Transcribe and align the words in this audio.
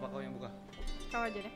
apa 0.00 0.08
kau 0.08 0.20
yang 0.24 0.32
buka? 0.32 0.48
Kau 1.12 1.28
aja 1.28 1.36
deh. 1.36 1.54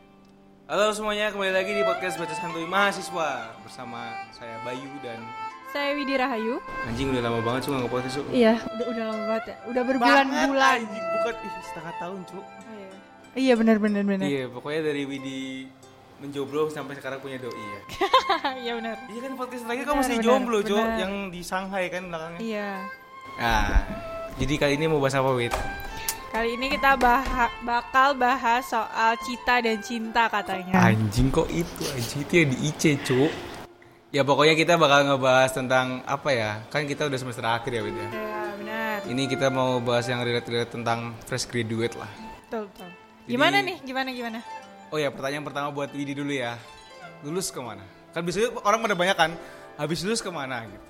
Halo 0.68 0.92
semuanya, 0.92 1.32
kembali 1.32 1.48
lagi 1.48 1.72
di 1.72 1.80
podcast 1.80 2.20
Baca 2.20 2.36
Santuy 2.36 2.68
Mahasiswa 2.68 3.56
Bersama 3.64 4.12
saya 4.36 4.60
Bayu 4.60 4.84
dan 5.00 5.16
Saya 5.72 5.96
Widi 5.96 6.12
Rahayu. 6.12 6.60
Anjing 6.84 7.08
udah 7.08 7.24
lama 7.24 7.40
banget 7.40 7.64
cuma 7.64 7.80
nge-podcast 7.80 8.20
Cuk. 8.20 8.26
Iya, 8.36 8.60
udah 8.60 8.86
udah 8.92 9.04
lama 9.08 9.22
banget 9.32 9.44
ya. 9.48 9.56
Udah 9.64 9.82
berbulan-bulan. 9.88 10.76
Anjing, 10.76 11.04
bukan 11.08 11.34
ih, 11.40 11.54
setengah 11.64 11.94
tahun 11.96 12.20
cuk 12.28 12.44
Oh, 12.44 12.74
iya. 12.76 12.88
Iya 13.32 13.54
benar 13.56 13.76
benar 13.80 14.02
benar. 14.04 14.26
Iya 14.28 14.44
pokoknya 14.52 14.80
dari 14.92 15.02
Widi 15.08 15.40
menjomblo 16.20 16.68
sampai 16.68 17.00
sekarang 17.00 17.24
punya 17.24 17.40
doi 17.40 17.48
ya 17.56 17.80
Iya 18.68 18.72
benar. 18.76 18.96
Iya 19.08 19.20
kan 19.24 19.32
podcast 19.40 19.62
terakhir 19.64 19.84
kamu 19.88 19.96
masih 20.04 20.16
benar, 20.20 20.26
jomblo 20.28 20.58
cuk. 20.60 20.84
Yang 21.00 21.12
di 21.32 21.40
Shanghai 21.40 21.84
kan 21.88 22.02
belakangnya 22.12 22.40
Iya. 22.44 22.68
Nah, 23.40 23.68
jadi 24.36 24.54
kali 24.60 24.72
ini 24.76 24.84
mau 24.84 25.00
bahas 25.00 25.16
apa 25.16 25.32
Wid? 25.32 25.56
Kali 26.34 26.58
ini 26.58 26.66
kita 26.68 26.98
baha- 26.98 27.54
bakal 27.62 28.18
bahas 28.18 28.66
soal 28.66 29.14
cita 29.16 29.62
dan 29.62 29.78
cinta 29.78 30.26
katanya. 30.26 30.74
Anjing 30.82 31.30
kok 31.30 31.46
itu, 31.46 31.82
anjing 31.88 32.20
itu 32.20 32.32
yang 32.34 32.48
di 32.50 32.58
IC 32.64 32.82
cuk 33.00 33.30
Ya 34.10 34.22
pokoknya 34.22 34.54
kita 34.54 34.74
bakal 34.74 35.02
ngebahas 35.04 35.50
tentang 35.50 36.02
apa 36.04 36.30
ya 36.30 36.62
Kan 36.68 36.86
kita 36.86 37.06
udah 37.06 37.14
semester 37.16 37.42
akhir 37.44 37.70
ya 37.72 37.82
Wid 37.82 37.94
ya 37.94 38.08
Iya, 38.08 38.10
benar. 38.52 38.96
Ini 39.06 39.22
kita 39.26 39.46
mau 39.48 39.78
bahas 39.78 40.06
yang 40.06 40.22
relate-relate 40.22 40.70
tentang 40.70 40.98
fresh 41.20 41.46
graduate 41.46 41.94
lah 41.94 42.10
Betul, 42.40 42.66
betul. 42.68 42.90
Gimana 43.26 43.56
Jadi- 43.56 43.66
nih? 43.68 43.76
Gimana 43.84 44.08
gimana? 44.10 44.38
Oh 44.90 44.98
ya 44.98 45.10
pertanyaan 45.10 45.42
pertama 45.42 45.70
buat 45.70 45.90
Widi 45.90 46.14
dulu 46.14 46.30
ya 46.30 46.58
Lulus 47.22 47.50
ke 47.50 47.58
mana? 47.58 47.82
Kan 48.10 48.22
biasanya 48.22 48.54
orang 48.60 48.78
pada 48.80 48.94
banyak 48.96 49.16
kan 49.16 49.30
Habis 49.74 50.02
lulus 50.02 50.18
ke 50.18 50.30
mana 50.30 50.62
gitu 50.64 50.86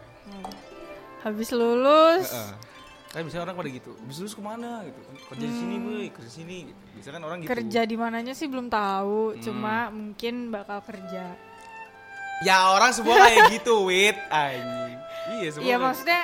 Habis 1.21 1.49
lulus, 1.51 2.29
Heeh. 2.29 2.53
Kan 3.15 3.23
biasanya 3.23 3.47
orang 3.47 3.55
pada 3.55 3.71
gitu 3.71 3.95
Habis 3.95 4.17
lulus 4.19 4.35
ke 4.35 4.43
mana? 4.43 4.83
gitu 4.83 4.99
Kerja 5.31 5.47
di 5.47 5.55
sini 5.55 5.77
boy, 5.79 6.07
kerja 6.11 6.29
di 6.29 6.35
sini 6.35 6.57
gitu. 6.67 6.81
Biasanya 6.99 7.15
kan 7.15 7.23
orang 7.31 7.39
gitu. 7.39 7.49
Kerja 7.55 7.81
di 7.87 7.97
mananya 7.97 8.35
sih 8.35 8.47
belum 8.51 8.67
tahu, 8.67 9.39
cuma 9.39 9.95
mungkin 9.95 10.35
bakal 10.51 10.83
kerja. 10.83 11.25
Ya 12.43 12.59
orang 12.75 12.91
semua 12.91 13.15
kayak 13.23 13.55
gitu 13.55 13.87
Wid 13.87 14.19
Anjing. 14.35 14.99
Iya 15.39 15.49
semua 15.55 15.67
Iya 15.71 15.77
maksudnya 15.79 16.21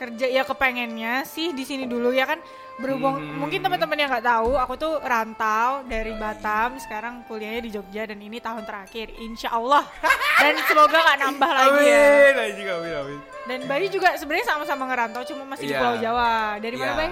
kerja 0.00 0.26
ya 0.26 0.42
kepengennya 0.42 1.22
sih 1.22 1.52
di 1.52 1.62
sini 1.62 1.84
dulu 1.84 2.08
ya 2.10 2.24
kan? 2.24 2.40
Berhubung 2.74 3.20
Hmm. 3.20 3.36
mungkin 3.36 3.60
teman-teman 3.60 3.92
yang 3.94 4.08
nggak 4.08 4.24
tahu 4.24 4.56
aku 4.56 4.72
tuh 4.74 4.96
rantau 4.98 5.84
dari 5.84 6.16
Batam 6.16 6.80
sekarang 6.80 7.20
kuliahnya 7.24 7.60
di 7.60 7.70
Jogja 7.70 8.08
dan 8.08 8.16
ini 8.16 8.40
tahun 8.40 8.64
terakhir 8.64 9.12
Insya 9.14 9.52
Allah. 9.52 9.84
Dan 10.40 10.56
semoga 10.64 10.96
nggak 10.96 11.18
nambah 11.20 11.50
lagi 11.52 11.82
ya. 11.84 12.00
Amin, 12.32 12.34
amin 12.66 12.94
amin 12.96 13.18
dan 13.42 13.60
Bayu 13.66 13.86
juga 13.86 14.14
sebenarnya 14.14 14.46
sama-sama 14.46 14.86
ngerantau 14.86 15.20
cuma 15.22 15.44
masih 15.44 15.66
di 15.66 15.74
Iya. 15.74 15.80
Pulau 15.80 15.96
Jawa. 15.98 16.32
Dari 16.56 16.76
mana 16.76 16.86
Iya, 16.86 16.96
Bay? 16.96 17.10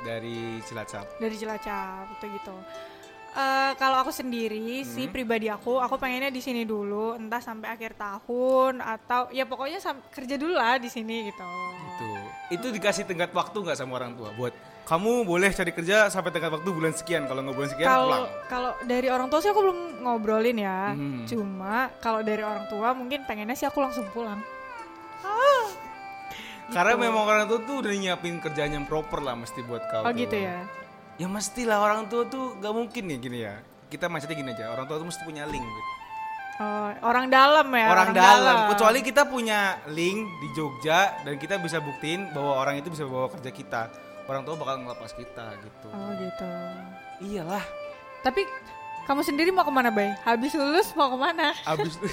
Dari 0.00 0.36
Cilacap. 0.62 1.04
Dari 1.18 1.34
Cilacap 1.36 2.04
itu 2.10 2.26
gitu 2.32 2.54
Eh, 3.32 3.72
kalau 3.74 3.96
aku 3.96 4.12
sendiri 4.12 4.84
sih 4.84 5.08
Hmm. 5.08 5.14
pribadi 5.14 5.48
aku 5.48 5.80
aku 5.80 5.96
pengennya 5.96 6.28
di 6.28 6.38
sini 6.38 6.62
dulu 6.62 7.16
entah 7.16 7.40
sampai 7.40 7.72
akhir 7.72 7.96
tahun 7.96 8.78
atau 8.78 9.32
ya 9.32 9.48
pokoknya 9.48 9.80
kerja 10.12 10.36
dulu 10.36 10.52
lah 10.52 10.76
di 10.76 10.86
sini 10.86 11.26
gitu 11.26 11.40
Itu 11.88 12.10
Itu 12.50 12.66
dikasih 12.68 13.08
tenggat 13.08 13.32
waktu 13.32 13.56
nggak 13.56 13.72
sama 13.74 13.96
orang 13.96 14.12
tua 14.12 14.36
Buat 14.36 14.52
kamu 14.84 15.24
boleh 15.24 15.48
cari 15.48 15.72
kerja 15.72 16.12
sampai 16.12 16.28
tenggat 16.28 16.52
waktu 16.52 16.68
bulan 16.68 16.92
sekian 16.92 17.24
Kalau 17.24 17.40
nggak 17.40 17.56
bulan 17.56 17.70
sekian 17.70 17.88
kalau 17.88 18.04
pulang 18.04 18.24
kalau 18.46 18.72
dari 18.84 19.08
orang 19.08 19.28
tua 19.32 19.40
sih 19.40 19.48
aku 19.48 19.60
belum 19.62 19.78
ngobrolin 20.02 20.58
ya 20.58 20.92
Hmm. 20.92 21.24
cuma 21.24 21.88
kalau 22.04 22.20
dari 22.20 22.42
orang 22.42 22.68
tua 22.68 22.92
mungkin 22.92 23.24
pengennya 23.24 23.56
sih 23.56 23.64
aku 23.64 23.80
langsung 23.80 24.04
pulang 24.12 24.44
Karena 26.68 26.96
memang 26.96 27.24
orang 27.24 27.44
tua 27.46 27.60
tuh 27.60 27.80
udah 27.80 27.92
nyiapin 27.92 28.36
kerjaan 28.38 28.72
yang 28.72 28.84
proper 28.84 29.20
lah 29.20 29.32
mesti 29.34 29.60
buat 29.62 29.84
kau. 29.88 30.04
oh 30.04 30.08
tuh. 30.08 30.16
gitu 30.18 30.36
ya 30.36 30.64
Ya 31.22 31.30
mestilah 31.30 31.78
orang 31.78 32.10
tua 32.10 32.26
tuh 32.26 32.58
gak 32.58 32.74
mungkin 32.74 33.06
nih 33.06 33.18
gini 33.22 33.38
ya. 33.46 33.62
Kita 33.86 34.10
mindsetnya 34.10 34.34
gini 34.34 34.50
aja, 34.50 34.74
orang 34.74 34.90
tua 34.90 34.98
tuh 34.98 35.06
mesti 35.06 35.22
punya 35.22 35.46
link. 35.46 35.62
gitu. 35.62 35.90
oh, 36.58 36.90
orang 37.06 37.30
dalam 37.30 37.70
ya 37.70 37.86
orang, 37.94 38.10
dalam. 38.10 38.56
Kecuali 38.74 39.06
kita 39.06 39.22
punya 39.30 39.78
link 39.86 40.18
di 40.42 40.48
Jogja 40.58 41.22
dan 41.22 41.38
kita 41.38 41.62
bisa 41.62 41.78
buktiin 41.78 42.34
bahwa 42.34 42.58
orang 42.58 42.82
itu 42.82 42.90
bisa 42.90 43.06
bawa 43.06 43.30
kerja 43.30 43.54
kita. 43.54 43.82
Orang 44.26 44.42
tua 44.42 44.58
bakal 44.58 44.82
ngelepas 44.82 45.14
kita 45.14 45.46
gitu. 45.62 45.88
oh 45.94 46.10
gitu 46.18 46.50
Iyalah, 47.22 47.62
tapi 48.26 48.46
kamu 49.06 49.20
sendiri 49.26 49.50
mau 49.50 49.66
ke 49.66 49.72
mana 49.74 49.90
bay 49.90 50.14
habis 50.22 50.54
lulus 50.54 50.94
mau 50.94 51.10
ke 51.10 51.18
mana 51.18 51.50
abis 51.66 51.98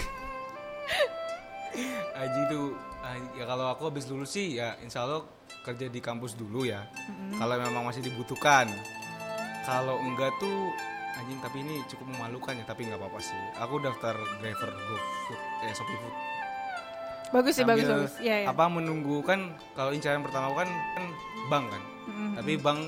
Aji 2.20 2.42
tuh 2.50 2.74
ya 3.38 3.46
kalau 3.46 3.70
aku 3.70 3.94
habis 3.94 4.10
lulus 4.10 4.34
sih 4.34 4.58
ya 4.58 4.74
insya 4.82 5.06
Allah 5.06 5.22
kerja 5.62 5.86
di 5.86 6.02
kampus 6.02 6.34
dulu 6.34 6.66
ya 6.66 6.90
kalau 7.38 7.62
memang 7.62 7.86
masih 7.86 8.02
dibutuhkan 8.02 8.70
kalau 9.70 9.96
enggak 10.02 10.32
tuh 10.42 10.74
anjing 11.20 11.40
tapi 11.44 11.58
ini 11.62 11.84
cukup 11.86 12.08
memalukan 12.16 12.56
ya 12.56 12.66
tapi 12.66 12.88
nggak 12.88 13.00
apa-apa 13.00 13.20
sih. 13.22 13.38
Aku 13.62 13.78
daftar 13.84 14.16
driver 14.40 14.70
GoFood 14.72 15.42
eh 15.68 15.74
Shopee 15.76 15.98
Food. 16.00 16.16
Bagus 17.30 17.54
sih 17.62 17.66
bagus 17.68 17.86
Sambil 17.86 18.10
bagus. 18.10 18.14
Ya 18.24 18.36
ya 18.42 18.48
apa 18.50 18.66
menunggu 18.66 19.22
kan 19.22 19.54
kalau 19.78 19.94
incaran 19.94 20.26
pertama 20.26 20.50
kan 20.58 20.70
kan 20.98 21.06
bank 21.52 21.66
kan. 21.70 21.84
Mm-mm. 22.10 22.32
tapi 22.42 22.58
bank 22.58 22.80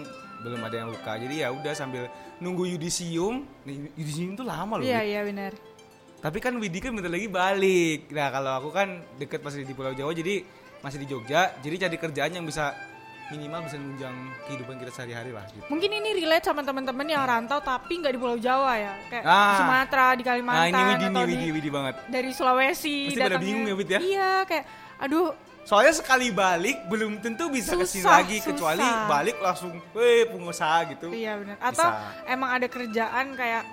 belum 0.41 0.61
ada 0.65 0.75
yang 0.81 0.89
buka. 0.89 1.13
Jadi 1.21 1.35
ya 1.45 1.47
udah 1.53 1.73
sambil 1.77 2.09
nunggu 2.41 2.65
yudisium. 2.73 3.45
Nih 3.69 3.93
yudisium 3.93 4.33
tuh 4.33 4.49
lama 4.49 4.81
loh 4.81 4.85
iya 4.85 5.05
iya 5.05 5.21
benar. 5.21 5.53
Tapi 6.21 6.37
kan 6.37 6.53
Widi 6.57 6.81
kan 6.81 6.93
bentar 6.93 7.09
lagi 7.09 7.29
balik. 7.29 8.09
Nah 8.13 8.29
kalau 8.29 8.51
aku 8.57 8.69
kan 8.73 9.01
deket 9.17 9.41
masih 9.41 9.65
di 9.65 9.73
Pulau 9.73 9.93
Jawa 9.93 10.13
jadi 10.13 10.45
masih 10.81 10.97
di 11.01 11.07
Jogja. 11.09 11.53
Jadi 11.61 11.75
cari 11.81 11.97
kerjaan 11.97 12.31
yang 12.33 12.45
bisa 12.45 12.73
minimal 13.29 13.59
bisa 13.63 13.75
menunjang 13.75 14.15
kehidupan 14.43 14.75
kita 14.77 14.91
sehari-hari 14.91 15.31
lah 15.31 15.45
gitu. 15.47 15.63
mungkin 15.67 15.89
ini 15.89 16.09
relate 16.15 16.43
sama 16.43 16.61
teman-teman 16.61 17.05
yang 17.05 17.21
rantau 17.21 17.59
tapi 17.59 17.93
nggak 17.95 18.11
di 18.11 18.19
Pulau 18.19 18.35
Jawa 18.35 18.73
ya 18.73 18.93
kayak 19.07 19.23
Ah. 19.23 19.37
di 19.45 19.53
Sumatera 19.57 20.05
di 20.11 20.15
Nah 20.17 20.27
Kalimantan 20.27 20.67
ini 20.67 20.81
Widi 20.89 21.05
atau 21.05 21.21
Widi 21.21 21.35
di 21.37 21.49
Widi 21.53 21.69
banget. 21.69 21.95
dari 22.07 22.29
Sulawesi 22.31 22.97
Pasti 23.07 23.21
pada 23.21 23.37
bingung 23.37 23.63
ya, 23.63 23.73
Wid, 23.73 23.89
ya? 23.89 23.99
iya 23.99 24.31
kayak 24.43 24.65
aduh 24.97 25.31
Soalnya 25.61 25.93
sekali 25.93 26.33
balik 26.33 26.89
belum 26.89 27.21
tentu 27.21 27.45
bisa 27.47 27.77
ke 27.77 27.85
sini 27.85 28.01
Susah, 28.01 28.17
lagi 28.17 28.41
kecuali 28.41 28.81
susah. 28.81 29.05
balik 29.05 29.37
langsung, 29.37 29.77
weh 29.93 30.25
pengusaha 30.25 30.89
gitu. 30.89 31.13
Iya 31.13 31.37
benar. 31.37 31.55
Atau 31.61 31.85
Bisa. 31.85 32.25
emang 32.25 32.49
ada 32.49 32.65
kerjaan 32.65 33.25
kayak 33.31 33.63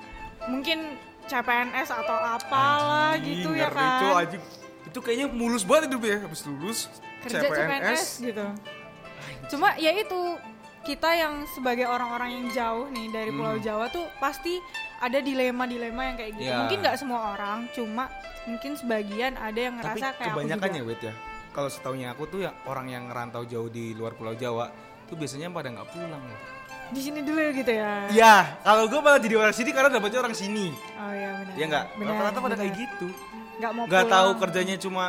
mungkin 0.44 1.00
CPNS 1.25 1.88
atau 1.88 2.12
apalah 2.12 3.16
Anjing, 3.16 3.41
gitu 3.41 3.56
ya 3.56 3.72
kan. 3.72 4.20
Anjing. 4.20 4.42
Itu 4.84 5.00
kayaknya 5.00 5.32
mulus 5.32 5.64
banget 5.64 5.88
hidup 5.88 6.03
ya 6.03 6.16
habis 6.20 6.41
lulus 6.44 6.78
Kerja 7.19 7.41
CPNS. 7.41 8.03
gitu. 8.20 8.44
Cuma 9.48 9.75
ya 9.81 9.91
itu 9.97 10.20
kita 10.86 11.10
yang 11.12 11.44
sebagai 11.53 11.84
orang-orang 11.84 12.31
yang 12.32 12.47
jauh 12.54 12.86
nih 12.88 13.12
dari 13.12 13.31
Pulau 13.34 13.60
Jawa 13.60 13.92
tuh 13.92 14.09
pasti 14.16 14.56
ada 15.04 15.20
dilema-dilema 15.20 16.03
yang 16.14 16.16
kayak 16.16 16.32
gitu. 16.36 16.48
Hmm. 16.48 16.53
Iya. 16.53 16.59
Mungkin 16.64 16.78
nggak 16.81 16.97
semua 16.97 17.20
orang, 17.36 17.58
cuma 17.76 18.04
mungkin 18.48 18.72
sebagian 18.78 19.37
ada 19.37 19.58
yang 19.60 19.76
Tapi 19.76 19.84
ngerasa 20.00 20.06
kayak 20.16 20.32
kebanyakan 20.32 20.69
aku 20.69 20.78
ya. 20.78 20.84
Wid 20.88 21.00
ya. 21.04 21.14
Kalau 21.53 21.69
setahunya 21.72 22.08
aku 22.14 22.22
tuh 22.31 22.41
ya 22.47 22.50
orang 22.70 22.87
yang 22.88 23.04
ngerantau 23.10 23.42
jauh 23.44 23.69
di 23.69 23.92
luar 23.92 24.14
Pulau 24.14 24.32
Jawa 24.32 24.70
tuh 25.10 25.16
biasanya 25.19 25.50
pada 25.50 25.69
nggak 25.72 25.88
pulang. 25.91 26.25
Di 26.88 27.00
sini 27.04 27.20
dulu 27.20 27.53
gitu 27.53 27.69
ya. 27.69 28.08
Iya, 28.08 28.64
kalau 28.64 28.88
gue 28.88 29.00
malah 29.04 29.20
jadi 29.20 29.37
orang 29.37 29.53
sini 29.53 29.70
karena 29.76 29.92
dapetnya 29.92 30.25
orang 30.25 30.32
sini. 30.32 30.72
Oh 30.97 31.12
iya 31.12 31.31
benar. 31.37 31.54
Iya 31.56 31.64
nggak? 31.69 31.84
Rata-rata 32.00 32.38
pada 32.41 32.56
kayak 32.56 32.72
gitu. 32.81 33.08
Nggak 33.60 33.72
mau 33.76 33.84
Nggak 33.84 34.04
tahu 34.08 34.31
kerjanya 34.41 34.75
cuma 34.81 35.04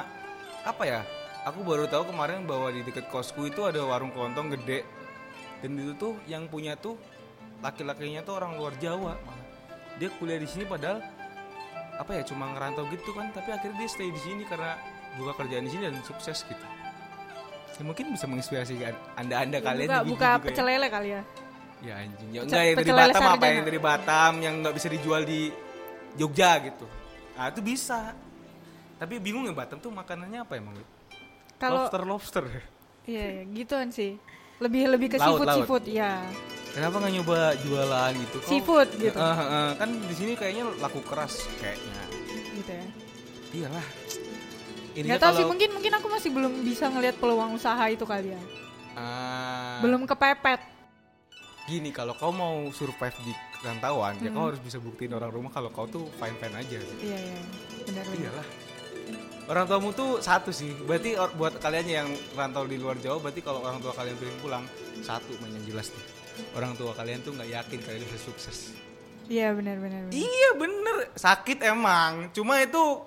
apa 0.68 0.84
ya? 0.84 1.02
Aku 1.48 1.64
baru 1.64 1.88
tahu 1.88 2.12
kemarin 2.12 2.44
bahwa 2.44 2.68
di 2.68 2.84
deket 2.84 3.08
kosku 3.08 3.48
itu 3.48 3.64
ada 3.64 3.80
warung 3.88 4.12
kelontong 4.12 4.52
gede. 4.60 4.84
Dan 5.64 5.80
itu 5.80 5.96
tuh 5.96 6.14
yang 6.28 6.48
punya 6.52 6.76
tuh 6.76 7.00
laki-lakinya 7.64 8.24
tuh 8.24 8.40
orang 8.40 8.60
luar 8.60 8.76
Jawa. 8.80 9.16
Dia 10.00 10.12
kuliah 10.20 10.40
di 10.40 10.48
sini 10.48 10.68
padahal 10.68 11.00
apa 12.00 12.12
ya 12.16 12.24
cuma 12.24 12.48
ngerantau 12.56 12.88
gitu 12.92 13.12
kan, 13.12 13.28
tapi 13.36 13.52
akhirnya 13.52 13.76
dia 13.76 13.90
stay 13.92 14.08
di 14.08 14.22
sini 14.24 14.48
karena 14.48 14.80
buka 15.20 15.36
kerjaan 15.44 15.68
di 15.68 15.72
sini 15.76 15.84
dan 15.92 16.00
sukses 16.08 16.48
gitu. 16.48 16.66
Ya, 17.80 17.84
mungkin 17.88 18.12
bisa 18.12 18.28
menginspirasi 18.28 18.76
anda-anda 19.16 19.60
Ya, 19.60 19.64
kalian 19.64 19.88
buka, 19.88 20.00
gitu 20.04 20.12
buka 20.16 20.28
juga 20.28 20.28
ya. 20.28 20.44
pecel 20.44 20.66
lele 20.68 20.88
kali 20.92 21.10
ya. 21.16 21.22
Ya 21.80 21.94
anjing, 21.96 22.30
ya 22.36 22.42
enggak 22.44 22.64
yang 22.68 22.76
dari 22.76 22.92
Batam 22.92 23.24
apa 23.24 23.46
yang 23.48 23.64
dari 23.64 23.80
Batam 23.80 24.34
yang 24.44 24.54
nggak 24.60 24.76
bisa 24.76 24.88
dijual 24.92 25.24
di 25.24 25.48
Jogja 26.20 26.60
gitu. 26.60 26.84
Nah 27.40 27.48
itu 27.48 27.64
bisa. 27.64 28.12
Tapi 29.00 29.16
bingung 29.24 29.48
ya 29.48 29.56
Batam 29.56 29.80
tuh 29.80 29.92
makanannya 29.92 30.44
apa 30.44 30.60
emang? 30.60 30.76
Kalau 31.60 31.84
lobster 31.84 32.04
lobster. 32.04 32.44
Iya, 33.04 33.26
iya, 33.36 33.42
gituan 33.52 33.90
sih. 33.90 34.16
Lebih 34.60 34.90
lebih 34.90 35.08
ke 35.10 35.18
Laut, 35.18 35.36
seafood 35.36 35.48
laut. 35.48 35.58
seafood 35.58 35.86
ya. 35.86 36.14
Kenapa 36.70 36.96
nggak 36.98 37.14
nyoba 37.16 37.38
jualan 37.58 38.12
gitu? 38.14 38.38
Kok- 38.38 38.48
Seafood 38.48 38.90
gitu. 38.96 39.18
Eh, 39.18 39.38
eh, 39.42 39.70
kan 39.76 39.90
di 39.90 40.14
sini 40.14 40.32
kayaknya 40.34 40.64
laku 40.78 41.02
keras 41.02 41.44
kayaknya. 41.58 42.02
gitu 42.54 42.72
ya. 42.72 42.86
Iyalah. 43.52 43.86
Nggak 44.92 45.20
tahu 45.20 45.34
sih 45.34 45.46
mungkin 45.46 45.70
mungkin 45.72 45.92
aku 45.94 46.08
masih 46.08 46.30
belum 46.30 46.54
bisa 46.62 46.86
ngelihat 46.88 47.16
peluang 47.18 47.56
usaha 47.56 47.82
itu 47.88 48.04
kali 48.04 48.30
ya. 48.30 48.42
Ah, 48.94 49.80
Belum 49.80 50.04
kepepet. 50.04 50.60
Gini 51.66 51.90
kalau 51.90 52.14
kau 52.14 52.30
mau 52.30 52.68
survive 52.70 53.16
di 53.22 53.32
rantauan, 53.60 54.18
ya 54.18 54.28
Hmm. 54.28 54.36
kau 54.36 54.46
harus 54.48 54.60
bisa 54.60 54.78
buktiin 54.78 55.12
orang 55.12 55.30
rumah 55.30 55.50
kalau 55.50 55.70
kau 55.70 55.86
tuh 55.86 56.10
fine 56.16 56.36
fine 56.36 56.54
aja. 56.54 56.80
Iya 57.00 57.18
iya. 57.18 57.40
Benar 57.86 58.06
benar. 58.06 58.46
Orang 59.50 59.66
tuamu 59.66 59.90
tuh 59.98 60.22
satu 60.22 60.54
sih. 60.54 60.70
Berarti 60.86 61.18
or- 61.18 61.34
buat 61.34 61.58
kalian 61.58 61.88
yang 61.90 62.08
rantau 62.38 62.70
di 62.70 62.78
luar 62.78 63.02
Jawa, 63.02 63.18
berarti 63.18 63.42
kalau 63.42 63.66
orang 63.66 63.82
tua 63.82 63.98
kalian 63.98 64.14
pengen 64.22 64.38
pulang, 64.46 64.64
satu 65.02 65.34
main 65.42 65.58
yang 65.58 65.66
jelas 65.74 65.90
nih. 65.90 66.06
Orang 66.54 66.78
tua 66.78 66.94
kalian 66.94 67.26
tuh 67.26 67.34
nggak 67.34 67.50
yakin 67.50 67.80
kalian 67.82 68.02
bisa 68.06 68.20
sukses. 68.22 68.78
Iya 69.26 69.54
benar 69.58 69.82
benar. 69.82 70.06
benar. 70.06 70.14
Iya 70.14 70.50
bener, 70.54 70.96
sakit 71.18 71.66
emang. 71.66 72.30
Cuma 72.30 72.62
itu 72.62 73.02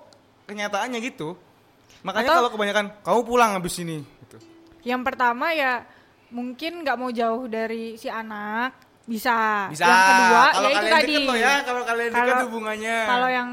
kenyataannya 0.47 0.99
gitu. 0.99 1.39
Makanya 2.03 2.43
kalau 2.43 2.49
kebanyakan 2.51 2.85
kamu 3.03 3.21
pulang 3.23 3.51
habis 3.55 3.79
ini. 3.79 4.03
Gitu. 4.03 4.37
Yang 4.83 5.01
pertama 5.07 5.55
ya 5.55 5.87
mungkin 6.27 6.83
nggak 6.83 6.97
mau 6.99 7.11
jauh 7.11 7.47
dari 7.47 7.95
si 7.95 8.11
anak 8.11 8.75
bisa. 9.07 9.67
Bisa. 9.71 9.87
Yang 9.87 10.03
kedua 10.03 10.43
kalau 10.51 10.67
ya 10.67 10.75
itu 10.75 10.87
kalian 10.91 11.23
tadi. 11.23 11.39
ya, 11.39 11.53
kalau 11.63 11.81
kalian 11.87 12.09
dekat 12.11 12.43
hubungannya. 12.51 12.97
Kalau 13.07 13.29
yang 13.31 13.49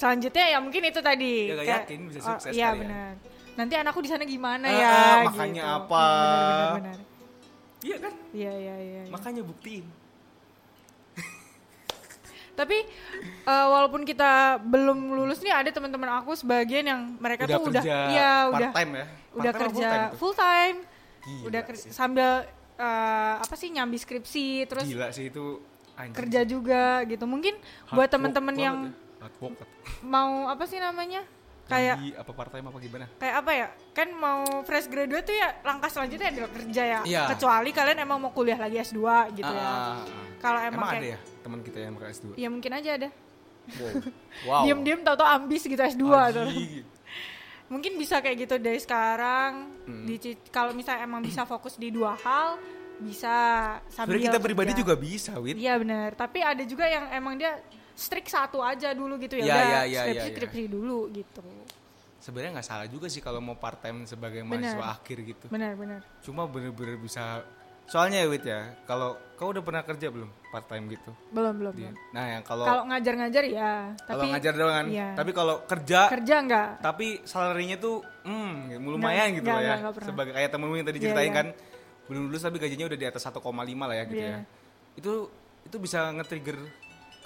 selanjutnya 0.00 0.44
ya 0.48 0.58
mungkin 0.58 0.82
itu 0.82 1.00
tadi. 1.00 1.34
Ya, 1.46 1.54
Kayak, 1.54 1.78
yakin 1.84 1.98
bisa 2.08 2.18
oh, 2.18 2.26
sukses 2.32 2.50
Iya 2.50 2.66
kali 2.66 2.72
ya. 2.72 2.80
benar. 2.80 3.12
Nanti 3.52 3.74
anakku 3.76 4.00
di 4.00 4.08
sana 4.08 4.24
gimana 4.24 4.64
Ah, 4.64 4.72
ya? 4.72 4.88
ah, 4.88 5.16
makanya 5.26 5.60
gitu. 5.62 5.76
apa? 5.78 6.04
Benar, 6.08 6.40
benar, 6.40 6.72
benar. 6.74 6.98
Iya 7.80 7.96
kan? 7.98 8.12
Iya 8.30 8.52
iya 8.54 8.74
iya. 8.78 9.00
iya. 9.02 9.10
Makanya 9.10 9.42
buktiin. 9.42 9.84
Tapi 12.56 12.76
eh, 13.42 13.66
walaupun 13.66 14.02
kita 14.02 14.32
belum 14.58 14.98
lulus 15.14 15.40
nih 15.40 15.52
ada 15.54 15.70
teman-teman 15.70 16.10
aku 16.18 16.32
sebagian 16.34 16.84
yang 16.86 17.00
mereka 17.16 17.44
udah 17.44 17.56
tuh 17.56 17.64
kerja 17.70 17.80
udah 17.80 18.08
iya 18.08 18.32
part 18.42 18.52
udah 18.54 18.70
time 18.70 18.90
ya. 18.90 19.04
udah 19.06 19.12
Part-time 19.30 19.48
apa 19.50 19.60
kerja 19.62 19.70
full-time 19.70 20.04
tuh? 20.06 20.18
full 20.18 20.34
time. 20.34 20.76
Gila 21.20 21.44
udah 21.46 21.60
ker- 21.62 21.76
sih. 21.78 21.90
sambil 21.90 22.28
eh, 22.76 23.34
apa 23.38 23.54
sih 23.54 23.68
nyambi 23.68 23.96
skripsi 23.96 24.46
terus 24.66 24.84
Gila 24.86 25.08
sih 25.10 25.28
itu 25.28 25.44
anjing. 25.94 26.16
kerja 26.16 26.40
juga 26.42 26.84
gitu. 27.04 27.24
Mungkin 27.24 27.54
Hard 27.56 27.92
buat 27.94 28.08
teman-teman 28.08 28.56
yang 28.56 28.76
ya. 28.86 29.08
Work 29.20 29.60
mau 30.04 30.48
apa 30.48 30.64
sih 30.64 30.80
namanya? 30.80 31.22
Kayak 31.70 32.02
Jadi 32.02 32.08
apa 32.18 32.30
part 32.34 32.50
time 32.50 32.66
apa 32.66 32.78
gimana? 32.82 33.06
kayak 33.14 33.34
apa 33.46 33.50
ya? 33.54 33.66
Kan 33.94 34.08
mau 34.18 34.42
fresh 34.66 34.90
graduate 34.90 35.22
tuh 35.22 35.36
ya 35.38 35.48
langkah 35.62 35.86
selanjutnya 35.86 36.28
adalah 36.34 36.50
kerja 36.50 36.82
ya. 36.82 37.00
Iya. 37.06 37.22
Kecuali 37.30 37.70
kalian 37.70 37.98
emang 38.02 38.18
mau 38.18 38.32
kuliah 38.34 38.58
lagi 38.58 38.82
S2 38.82 38.98
gitu 39.38 39.52
ya. 39.54 39.62
Ah, 39.62 39.70
ah, 39.70 40.02
ah. 40.02 40.26
Kalau 40.42 40.58
emang, 40.58 40.82
Emang 40.82 40.90
kayak 40.90 41.02
ada 41.02 41.08
ya 41.14 41.18
teman 41.46 41.60
kita 41.62 41.78
yang 41.78 41.94
pakai 41.94 42.10
S2? 42.10 42.26
Ya 42.34 42.48
mungkin 42.50 42.72
aja 42.74 42.90
ada. 42.98 43.08
Wow. 43.70 43.92
wow. 44.50 44.62
Diem-diem 44.66 45.00
tau-tau 45.06 45.28
ambis 45.30 45.62
gitu 45.62 45.78
S2 45.78 46.04
tuh. 46.34 46.48
Anjing. 46.50 46.84
Mungkin 47.70 47.92
bisa 48.02 48.18
kayak 48.18 48.50
gitu 48.50 48.54
dari 48.58 48.80
sekarang. 48.82 49.70
Hmm. 49.86 50.10
Kalau 50.50 50.74
misalnya 50.74 51.06
emang 51.06 51.22
bisa 51.22 51.46
fokus 51.46 51.78
di 51.78 51.94
dua 51.94 52.18
hal, 52.18 52.58
bisa 52.98 53.34
sambil 53.86 54.18
Sebenarnya 54.18 54.26
kita 54.34 54.40
pribadi 54.42 54.72
juga 54.74 54.98
bisa, 54.98 55.38
Wit. 55.38 55.54
Iya 55.54 55.78
benar. 55.78 56.18
Tapi 56.18 56.42
ada 56.42 56.66
juga 56.66 56.90
yang 56.90 57.06
emang 57.14 57.38
dia 57.38 57.62
strict 58.00 58.28
satu 58.28 58.64
aja 58.64 58.96
dulu 58.96 59.20
gitu 59.20 59.36
ya. 59.36 59.44
Udah 59.44 59.52
iya, 59.52 59.60
iya, 59.60 60.00
skripsi 60.00 60.00
iya, 60.08 60.24
iya. 60.24 60.32
skripsi 60.32 60.62
dulu 60.66 60.98
gitu. 61.12 61.44
Sebenarnya 62.16 62.50
nggak 62.56 62.66
salah 62.66 62.86
juga 62.88 63.06
sih 63.06 63.20
kalau 63.20 63.40
mau 63.40 63.56
part 63.56 63.80
time 63.80 64.04
sebagai 64.04 64.40
Bener. 64.40 64.72
mahasiswa 64.72 64.84
akhir 64.90 65.16
gitu. 65.22 65.46
Benar 65.48 65.76
benar. 65.76 66.00
Cuma 66.20 66.48
bener-bener 66.48 66.96
bisa. 66.96 67.44
Soalnya 67.90 68.22
ya, 68.22 68.30
Wit 68.30 68.46
ya, 68.46 68.70
kalau 68.86 69.18
kau 69.34 69.50
udah 69.50 69.66
pernah 69.66 69.82
kerja 69.82 70.14
belum 70.14 70.30
part 70.48 70.62
time 70.64 70.86
gitu? 70.88 71.10
Belum 71.34 71.50
belum. 71.58 71.72
Di- 71.74 71.90
belum. 71.90 71.94
Nah, 72.14 72.24
yang 72.30 72.42
kalau 72.46 72.62
Kalau 72.62 72.82
ngajar-ngajar 72.86 73.44
ya. 73.50 73.72
kalau 74.06 74.22
ngajar 74.30 74.52
doang 74.54 74.76
kan. 74.78 74.86
iya. 74.86 75.08
Tapi 75.18 75.30
kalau 75.34 75.54
kerja 75.66 76.00
kerja 76.06 76.34
enggak? 76.38 76.68
tapi 76.78 77.06
salarinya 77.26 77.76
tuh 77.76 77.98
hmm 78.22 78.78
lumayan 78.78 79.34
Nggak, 79.34 79.38
gitu 79.42 79.48
nggak, 79.48 79.58
lah 79.58 79.66
ya. 79.66 79.74
nggak 79.82 79.94
pernah. 79.98 80.08
Sebagai 80.14 80.32
kayak 80.38 80.50
temenmu 80.54 80.74
yang 80.78 80.86
tadi 80.86 80.98
Iya, 80.98 81.04
ceritain 81.10 81.26
iya. 81.26 81.38
kan 81.42 81.46
belum 82.06 82.22
lulus 82.30 82.42
tapi 82.42 82.56
gajinya 82.62 82.86
udah 82.86 82.98
di 83.00 83.06
atas 83.10 83.22
1,5 83.26 83.42
lah 83.90 83.96
ya 83.96 84.04
gitu 84.06 84.22
Iya. 84.22 84.30
ya. 84.30 84.40
Itu 84.94 85.12
itu 85.66 85.76
bisa 85.82 85.98
nge-trigger 86.14 86.58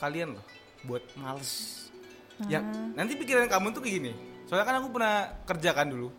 kalian 0.00 0.28
loh 0.32 0.44
buat 0.84 1.04
males. 1.16 1.84
Ya, 2.50 2.60
Ah. 2.60 2.90
nanti 2.98 3.14
pikiran 3.14 3.46
kamu 3.46 3.70
tuh 3.70 3.80
kayak 3.80 3.94
gini. 4.02 4.12
Soalnya 4.44 4.66
kan 4.66 4.76
aku 4.82 4.88
pernah 4.90 5.14
kerja 5.46 5.70
kan 5.70 5.86
dulu 5.88 6.10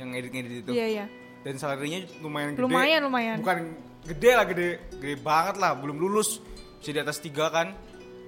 yang 0.00 0.10
ngedit-ngedit 0.10 0.64
itu. 0.64 0.72
Iya 0.72 0.86
iya. 0.88 1.06
Dan 1.42 1.58
salarinya 1.58 2.06
lumayan 2.24 2.54
gede. 2.56 2.62
Lumayan 2.64 3.00
lumayan. 3.04 3.36
Bukan 3.42 3.58
gede 4.08 4.30
lah, 4.32 4.44
gede 4.48 4.68
gede 4.96 5.16
banget 5.20 5.56
lah, 5.60 5.76
belum 5.76 5.98
lulus. 5.98 6.40
Bisa 6.80 6.90
di 6.90 7.00
atas 7.02 7.20
tiga 7.20 7.52
kan. 7.52 7.76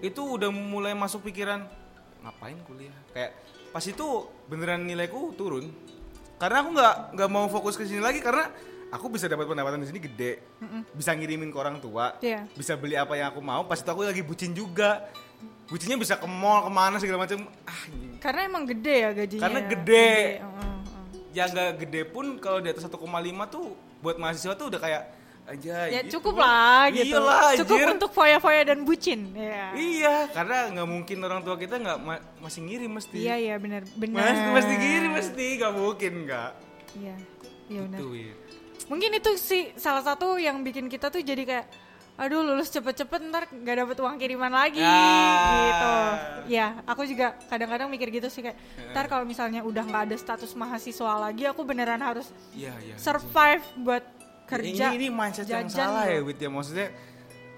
Itu 0.04 0.36
udah 0.36 0.52
mulai 0.52 0.92
masuk 0.92 1.24
pikiran 1.24 1.64
ngapain 2.20 2.58
kuliah. 2.68 2.94
Kayak 3.16 3.32
pas 3.72 3.82
itu 3.82 4.06
beneran 4.46 4.84
nilaiku 4.84 5.32
turun. 5.34 5.72
Karena 6.36 6.60
aku 6.60 6.70
nggak 6.76 6.94
nggak 7.16 7.30
mau 7.32 7.46
fokus 7.48 7.78
ke 7.78 7.88
sini 7.88 8.04
lagi 8.04 8.20
karena 8.20 8.50
aku 8.94 9.10
bisa 9.10 9.26
dapat 9.26 9.44
pendapatan 9.44 9.82
di 9.82 9.90
sini 9.90 9.98
gede. 9.98 10.38
Bisa 10.94 11.10
ngirimin 11.10 11.50
ke 11.50 11.58
orang 11.58 11.82
tua. 11.82 12.14
Iya. 12.22 12.46
Bisa 12.54 12.78
beli 12.78 12.94
apa 12.94 13.18
yang 13.18 13.34
aku 13.34 13.42
mau. 13.42 13.66
Pas 13.66 13.76
itu 13.76 13.90
aku 13.90 14.06
lagi 14.06 14.22
bucin 14.22 14.54
juga. 14.54 15.02
Bucinnya 15.66 15.98
bisa 15.98 16.14
ke 16.14 16.28
mall 16.28 16.62
ke 16.62 16.70
mana 16.70 16.96
segala 17.02 17.26
macam. 17.26 17.50
Ah. 17.66 17.82
Karena 18.22 18.40
emang 18.46 18.64
gede 18.64 18.94
ya 18.94 19.10
gajinya. 19.10 19.42
Karena 19.42 19.60
gede. 19.66 20.08
Heeh, 20.38 20.38
heeh. 20.38 20.72
yang 21.34 21.50
nggak 21.50 21.70
gede 21.82 22.02
pun 22.06 22.38
kalau 22.38 22.62
di 22.62 22.70
atas 22.70 22.86
1,5 22.86 22.94
tuh 23.50 23.74
buat 23.98 24.14
mahasiswa 24.14 24.54
tuh 24.54 24.70
udah 24.70 24.78
kayak 24.78 25.02
aja 25.44 25.76
Ya 25.92 26.00
gitu. 26.00 26.16
cukup 26.16 26.40
lah 26.40 26.88
gitu. 26.88 27.20
Iyalah, 27.20 27.52
cukup 27.58 27.76
anjir. 27.76 27.88
untuk 27.90 28.10
foya-foya 28.14 28.60
dan 28.64 28.80
bucin. 28.86 29.34
Ya. 29.36 29.74
Iya, 29.74 30.16
karena 30.30 30.72
nggak 30.72 30.88
mungkin 30.88 31.18
orang 31.20 31.40
tua 31.42 31.58
kita 31.58 31.76
nggak 31.76 31.98
ma- 32.00 32.24
masih 32.38 32.64
ngirim 32.64 32.88
mesti. 32.88 33.18
Iya 33.18 33.36
iya 33.36 33.54
benar 33.58 33.82
benar. 33.92 34.24
Mas, 34.24 34.40
mesti 34.62 34.74
ngirim 34.78 35.10
mesti 35.12 35.44
nggak 35.58 35.72
mungkin 35.74 36.12
nggak. 36.24 36.50
Iya. 36.96 37.14
Iya 37.66 37.80
benar. 37.82 37.98
Itu 37.98 38.06
Wir. 38.08 38.34
Mungkin 38.86 39.10
itu 39.12 39.30
sih 39.34 39.72
salah 39.74 40.00
satu 40.00 40.36
yang 40.36 40.60
bikin 40.60 40.86
kita 40.86 41.08
tuh 41.08 41.20
jadi 41.20 41.42
kayak 41.42 41.66
aduh 42.14 42.46
lulus 42.46 42.70
cepet-cepet 42.70 43.26
ntar 43.26 43.50
gak 43.50 43.74
dapet 43.76 43.96
uang 43.98 44.14
kiriman 44.14 44.46
lagi 44.46 44.78
Ah. 44.78 45.66
gitu 45.66 45.90
ya 46.46 46.78
aku 46.86 47.02
juga 47.04 47.34
kadang-kadang 47.44 47.90
mikir 47.90 48.06
gitu 48.08 48.30
sih 48.30 48.38
kayak 48.38 48.54
ntar 48.94 49.10
kalau 49.10 49.26
misalnya 49.26 49.66
udah 49.66 49.82
nggak 49.82 50.02
ada 50.06 50.14
status 50.14 50.54
mahasiswa 50.54 51.10
lagi 51.18 51.42
aku 51.42 51.66
beneran 51.66 51.98
harus 51.98 52.30
Iya 52.54 52.70
iya. 52.78 52.94
survive 52.94 53.66
buat 53.76 54.06
kerja 54.46 54.94
Ini, 54.94 54.96
ini 54.96 55.08
mindset 55.10 55.48
yang 55.48 55.66
jajan 55.66 55.74
salah 55.90 56.06
ya, 56.06 56.20
loh. 56.20 56.28
Wit 56.28 56.38
ya 56.38 56.48
maksudnya. 56.48 56.88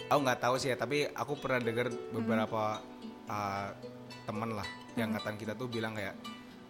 Aku 0.06 0.18
nggak 0.22 0.40
tahu 0.40 0.54
sih 0.56 0.70
ya, 0.70 0.76
tapi 0.78 1.04
aku 1.04 1.32
pernah 1.36 1.58
dengar 1.58 1.86
beberapa 2.08 2.78
uh, 3.26 3.68
teman 4.24 4.54
lah 4.54 4.64
yang 4.94 5.10
Hmm. 5.10 5.20
angkatan 5.20 5.34
kita 5.36 5.52
tuh 5.52 5.66
bilang 5.66 5.92
kayak 5.92 6.16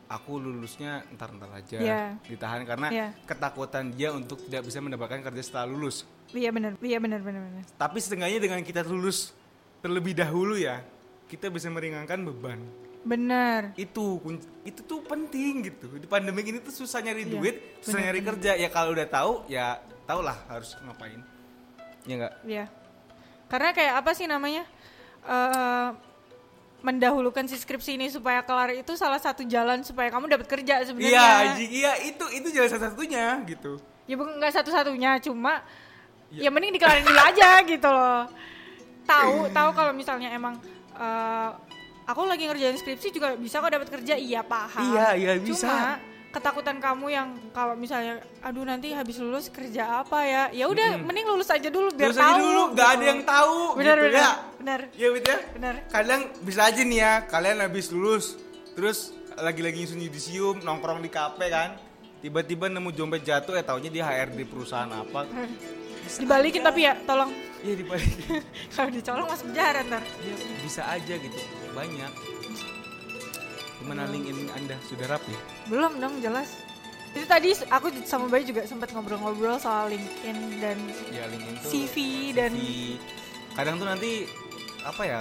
aku 0.07 0.39
lulusnya 0.39 1.03
ntar-ntar 1.13 1.51
aja 1.53 1.79
Iya. 1.79 2.03
ditahan 2.23 2.63
karena 2.63 2.89
Iya. 2.89 3.09
ketakutan 3.25 3.91
dia 3.91 4.11
untuk 4.11 4.39
tidak 4.41 4.63
bisa 4.65 4.79
mendapatkan 4.79 5.19
kerja 5.21 5.43
setelah 5.43 5.67
lulus. 5.67 6.07
iya 6.31 6.51
bener 6.51 6.75
iya 6.79 6.99
bener 6.99 7.23
bener 7.23 7.39
bener 7.41 7.63
Tapi 7.75 7.99
setengahnya 7.99 8.39
dengan 8.39 8.59
kita 8.61 8.83
lulus 8.83 9.31
terlebih 9.79 10.13
dahulu 10.13 10.55
ya, 10.55 10.83
kita 11.27 11.47
bisa 11.47 11.67
meringankan 11.69 12.23
beban. 12.23 12.59
bener 13.07 13.71
Itu 13.79 14.19
itu 14.63 14.81
tuh 14.83 14.99
penting 15.03 15.63
gitu. 15.63 15.87
Di 15.95 16.07
pandemi 16.07 16.43
ini 16.43 16.59
tuh 16.59 16.75
susah 16.75 16.99
nyari 16.99 17.23
Iya, 17.23 17.31
duit, 17.31 17.57
susah 17.79 18.03
nyari 18.03 18.19
kerja. 18.21 18.59
Ya 18.59 18.67
kalau 18.67 18.91
udah 18.91 19.07
tahu 19.07 19.33
ya 19.47 19.79
tau 20.03 20.23
lah 20.23 20.35
harus 20.47 20.75
ngapain. 20.83 21.23
Ya 22.03 22.15
enggak? 22.17 22.35
Iya. 22.43 22.65
Karena 23.47 23.71
kayak 23.71 23.95
apa 24.03 24.11
sih 24.11 24.27
namanya? 24.27 24.67
eh 25.23 25.89
mendahulukan 26.85 27.45
si 27.49 27.57
skripsi 27.57 27.97
ini 27.97 28.07
supaya 28.09 28.45
kelar 28.45 28.73
itu 28.73 28.93
salah 28.95 29.19
satu 29.19 29.43
jalan 29.45 29.81
supaya 29.83 30.13
kamu 30.13 30.29
dapat 30.29 30.47
kerja 30.47 30.85
sebenarnya. 30.85 31.57
Iya, 31.57 31.67
iya 31.67 31.93
itu 32.05 32.25
itu 32.31 32.49
jalan 32.53 32.69
satu-satunya 32.69 33.43
gitu. 33.49 33.81
Ya 34.07 34.15
bukan 34.15 34.39
nggak 34.39 34.55
satu-satunya, 34.55 35.19
cuma 35.25 35.65
Iya. 36.27 36.47
ya 36.47 36.51
mending 36.51 36.75
dikelarin 36.75 37.07
dulu 37.07 37.21
aja 37.23 37.51
gitu 37.75 37.89
loh. 37.89 38.23
Tahu, 39.07 39.35
tahu 39.55 39.71
kalau 39.73 39.93
misalnya 39.95 40.35
emang 40.35 40.59
eh, 40.99 41.51
aku 42.07 42.27
lagi 42.27 42.51
ngerjain 42.51 42.75
skripsi 42.75 43.15
juga 43.15 43.35
bisa 43.39 43.63
kok 43.63 43.71
dapat 43.71 43.89
kerja, 43.91 44.15
iya 44.19 44.43
paham. 44.43 44.95
Iya, 44.95 45.07
iya, 45.15 45.33
bisa. 45.39 45.67
Cuma 45.67 45.99
ketakutan 46.37 46.77
kamu 46.77 47.07
yang 47.09 47.29
kalau 47.57 47.73
misalnya 47.73 48.21
aduh 48.45 48.69
nanti 48.69 48.93
habis 48.93 49.17
lulus 49.17 49.49
kerja 49.49 50.05
apa 50.05 50.21
ya? 50.29 50.43
Ya 50.53 50.69
udah 50.69 51.01
mending 51.01 51.25
lulus 51.33 51.49
aja 51.49 51.73
dulu 51.73 51.89
biar 51.97 52.13
aja 52.13 52.21
tahu. 52.21 52.41
dulu, 52.45 52.63
nggak 52.77 52.89
gitu. 52.93 52.97
ada 53.01 53.05
yang 53.09 53.21
tahu 53.25 53.57
Benar, 53.81 53.97
gitu 53.97 54.05
benar, 54.05 54.21
ya. 54.21 54.31
benar. 54.61 54.81
Iya, 54.93 55.09
Wit 55.17 55.25
ya. 55.25 55.39
Benar. 55.57 55.75
Kadang 55.89 56.21
bisa 56.45 56.61
aja 56.69 56.81
nih 56.85 56.99
ya, 57.01 57.13
kalian 57.25 57.57
habis 57.65 57.89
lulus, 57.89 58.37
terus 58.77 59.17
lagi-lagi 59.33 59.81
nyusun 59.81 60.01
yudisium, 60.05 60.57
nongkrong 60.61 61.01
di 61.01 61.09
kafe 61.09 61.49
kan. 61.49 61.81
Tiba-tiba 62.21 62.69
nemu 62.69 62.93
dompet 62.93 63.25
jatuh, 63.25 63.57
ya 63.57 63.65
taunya 63.65 63.89
dia 63.89 64.05
HRD 64.05 64.45
perusahaan 64.45 64.89
apa. 64.93 65.25
Dibalikin 66.21 66.61
tapi 66.61 66.85
ya, 66.85 66.97
tolong. 67.09 67.33
Iya 67.65 67.75
dibalik. 67.81 68.13
Kalau 68.77 68.89
dicolong 68.93 69.27
masuk 69.27 69.47
penjara 69.53 69.81
ntar. 69.89 70.05
Iya, 70.21 70.35
bisa 70.61 70.83
aja 70.85 71.15
gitu. 71.17 71.39
Banyak. 71.73 72.13
Gimana 73.87 74.03
LinkedIn 74.11 74.51
Anda 74.51 74.75
sudah 74.83 75.07
rapi? 75.15 75.31
Belum 75.71 76.03
dong, 76.03 76.19
jelas. 76.19 76.59
Itu 77.15 77.23
tadi 77.31 77.55
aku 77.71 77.95
sama 78.03 78.27
Bayu 78.27 78.51
juga 78.51 78.67
sempat 78.67 78.91
ngobrol-ngobrol 78.91 79.63
soal 79.63 79.95
LinkedIn 79.95 80.59
dan 80.59 80.75
Ya 81.15 81.31
LinkedIn 81.31 81.55
tuh 81.63 81.71
CV 81.71 81.97
dan 82.35 82.51
CV. 82.51 82.99
kadang 83.55 83.79
tuh 83.79 83.87
nanti 83.89 84.27
apa 84.85 85.03
ya 85.07 85.21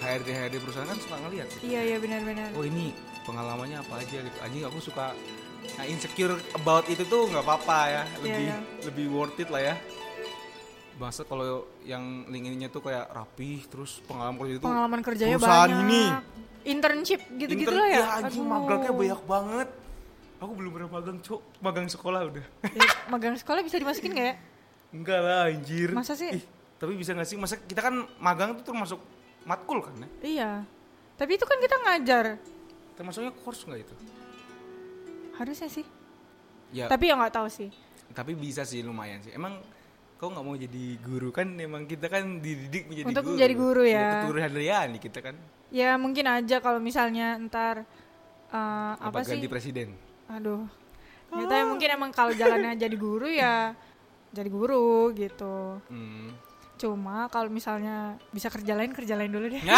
HRD 0.00 0.28
HRD 0.32 0.54
perusahaan 0.58 0.88
kan 0.90 0.98
suka 0.98 1.16
ngeliat 1.22 1.48
iya 1.62 1.80
iya 1.86 1.96
benar-benar. 2.02 2.50
oh 2.52 2.66
ini 2.66 2.90
pengalamannya 3.22 3.78
apa 3.78 4.02
aja 4.02 4.26
gitu 4.26 4.38
anjing 4.42 4.64
aku 4.66 4.78
suka 4.82 5.14
nah 5.78 5.84
insecure 5.86 6.34
about 6.58 6.82
itu 6.90 7.06
tuh 7.06 7.30
nggak 7.30 7.46
apa-apa 7.46 7.78
ya 7.90 8.02
lebih 8.26 8.46
iya. 8.50 8.58
lebih 8.82 9.06
worth 9.14 9.38
it 9.38 9.48
lah 9.54 9.62
ya 9.62 9.74
Bangsa 10.96 11.22
kalau 11.22 11.44
yang 11.82 12.00
LinkedIn-nya 12.24 12.66
tuh 12.66 12.80
kayak 12.80 13.08
rapih 13.08 13.64
terus 13.66 14.00
pengalaman 14.02 14.36
kerja 14.38 14.54
itu 14.54 14.64
Pengalaman 14.64 15.00
kerjanya 15.00 15.36
perusahaan 15.36 15.68
banyak. 15.68 15.84
ini 15.84 16.02
Internship 16.66 17.20
gitu-gitu 17.30 17.68
Inter- 17.68 17.78
lah 17.78 17.88
ya. 17.88 18.04
anjing 18.18 18.42
Aduh. 18.42 18.50
magangnya 18.50 18.92
banyak 18.92 19.20
banget 19.22 19.68
aku 20.36 20.52
belum 20.52 20.70
pernah 20.70 20.90
magang 20.90 21.18
cok 21.18 21.40
magang 21.58 21.86
sekolah 21.86 22.20
udah 22.26 22.46
Ya, 22.70 22.88
magang 23.06 23.34
sekolah 23.34 23.60
bisa 23.60 23.76
dimasukin 23.76 24.10
nggak 24.10 24.26
ya? 24.26 24.34
enggak 24.90 25.20
lah 25.20 25.40
anjir 25.46 25.88
Masa 25.90 26.12
sih? 26.12 26.32
Ih, 26.32 26.44
tapi 26.74 26.92
bisa 26.94 27.12
nggak 27.12 27.24
sih 27.24 27.36
masa 27.36 27.56
kita 27.58 27.80
kan 27.82 27.94
magang 28.16 28.56
tuh 28.56 28.64
termasuk 28.66 29.00
matkul 29.42 29.78
kan 29.78 29.94
ya? 29.96 30.08
Iya. 30.22 30.50
Tapi 31.14 31.32
itu 31.32 31.44
kan 31.44 31.56
kita 31.56 31.76
ngajar. 31.78 32.24
Termasuknya 32.94 33.32
course 33.34 33.62
nggak 33.62 33.80
itu? 33.82 33.94
Harusnya 35.34 35.68
sih. 35.70 35.84
Ya, 36.68 36.88
Tapi 36.88 37.04
ya 37.06 37.14
nggak 37.14 37.32
tahu 37.32 37.48
sih. 37.48 37.70
tapi 38.08 38.32
bisa 38.32 38.62
sih 38.62 38.80
lumayan 38.80 39.20
sih. 39.20 39.30
Emang 39.30 39.60
kau 40.16 40.28
nggak 40.28 40.42
mau 40.42 40.56
jadi 40.56 40.84
guru 40.98 41.28
kan? 41.28 41.48
Emang 41.56 41.84
kita 41.84 42.08
kan 42.08 42.40
dididik 42.40 42.88
menjadi 42.88 43.06
Untuk 43.06 43.22
guru. 43.22 43.32
menjadi 43.34 43.54
guru 43.54 43.82
ya. 43.84 44.08
Keturunan 44.20 44.44
Hadriani 44.44 44.98
kita 44.98 45.18
kan. 45.20 45.34
Ya 45.68 45.90
mungkin 45.96 46.24
aja 46.24 46.56
kalau 46.58 46.78
misalnya 46.78 47.36
ntar 47.42 47.84
eh, 48.48 48.92
apa, 48.96 49.12
Apa, 49.12 49.18
sih? 49.22 49.36
ganti 49.36 49.46
presiden? 49.46 49.92
Aduh. 50.26 50.64
Nggak 51.26 51.46
tahu 51.46 51.58
ya, 51.58 51.64
mungkin 51.66 51.88
emang 51.90 52.10
kalau 52.10 52.32
jalannya 52.32 52.72
jadi 52.84 52.96
guru 52.96 53.26
ya 53.26 53.76
jadi 54.30 54.48
guru 54.48 55.12
gitu. 55.12 55.80
Hmm. 55.88 56.32
Cuma 56.76 57.28
kalau 57.28 57.48
misalnya 57.48 58.20
bisa 58.30 58.48
kerja 58.48 58.72
lain 58.72 58.92
kerja 58.92 59.16
lain 59.16 59.32
dulu 59.32 59.48
deh. 59.48 59.62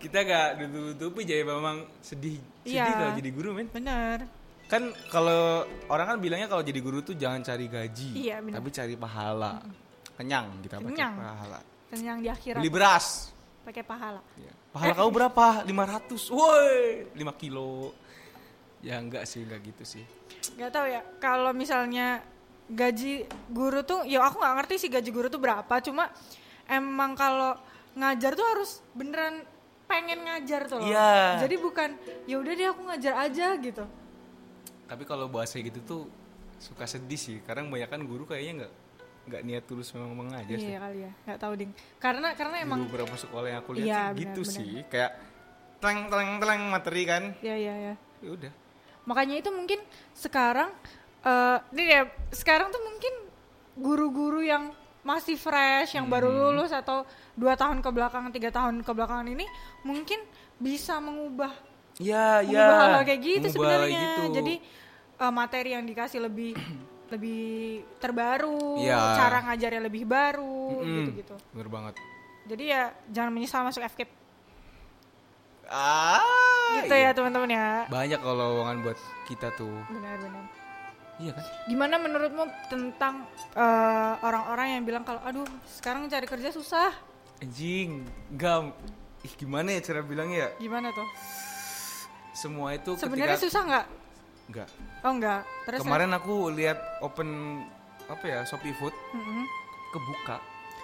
kita 0.00 0.16
gak 0.24 0.48
tutup-tutupi 0.58 1.22
jadi 1.22 1.44
memang 1.44 1.84
sedih 2.00 2.40
sedih 2.64 2.72
Iya. 2.72 2.88
kalau 2.88 3.12
jadi 3.14 3.30
guru 3.30 3.50
men 3.52 3.68
Bener. 3.68 4.24
Kan 4.70 4.82
kalau 5.10 5.66
orang 5.90 6.06
kan 6.14 6.16
bilangnya 6.22 6.46
kalau 6.46 6.62
jadi 6.62 6.78
guru 6.78 7.02
tuh 7.02 7.18
jangan 7.18 7.42
cari 7.42 7.66
gaji 7.66 8.10
Iya, 8.14 8.38
tapi 8.38 8.68
cari 8.70 8.94
pahala. 8.94 9.58
Kenyang 10.14 10.46
kita 10.62 10.78
pakai 10.78 10.94
Kenyang. 10.94 11.14
pahala. 11.18 11.60
Dan 11.90 11.98
yang 12.06 12.18
di 12.22 12.28
akhirat. 12.30 12.60
Beli 12.62 12.70
beras. 12.70 13.06
Pakai 13.66 13.82
pahala. 13.82 14.22
Iya. 14.38 14.52
pahala 14.70 14.94
kamu 14.94 15.10
berapa? 15.10 15.46
500 15.66 16.30
woi 16.30 17.10
5 17.18 17.42
kilo. 17.42 17.90
Ya 18.80 19.02
enggak 19.02 19.26
sih 19.26 19.42
enggak 19.42 19.60
gitu 19.66 19.82
sih. 19.82 20.04
Gak 20.54 20.70
tahu 20.70 20.86
ya 20.86 21.02
kalau 21.18 21.50
misalnya 21.50 22.22
gaji 22.70 23.26
guru 23.50 23.82
tuh 23.82 24.06
ya 24.06 24.22
aku 24.22 24.38
nggak 24.38 24.54
ngerti 24.62 24.74
sih 24.86 24.88
gaji 24.88 25.10
guru 25.10 25.26
tuh 25.26 25.42
berapa. 25.42 25.74
Cuma 25.82 26.06
emang 26.70 27.18
kalau 27.18 27.58
ngajar 27.98 28.38
tuh 28.38 28.46
harus 28.46 28.78
beneran 28.94 29.42
pengen 29.90 30.22
ngajar 30.22 30.70
tuh 30.70 30.78
loh. 30.78 30.86
Iya. 30.86 31.42
jadi 31.42 31.58
bukan 31.58 31.90
ya 32.30 32.38
udah 32.38 32.52
deh 32.54 32.68
aku 32.70 32.80
ngajar 32.86 33.26
aja 33.26 33.58
gitu 33.58 33.82
tapi 34.90 35.06
kalau 35.06 35.30
bahasa 35.30 35.54
gitu 35.56 35.78
tuh 35.80 36.02
suka 36.58 36.82
sedih 36.84 37.14
sih. 37.16 37.38
Karena 37.40 37.62
kebanyakan 37.62 38.00
guru 38.02 38.26
kayaknya 38.26 38.66
nggak 38.66 38.72
nggak 39.20 39.42
niat 39.46 39.64
tulus 39.64 39.94
memang 39.94 40.12
mengajar 40.18 40.58
sih. 40.58 40.66
iya 40.66 40.78
kali 40.80 40.98
ya. 41.06 41.12
Nggak 41.24 41.38
tahu 41.38 41.52
ding. 41.54 41.70
Karena 41.96 42.28
karena 42.34 42.56
di 42.58 42.64
emang 42.66 42.80
beberapa 42.90 43.14
sekolah 43.14 43.46
yang 43.46 43.58
aku 43.62 43.70
lihat 43.72 43.86
Iya, 43.86 44.00
sih 44.02 44.18
gitu 44.18 44.40
benar-benar. 44.42 44.56
sih. 44.58 44.72
Kayak 44.90 45.10
teleng 45.78 46.00
teleng 46.10 46.32
teleng 46.36 46.62
materi 46.66 47.02
kan. 47.06 47.22
Ya 47.38 47.54
ya 47.54 47.74
ya 47.78 47.94
ya 48.20 48.30
udah. 48.34 48.52
Makanya 49.06 49.34
itu 49.38 49.50
mungkin 49.54 49.78
sekarang 50.12 50.68
eh 51.20 51.58
ini 51.70 51.84
ya 51.86 52.02
sekarang 52.32 52.68
tuh 52.68 52.82
mungkin 52.82 53.14
guru-guru 53.76 54.42
yang 54.42 54.72
masih 55.00 55.36
fresh 55.36 55.96
yang 55.96 56.04
baru 56.06 56.28
Hmm. 56.28 56.40
lulus 56.52 56.72
atau 56.72 57.08
dua 57.32 57.56
tahun 57.56 57.80
ke 57.80 57.88
belakang 57.88 58.28
tiga 58.28 58.52
tahun 58.52 58.84
ke 58.84 58.90
belakangan 58.92 59.24
ini 59.26 59.48
mungkin 59.80 60.20
bisa 60.60 61.00
mengubah 61.00 61.48
ya 61.96 62.44
ya 62.44 62.60
mengubah 62.60 62.76
hal-hal 62.76 63.02
kayak 63.08 63.20
gitu 63.20 63.46
mengubah 63.48 63.52
sebenarnya. 63.80 63.96
gitu. 63.96 64.22
jadi 64.36 64.54
eh, 65.20 65.30
materi 65.30 65.70
yang 65.72 65.84
dikasih 65.84 66.20
lebih 66.20 66.56
lebih 67.12 67.42
terbaru 67.98 68.80
Iya. 68.80 69.18
cara 69.18 69.38
ngajarnya 69.44 69.82
lebih 69.82 70.04
baru 70.04 70.78
Mm-mm. 70.78 70.96
gitu-gitu 71.04 71.36
bener 71.52 71.68
banget 71.68 71.94
jadi 72.46 72.64
ya 72.64 72.82
jangan 73.08 73.30
menyesal 73.30 73.62
masuk 73.62 73.82
FKIP 73.84 74.10
ah 75.70 76.22
gitu 76.76 76.90
iya. 76.92 77.10
ya 77.10 77.16
teman-teman 77.16 77.50
ya 77.50 77.68
banyak 77.86 78.18
kalau 78.18 78.34
lowongan 78.58 78.82
buat 78.82 78.98
kita 79.26 79.54
tuh 79.54 79.70
benar-benar 79.86 80.44
iya 81.18 81.30
kan 81.30 81.44
Gimana 81.66 81.94
menurutmu 81.96 82.42
tentang 82.66 83.26
eh, 83.54 84.14
orang-orang 84.20 84.66
yang 84.74 84.82
bilang 84.82 85.02
kalau 85.02 85.20
aduh 85.20 85.46
sekarang 85.68 86.06
cari 86.06 86.26
kerja 86.26 86.50
susah? 86.50 86.90
anjing 87.38 88.02
enggak 88.28 88.72
ih 89.20 89.34
gimana 89.34 89.72
ya 89.72 89.80
cara 89.80 90.00
bilangnya 90.00 90.38
ya 90.38 90.48
Gimana 90.58 90.90
tuh? 90.90 91.06
semua 92.32 92.72
itu 92.72 92.96
Sebenarnya 92.96 93.36
ketika 93.36 93.44
susah 93.46 93.62
nggak? 93.64 93.86
Enggak 94.50 94.68
Oh 95.00 95.12
enggak. 95.12 95.40
Terus 95.64 95.80
kemarin 95.80 96.10
aku 96.10 96.34
lihat 96.50 96.76
open 97.00 97.62
apa 98.04 98.24
ya 98.24 98.40
Shopee 98.42 98.74
Food 98.74 98.92
Mm-mm. 99.14 99.46
kebuka 99.88 100.36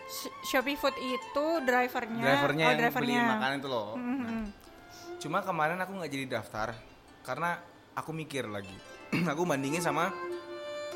Sh- 0.06 0.30
Shopee 0.46 0.75
Food 0.75 0.94
itu 0.96 1.44
drivernya. 1.61 2.23
drivernya 2.23 2.64
oh, 2.64 2.70
yang 2.70 2.80
drivernya. 2.80 3.18
beli 3.18 3.32
makanan 3.35 3.54
itu 3.56 3.68
loh 3.68 3.88
Mm-mm. 3.94 4.42
Cuma 5.18 5.42
kemarin 5.42 5.76
aku 5.76 5.92
nggak 5.92 6.08
jadi 6.08 6.26
daftar 6.30 6.68
karena 7.20 7.58
aku 7.92 8.11
mikir 8.12 8.46
lagi. 8.46 8.76
aku 9.26 9.42
bandingin 9.42 9.80
sama 9.80 10.14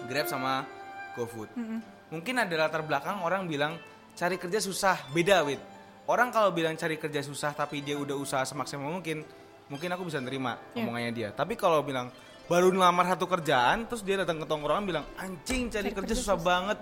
Grab 0.02 0.24
sama 0.24 0.64
GoFood. 1.12 1.50
Mm-mm. 1.52 1.80
Mungkin 2.10 2.34
ada 2.36 2.54
latar 2.56 2.80
belakang 2.80 3.20
orang 3.20 3.44
bilang 3.44 3.76
cari 4.12 4.36
kerja 4.36 4.58
susah, 4.58 5.10
beda 5.10 5.42
wit. 5.42 5.58
Orang 6.04 6.30
kalau 6.30 6.50
bilang 6.50 6.74
cari 6.74 6.96
kerja 6.96 7.20
susah 7.20 7.52
tapi 7.52 7.80
dia 7.80 7.94
udah 7.94 8.14
usaha 8.14 8.42
semaksimal 8.42 8.90
mungkin, 8.90 9.22
mungkin 9.66 9.88
aku 9.88 10.06
bisa 10.06 10.18
nerima 10.18 10.58
Iya. 10.70 10.80
omongannya 10.80 11.12
dia. 11.12 11.28
Tapi 11.30 11.54
kalau 11.54 11.80
bilang 11.80 12.10
baru 12.50 12.74
ngelamar 12.74 13.06
satu 13.14 13.30
kerjaan 13.30 13.86
terus 13.86 14.02
dia 14.02 14.18
datang 14.26 14.42
ke 14.42 14.46
tongkrongan 14.50 14.82
bilang 14.82 15.06
anjing 15.14 15.70
cari, 15.70 15.86
Cari 15.86 15.94
kerja, 15.94 16.12
kerja 16.12 16.14
susah 16.18 16.34
banget. 16.34 16.78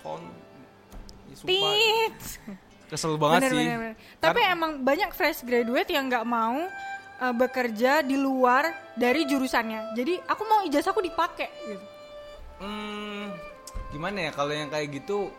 Kon 0.00 0.24
Tit. 1.44 2.18
kesel 2.90 3.14
banget 3.20 3.46
Bener, 3.46 3.52
sih. 3.52 3.58
bener, 3.62 3.76
bener. 3.78 3.96
Tapi 4.18 4.40
emang 4.48 4.82
banyak 4.82 5.12
fresh 5.14 5.44
graduate 5.46 5.92
yang 5.92 6.08
nggak 6.10 6.26
mau 6.26 6.58
eh, 7.20 7.34
bekerja 7.36 8.00
di 8.02 8.16
luar 8.16 8.72
dari 8.96 9.28
jurusannya. 9.28 9.94
Jadi 9.94 10.18
aku 10.24 10.42
mau 10.48 10.60
ijazahku 10.66 10.98
dipakai 10.98 11.48
gitu. 11.68 11.86
Hmm, 12.60 13.30
gimana 13.92 14.28
ya 14.28 14.30
kalau 14.34 14.52
yang 14.52 14.68
kayak 14.68 14.88
gitu 14.92 15.32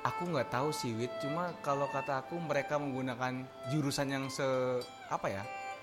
aku 0.00 0.22
nggak 0.32 0.48
tahu 0.48 0.72
sih 0.72 0.96
Wit 0.96 1.12
cuma 1.20 1.52
kalau 1.60 1.84
kata 1.92 2.24
aku 2.24 2.40
mereka 2.40 2.80
menggunakan 2.80 3.44
jurusan 3.68 4.08
yang 4.08 4.24
se 4.32 4.44
apa 5.12 5.28
ya 5.28 5.42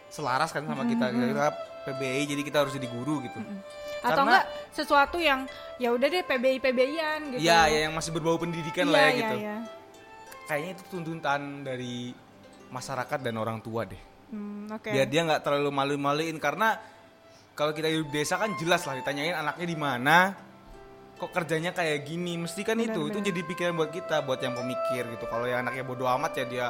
selaras 0.09 0.49
kan 0.49 0.63
sama 0.63 0.83
kita. 0.83 1.09
Kita 1.09 1.47
PBI 1.87 2.23
jadi 2.27 2.41
kita 2.43 2.57
harus 2.61 2.75
jadi 2.75 2.87
guru 2.87 3.23
gitu. 3.23 3.39
Atau 4.03 4.23
Karena- 4.23 4.43
enggak 4.43 4.45
sesuatu 4.71 5.17
yang 5.17 5.47
ya 5.77 5.89
udah 5.89 6.05
deh 6.05 6.21
PBI 6.21 6.57
PBI-an 6.59 7.21
gitu. 7.31 7.41
ya 7.41 7.65
ya 7.65 7.87
yang 7.87 7.93
masih 7.95 8.11
berbau 8.11 8.35
pendidikan 8.35 8.85
Iya, 8.87 8.93
lah 8.93 8.99
ya 8.99 9.07
iya, 9.07 9.17
gitu. 9.17 9.35
iya. 9.39 9.55
kayaknya 10.47 10.71
itu 10.73 10.83
tuntutan 10.87 11.41
dari 11.61 12.11
masyarakat 12.69 13.19
dan 13.19 13.35
orang 13.35 13.59
tua 13.59 13.83
deh. 13.83 13.99
Hmm, 14.27 14.67
oke. 14.69 14.91
biar 14.91 15.07
dia 15.07 15.23
nggak 15.23 15.39
terlalu 15.39 15.71
malu-maluin 15.71 16.35
karena 16.35 16.75
kalau 17.51 17.71
kita 17.71 17.87
hidup 17.87 18.11
desa 18.11 18.35
kan 18.35 18.51
jelas 18.55 18.83
lah 18.83 18.95
ditanyain 18.95 19.33
anaknya 19.33 19.65
di 19.65 19.77
mana 19.79 20.17
kok 21.15 21.31
kerjanya 21.31 21.71
kayak 21.71 22.03
gini. 22.03 22.35
Mesti 22.37 22.61
kan 22.61 22.75
itu 22.77 23.07
itu 23.07 23.19
jadi 23.19 23.39
pikiran 23.41 23.73
buat 23.73 23.89
kita 23.89 24.21
buat 24.21 24.37
yang 24.37 24.53
pemikir 24.53 25.07
gitu. 25.09 25.25
Kalau 25.25 25.47
yang 25.47 25.63
anaknya 25.63 25.83
bodoh 25.83 26.07
amat 26.11 26.31
ya 26.37 26.45
dia 26.45 26.65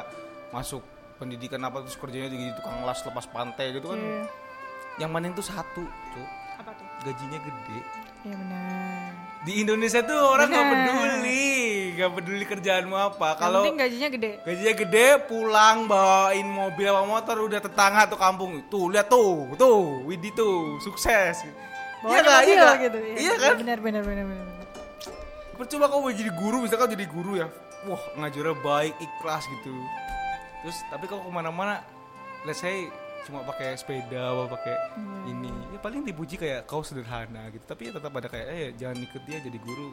masuk 0.48 0.80
pendidikan 1.18 1.60
apa 1.60 1.82
terus 1.82 1.94
kerjanya 1.94 2.30
jadi 2.30 2.54
tukang 2.54 2.82
las 2.82 3.02
lepas 3.02 3.26
pantai 3.26 3.74
gitu 3.74 3.90
kan 3.90 3.98
Iya. 3.98 4.22
yang 4.98 5.10
penting 5.10 5.34
tuh 5.34 5.42
satu 5.42 5.82
cuk 5.84 6.28
Apa 6.56 6.70
tuh? 6.72 6.86
gajinya 7.04 7.38
gede 7.38 7.78
Iya 8.20 8.34
benar. 8.34 9.10
di 9.38 9.52
Indonesia 9.58 10.00
tuh 10.02 10.18
orang 10.18 10.48
nggak 10.48 10.66
peduli 10.66 11.46
nggak 11.94 12.10
peduli 12.12 12.44
kerjaanmu 12.44 12.94
apa 12.94 13.28
kalau 13.34 13.62
gajinya 13.68 14.06
gede. 14.08 14.32
Gajinya 14.42 14.74
gede, 14.76 15.06
pulang 15.24 15.86
bawain 15.86 16.46
mobil 16.46 16.86
apa 16.86 17.02
motor 17.02 17.36
udah 17.40 17.58
tetangga 17.58 18.06
tuh 18.06 18.14
kampung. 18.14 18.62
Tuh 18.66 18.86
lihat 18.86 19.06
tuh, 19.06 19.50
tuh 19.54 20.02
Widi 20.02 20.30
tuh 20.30 20.78
sukses. 20.78 21.42
Bawanya 21.98 22.22
nggak? 22.22 22.38
mobil 22.38 22.54
nggak? 22.54 22.76
gitu. 22.80 22.98
Iya 23.18 23.32
kan? 23.34 23.54
Benar 23.58 23.78
benar 23.78 24.02
benar 24.02 24.24
benar. 24.26 24.46
Percuma 25.54 25.90
kamu 25.90 26.00
mau 26.00 26.12
jadi 26.12 26.30
guru, 26.32 26.56
misalkan 26.62 26.94
jadi 26.94 27.06
guru 27.06 27.32
ya. 27.34 27.46
Wah 27.82 28.02
ngajarnya 28.16 28.54
baik, 28.60 28.94
ikhlas 28.94 29.42
gitu. 29.48 29.74
Terus 30.60 30.82
tapi 30.86 31.04
kalau 31.04 31.22
ke 31.22 31.30
mana-mana, 31.30 31.80
let's 32.42 32.58
say 32.58 32.88
cuma 33.20 33.44
pakai 33.44 33.74
sepeda 33.74 34.30
apa 34.30 34.44
pakai 34.50 34.72
Iya. 34.94 35.20
ini 35.28 35.52
ya 35.68 35.78
paling 35.78 36.00
dipuji 36.02 36.34
kayak 36.34 36.64
kau 36.64 36.80
sederhana 36.80 37.50
gitu 37.50 37.60
tapi 37.62 37.90
ya 37.90 37.92
tetap 37.92 38.08
ada 38.10 38.24
kayak 38.24 38.46
eh 38.48 38.68
jangan 38.72 38.96
ikut 38.96 39.22
dia 39.22 39.36
jadi 39.38 39.58
guru 39.58 39.92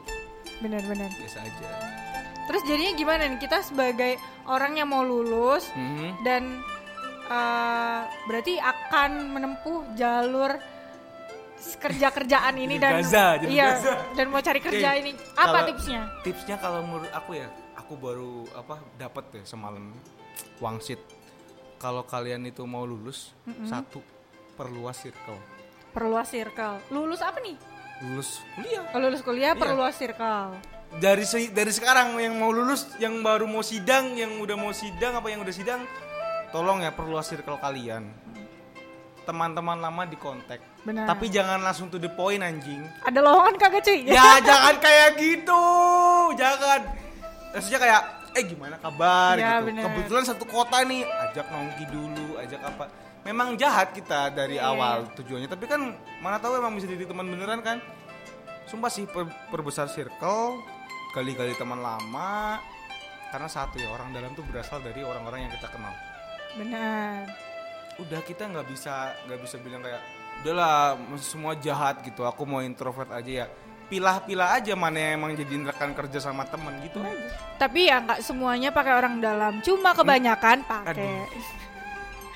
Benar 0.58 0.80
benar. 0.82 1.10
biasa 1.12 1.38
aja 1.40 1.68
Terus 2.46 2.62
jadinya 2.64 2.92
gimana 2.94 3.22
nih 3.26 3.36
kita 3.36 3.60
sebagai 3.60 4.16
orang 4.46 4.72
yang 4.74 4.88
mau 4.88 5.02
lulus 5.02 5.68
Mhm. 5.70 6.22
dan 6.22 6.42
eh, 7.26 8.00
berarti 8.24 8.54
akan 8.56 9.10
menempuh 9.28 9.84
jalur 9.92 10.56
kerja-kerjaan 11.76 12.54
ini 12.54 12.76
Jadi 12.76 12.84
dan 12.86 12.94
Gaza, 12.96 13.26
iya 13.42 13.66
Gaza. 13.74 13.92
dan 14.12 14.26
mau 14.28 14.40
cari 14.40 14.60
kerja 14.60 14.88
Oke, 14.88 14.98
ini 14.98 15.10
apa 15.34 15.44
kalau- 15.50 15.68
tipsnya? 15.68 16.02
tipsnya 16.22 16.56
kalau 16.56 16.80
menurut 16.80 17.10
aku 17.10 17.30
ya 17.34 17.48
aku 17.74 17.92
baru 17.96 18.32
apa 18.54 18.80
dapat 18.94 19.24
ya 19.34 19.44
semalam 19.44 19.92
wangsit 20.56 21.00
kalau 21.76 22.02
kalian 22.02 22.44
itu 22.44 22.62
mau 22.62 22.82
lulus 22.82 23.32
satu 23.62 24.00
perluas 24.52 24.96
circle 24.96 25.38
Perluas 25.88 26.28
circle. 26.28 26.76
Lulus 26.90 27.20
apa 27.20 27.40
nih? 27.40 27.56
lulus 28.02 28.44
kuliah 28.54 28.84
Kalau 28.86 29.04
lulus 29.06 29.22
kuliah 29.22 29.50
Iya. 29.50 29.56
perluas 29.56 29.94
circle. 29.94 30.52
dari 30.94 31.24
se- 31.24 31.48
dari 31.50 31.68
sekarang 31.70 32.12
yang 32.14 32.36
mau 32.36 32.48
lulus 32.48 32.84
yang 32.96 33.18
baru 33.18 33.44
mau 33.44 33.60
sidang 33.60 34.12
yang 34.12 34.36
udah 34.36 34.54
mau 34.54 34.70
sidang 34.70 35.12
apa 35.14 35.26
yang 35.26 35.40
udah 35.40 35.50
sidang 35.50 35.80
tolong 36.48 36.78
ya 36.78 36.92
perluas 36.92 37.24
circle 37.24 37.56
kalian 37.56 38.12
teman-teman 39.22 39.76
lama 39.76 40.04
di 40.04 40.14
kontak 40.14 40.60
Benar. 40.80 41.08
tapi 41.08 41.26
jangan 41.26 41.58
langsung 41.58 41.88
to 41.88 41.96
the 41.96 42.06
point 42.08 42.38
anjing 42.40 42.84
Ada 43.02 43.18
lowongan 43.18 43.56
kagak 43.56 43.82
cuy? 43.82 44.06
ya 44.06 44.38
jangan 44.38 44.76
kayak 44.78 45.16
gitu 45.16 45.62
jangan 46.34 46.80
maksudnya 47.50 47.80
kayak 47.80 48.02
eh 48.36 48.44
gimana 48.44 48.76
kabar? 48.76 49.34
Ya, 49.34 49.58
gitu. 49.58 49.72
bener. 49.72 49.82
kebetulan 49.88 50.24
satu 50.24 50.44
kota 50.44 50.84
nih 50.84 51.02
ajak 51.02 51.46
nongki 51.48 51.84
dulu 51.88 52.36
ajak 52.36 52.60
apa. 52.60 52.84
Memang 53.24 53.58
jahat 53.58 53.90
kita 53.90 54.30
dari 54.30 54.60
Iya. 54.60 54.70
awal 54.70 55.10
tujuannya 55.16 55.50
tapi 55.50 55.66
kan 55.66 55.80
mana 56.22 56.38
tahu 56.38 56.60
emang 56.60 56.76
bisa 56.76 56.86
jadi 56.86 57.08
teman 57.08 57.26
beneran 57.26 57.64
kan. 57.64 57.80
Sumpah 58.68 58.90
sih 58.90 59.08
per- 59.08 59.32
perbesar 59.48 59.88
circle 59.88 60.60
kali-kali 61.10 61.56
teman 61.56 61.80
lama 61.80 62.60
karena 63.32 63.48
satu 63.48 63.80
ya 63.80 63.90
orang 63.90 64.12
dalam 64.12 64.30
tuh 64.36 64.46
berasal 64.46 64.78
dari 64.78 65.02
orang-orang 65.02 65.48
yang 65.48 65.52
kita 65.56 65.66
kenal. 65.72 65.94
Benar 66.54 67.46
udah 67.96 68.20
kita 68.20 68.44
nggak 68.44 68.66
bisa 68.68 69.16
nggak 69.24 69.40
bisa 69.40 69.56
bilang 69.56 69.80
kayak 69.80 70.02
udahlah 70.44 71.00
semua 71.16 71.56
jahat 71.56 72.04
gitu 72.04 72.28
aku 72.28 72.44
mau 72.44 72.60
introvert 72.60 73.08
aja 73.08 73.44
ya 73.44 73.46
pilah-pilah 73.86 74.58
aja 74.58 74.74
mana 74.74 74.98
yang 74.98 75.12
emang 75.22 75.32
jadi 75.38 75.62
rekan 75.62 75.94
kerja 75.94 76.18
sama 76.18 76.42
temen 76.46 76.74
gitu 76.82 76.98
aja. 76.98 77.26
Tapi 77.56 77.86
ya 77.86 78.02
nggak 78.02 78.20
semuanya 78.22 78.74
pakai 78.74 78.92
orang 78.98 79.22
dalam. 79.22 79.62
Cuma 79.62 79.94
kebanyakan 79.94 80.66
pakai. 80.66 81.26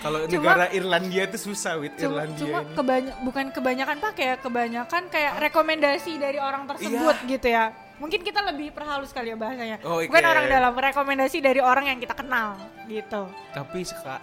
Kalau 0.00 0.24
negara 0.24 0.72
Irlandia 0.72 1.28
itu 1.28 1.52
susah 1.52 1.76
wit 1.76 1.92
cuma, 2.00 2.24
Irlandia 2.24 2.64
cuma 2.72 2.94
ini. 3.04 3.12
bukan 3.20 3.46
kebanyakan 3.52 4.00
pakai 4.00 4.24
ya 4.32 4.36
kebanyakan 4.40 5.02
kayak 5.12 5.32
rekomendasi 5.44 6.16
dari 6.16 6.40
orang 6.40 6.64
tersebut 6.64 7.16
gitu 7.28 7.48
ya. 7.52 7.68
Mungkin 8.00 8.24
kita 8.24 8.40
lebih 8.48 8.72
perhalus 8.72 9.12
kali 9.12 9.28
ya 9.28 9.36
bahasanya. 9.36 9.76
Iya. 9.76 9.84
Oh, 9.84 10.00
bukan 10.00 10.24
oke. 10.24 10.32
orang 10.32 10.46
dalam 10.48 10.72
rekomendasi 10.72 11.44
dari 11.44 11.60
orang 11.60 11.92
yang 11.92 11.98
kita 12.00 12.16
kenal 12.16 12.56
gitu. 12.88 13.28
Tapi 13.52 13.84
seka 13.84 14.16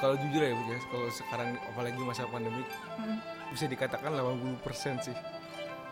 kalau 0.00 0.16
jujur 0.16 0.40
ya 0.40 0.52
Bu, 0.56 0.64
ya, 0.68 0.78
kalau 0.88 1.08
sekarang 1.12 1.48
apalagi 1.72 2.00
masa 2.04 2.24
pandemi 2.28 2.64
Mm. 3.00 3.16
bisa 3.52 3.64
dikatakan 3.64 4.12
80% 4.12 5.00
sih 5.00 5.16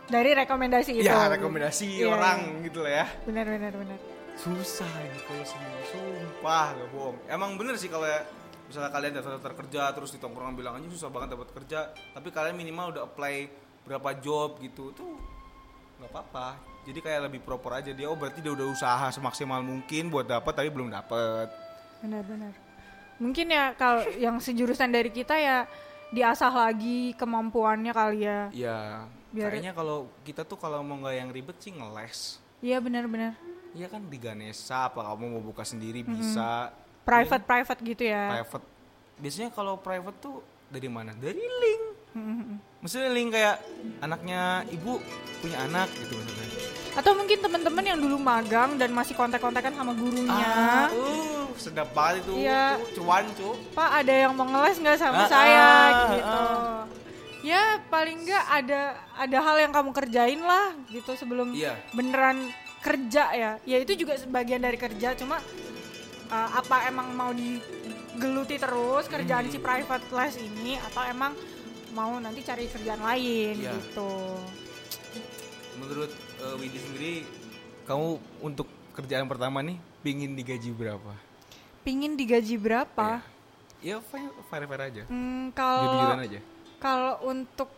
dari 0.09 0.31
rekomendasi 0.33 0.91
itu. 1.05 1.07
ya 1.07 1.29
rekomendasi 1.29 1.87
Iya, 2.03 2.17
orang 2.17 2.65
gitu 2.65 2.81
lah 2.81 2.93
ya. 3.05 3.07
Benar 3.29 3.45
benar 3.45 3.73
benar. 3.77 3.99
Susah 4.41 4.89
ini 5.05 5.19
kalau 5.29 5.45
semua 5.45 5.81
sumpah 5.93 6.67
gak 6.75 6.89
bohong. 6.95 7.17
Emang 7.29 7.55
bener 7.61 7.77
sih 7.77 7.93
kalau 7.93 8.09
ya, 8.09 8.25
misalnya 8.67 8.91
kalian 8.91 9.13
daftar 9.21 9.33
daftar 9.37 9.55
kerja 9.65 9.83
terus 9.93 10.11
di 10.17 10.19
tongkrongan 10.19 10.55
bilang 10.57 10.75
aja 10.81 10.89
susah 10.89 11.09
banget 11.13 11.37
dapat 11.37 11.49
kerja 11.57 11.89
tapi 12.13 12.29
kalian 12.33 12.57
minimal 12.57 12.93
udah 12.97 13.03
apply 13.09 13.49
berapa 13.89 14.11
job 14.21 14.61
gitu 14.65 14.93
tuh 14.97 15.15
nggak 16.01 16.11
apa-apa. 16.11 16.49
Jadi 16.89 16.99
kayak 17.05 17.21
lebih 17.29 17.41
proper 17.45 17.85
aja. 17.85 17.93
Dia 17.93 18.09
oh 18.09 18.17
berarti 18.17 18.41
dia 18.41 18.53
udah 18.55 18.67
usaha 18.73 19.07
semaksimal 19.13 19.61
mungkin 19.61 20.09
buat 20.09 20.25
dapat 20.25 20.57
tapi 20.57 20.73
belum 20.73 20.89
dapat 20.89 21.53
benar 22.01 22.23
benar. 22.25 22.53
Mungkin 23.19 23.51
ya 23.51 23.75
kalau 23.75 24.07
yang 24.15 24.39
sejurusan 24.39 24.95
dari 24.95 25.11
kita 25.11 25.35
ya 25.35 25.67
diasah 26.15 26.55
lagi 26.55 27.13
kemampuannya 27.19 27.91
kali 27.93 28.23
ya. 28.25 28.41
Ya 28.55 28.81
Biar- 29.29 29.53
kayaknya 29.53 29.73
kalau 29.73 30.09
kita 30.23 30.43
tuh 30.43 30.57
kalau 30.57 30.81
mau 30.81 30.97
nggak 30.99 31.15
yang 31.15 31.29
ribet 31.29 31.57
sih 31.59 31.71
ngeles. 31.71 32.41
Iya 32.59 32.81
benar 32.81 33.05
benar. 33.05 33.33
Iya 33.77 33.87
kan 33.87 34.01
di 34.03 34.17
Ganesha 34.17 34.89
apa 34.89 35.05
kamu 35.05 35.25
mau 35.29 35.43
buka 35.45 35.63
sendiri 35.63 36.01
bisa. 36.01 36.73
Private 37.05 37.45
private 37.45 37.81
gitu 37.85 38.05
ya. 38.05 38.41
Private. 38.41 38.65
Biasanya 39.19 39.51
kalau 39.51 39.77
private 39.77 40.19
tuh 40.19 40.41
dari 40.69 40.89
mana? 40.89 41.13
Dari 41.13 41.37
link. 41.39 41.85
Mm-mm. 42.09 42.57
maksudnya 42.81 43.13
link 43.13 43.37
kayak 43.37 43.61
anaknya 44.01 44.65
ibu 44.73 44.97
punya 45.39 45.61
anak 45.61 45.93
gitu 45.93 46.17
maksudnya. 46.17 46.49
Atau 46.97 47.13
mungkin 47.15 47.39
teman-teman 47.39 47.85
yang 47.85 47.99
dulu 48.01 48.17
magang 48.17 48.75
dan 48.75 48.91
masih 48.91 49.13
kontak-kontakan 49.13 49.71
sama 49.71 49.93
gurunya. 49.93 50.33
Ah, 50.33 50.89
uh, 50.89 51.47
sedap 51.55 51.93
banget 51.93 52.25
itu. 52.25 52.43
Iya. 52.43 52.81
tuh, 52.81 53.05
cuan 53.05 53.25
cu. 53.37 53.51
Pak 53.71 53.91
ada 54.03 54.15
yang 54.15 54.33
mau 54.33 54.49
ngeles 54.49 54.81
nggak 54.81 54.97
Ah, 54.97 55.03
sama 55.05 55.23
saya? 55.29 55.63
ah, 55.63 56.11
gitu. 56.11 56.43
Ya 57.49 57.63
paling 57.89 58.19
nggak 58.21 58.45
ada 58.55 58.81
ada 59.17 59.39
hal 59.41 59.57
yang 59.59 59.73
kamu 59.73 59.91
kerjain 59.91 60.37
lah 60.39 60.77
gitu 60.87 61.17
sebelum 61.17 61.57
Iya. 61.57 61.81
beneran 61.91 62.45
kerja 62.79 63.25
ya. 63.33 63.51
Ya 63.65 63.77
itu 63.79 63.97
juga 63.97 64.15
sebagian 64.15 64.61
dari 64.61 64.77
kerja 64.77 65.17
cuma 65.17 65.41
uh, 66.29 66.49
apa 66.53 66.85
emang 66.85 67.09
mau 67.11 67.33
digeluti 67.33 68.57
terus 68.57 69.09
kerjaan 69.09 69.49
Hmm. 69.49 69.53
si 69.53 69.59
private 69.59 70.07
les 70.11 70.35
ini 70.37 70.77
atau 70.83 71.03
emang 71.05 71.33
mau 71.91 72.21
nanti 72.21 72.45
cari 72.45 72.69
kerjaan 72.69 73.01
lain 73.01 73.55
Iya. 73.57 73.73
gitu. 73.75 74.13
menurut 75.79 76.11
eh, 76.11 76.55
Widi 76.59 76.75
sendiri 76.77 77.13
kamu 77.87 78.09
untuk 78.43 78.67
kerjaan 78.93 79.25
pertama 79.25 79.63
nih 79.63 79.79
pingin 80.03 80.35
digaji 80.35 80.75
berapa 80.75 81.15
Pingin 81.81 82.19
digaji 82.19 82.59
berapa? 82.59 83.23
ya 83.79 84.03
fair 84.03 84.27
fair, 84.51 84.67
aja 84.67 85.03
Hmm, 85.07 85.55
kalau 85.55 85.87
jujur-jujuran 85.87 86.21
aja 86.21 86.41
Kalau 86.79 87.23
untuk 87.25 87.69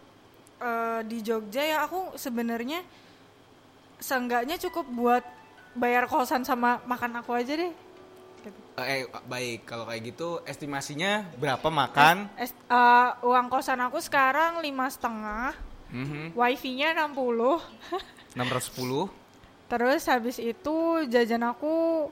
eh, 0.58 1.00
di 1.02 1.20
Jogja 1.20 1.62
ya 1.62 1.78
aku 1.82 2.14
sebenarnya 2.14 2.84
seenggaknya 3.98 4.56
cukup 4.58 4.86
buat 4.88 5.24
bayar 5.72 6.04
kosan 6.04 6.42
sama 6.42 6.80
makan 6.84 7.16
aku 7.16 7.32
aja 7.32 7.54
deh. 7.54 7.72
Gitu. 8.40 8.56
eh 8.78 9.04
baik 9.22 9.68
kalau 9.68 9.84
kayak 9.84 10.00
gitu 10.06 10.40
estimasinya 10.44 11.28
berapa 11.36 11.68
makan 11.68 12.24
Es- 12.34 12.56
eh, 12.66 13.10
uang 13.20 13.48
kosan 13.48 13.76
aku 13.78 14.00
sekarang 14.00 14.60
lima 14.60 14.88
setengah, 14.88 15.52
Mhm. 15.90 16.32
wifi-nya 16.32 16.96
60 16.96 17.60
610 18.32 19.12
Terus 19.68 20.02
habis 20.04 20.40
itu 20.40 20.76
jajan 21.06 21.44
aku 21.44 22.08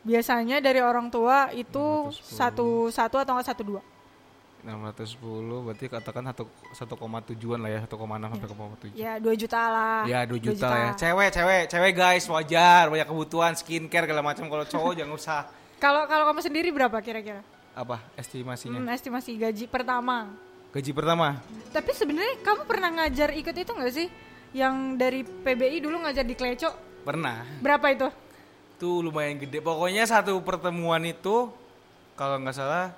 biasanya 0.00 0.56
dari 0.58 0.78
orang 0.78 1.10
tua 1.10 1.50
itu 1.50 2.08
610. 2.08 2.22
satu 2.32 2.68
satu 2.88 3.16
atau 3.18 3.34
enggak 3.34 3.50
satu 3.50 3.62
dua. 3.66 3.82
610 4.64 5.20
berarti 5.68 5.86
katakan 5.92 6.24
1 6.32 6.40
1,7an 6.72 7.60
lah 7.60 7.70
ya 7.70 7.80
1,6 7.84 7.92
sampai 8.00 8.48
1,7 8.48 8.96
Ya 8.96 9.12
2 9.20 9.36
juta 9.36 9.60
lah. 9.68 10.02
Ya 10.08 10.20
2 10.24 10.40
2 10.40 10.46
juta, 10.50 10.68
ya. 10.72 10.90
Cewek, 10.96 11.28
cewek, 11.30 11.62
cewek 11.68 11.92
guys 11.92 12.24
wajar 12.26 12.88
banyak 12.88 13.04
kebutuhan 13.04 13.52
skincare 13.52 14.08
segala 14.08 14.24
macam. 14.24 14.48
Kalau 14.48 14.64
cowok 14.64 14.92
jangan 14.96 15.12
usah. 15.12 15.40
Kalau 15.76 16.08
kalau 16.08 16.24
kamu 16.32 16.40
sendiri 16.40 16.68
berapa 16.72 16.96
kira-kira? 17.04 17.44
Apa 17.76 18.00
estimasinya? 18.16 18.80
Hmm, 18.80 18.88
estimasi 18.88 19.36
gaji 19.36 19.68
pertama. 19.68 20.32
Gaji 20.72 20.90
pertama? 20.90 21.38
Tapi 21.70 21.90
sebenarnya 21.92 22.40
kamu 22.40 22.62
pernah 22.64 22.90
ngajar 23.02 23.30
ikut 23.36 23.54
itu 23.54 23.70
nggak 23.70 23.92
sih? 23.94 24.08
Yang 24.54 24.74
dari 24.96 25.20
PBI 25.26 25.82
dulu 25.82 25.98
ngajar 26.06 26.22
di 26.22 26.38
Kleco, 26.38 26.70
Pernah. 27.02 27.42
berapa 27.58 27.86
itu? 27.90 28.08
Tuh 28.78 29.02
lumayan 29.02 29.36
gede. 29.38 29.58
Pokoknya 29.58 30.06
satu 30.06 30.38
pertemuan 30.46 31.02
itu 31.02 31.50
kalau 32.14 32.38
nggak 32.38 32.54
salah 32.54 32.94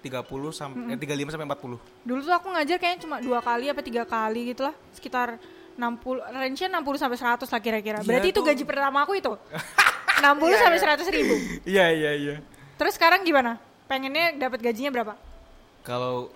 30 0.00 0.22
sampai 0.50 0.92
eh, 0.92 0.98
35 0.98 1.34
sampai 1.34 1.46
40. 1.48 1.76
Dulu 2.04 2.20
tuh 2.20 2.34
aku 2.34 2.48
ngajar 2.50 2.76
kayaknya 2.76 3.00
cuma 3.02 3.16
dua 3.18 3.40
kali 3.40 3.66
apa 3.66 3.80
tiga 3.80 4.02
kali 4.02 4.50
gitu 4.50 4.62
lah, 4.62 4.74
sekitar 4.92 5.40
60, 5.74 6.24
range-nya 6.32 6.68
60 6.72 6.96
sampai 6.96 7.18
100 7.18 7.44
lah 7.44 7.60
kira-kira. 7.60 7.98
Iya, 8.00 8.06
Berarti 8.06 8.28
itu 8.30 8.40
gaji 8.40 8.62
pertama 8.64 8.98
aku 9.02 9.12
itu. 9.14 9.32
60 10.16 10.40
sampai 10.56 10.78
100 10.80 11.04
ribu. 11.12 11.34
Iya, 11.76 11.92
iya, 11.92 12.12
iya. 12.16 12.34
Terus 12.76 12.96
sekarang 12.96 13.20
gimana? 13.22 13.60
Pengennya 13.84 14.32
dapat 14.34 14.60
gajinya 14.60 14.90
berapa? 14.90 15.14
Kalau 15.82 16.32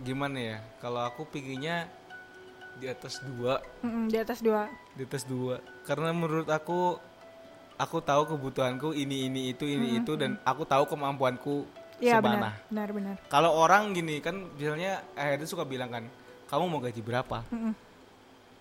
gimana 0.00 0.38
ya? 0.38 0.58
Kalau 0.78 1.02
aku 1.02 1.26
pinginnya 1.26 1.90
di 2.74 2.90
atas 2.90 3.22
dua 3.22 3.62
Mm-mm, 3.86 4.10
di 4.10 4.18
atas 4.18 4.42
dua. 4.42 4.66
di 4.98 5.06
atas 5.06 5.22
dua 5.22 5.62
karena 5.86 6.10
menurut 6.10 6.50
aku 6.50 6.98
aku 7.78 8.02
tahu 8.02 8.34
kebutuhanku 8.34 8.90
ini 8.90 9.30
ini 9.30 9.54
itu 9.54 9.62
ini 9.62 10.02
itu 10.02 10.18
dan 10.18 10.42
aku 10.42 10.66
tahu 10.66 10.82
kemampuanku 10.90 11.70
Semana 12.00 12.20
benar, 12.20 12.54
benar, 12.68 12.88
benar. 12.92 13.16
kalau 13.28 13.50
orang 13.54 13.92
gini 13.92 14.18
kan 14.18 14.34
misalnya 14.54 15.02
akhirnya 15.14 15.46
suka 15.46 15.62
bilang 15.62 15.90
kan 15.90 16.04
kamu 16.46 16.64
mau 16.66 16.80
gaji 16.80 17.00
berapa 17.00 17.38
Mm-mm. 17.48 17.72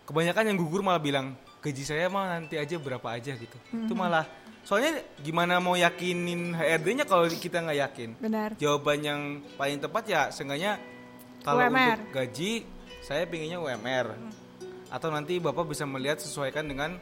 kebanyakan 0.04 0.44
yang 0.54 0.58
gugur 0.58 0.82
malah 0.82 1.00
bilang 1.00 1.34
gaji 1.60 1.84
saya 1.84 2.08
mah 2.08 2.28
nanti 2.30 2.60
aja 2.60 2.76
berapa 2.76 3.08
aja 3.08 3.34
gitu 3.34 3.58
itu 3.72 3.94
malah 3.94 4.28
soalnya 4.64 5.00
gimana 5.20 5.60
mau 5.60 5.76
yakinin 5.76 6.56
HRD-nya 6.56 7.04
kalau 7.04 7.28
kita 7.28 7.60
nggak 7.60 7.80
yakin 7.84 8.10
Benar. 8.20 8.50
jawaban 8.56 9.00
yang 9.00 9.22
paling 9.56 9.80
tepat 9.80 10.04
ya 10.08 10.22
seenggaknya 10.30 10.80
kalau 11.44 11.64
UMR. 11.64 12.00
untuk 12.00 12.12
gaji 12.16 12.52
saya 13.04 13.28
pinginnya 13.28 13.60
UMR 13.60 14.16
atau 14.88 15.10
nanti 15.10 15.42
bapak 15.42 15.68
bisa 15.68 15.84
melihat 15.84 16.22
sesuaikan 16.22 16.64
dengan 16.64 16.96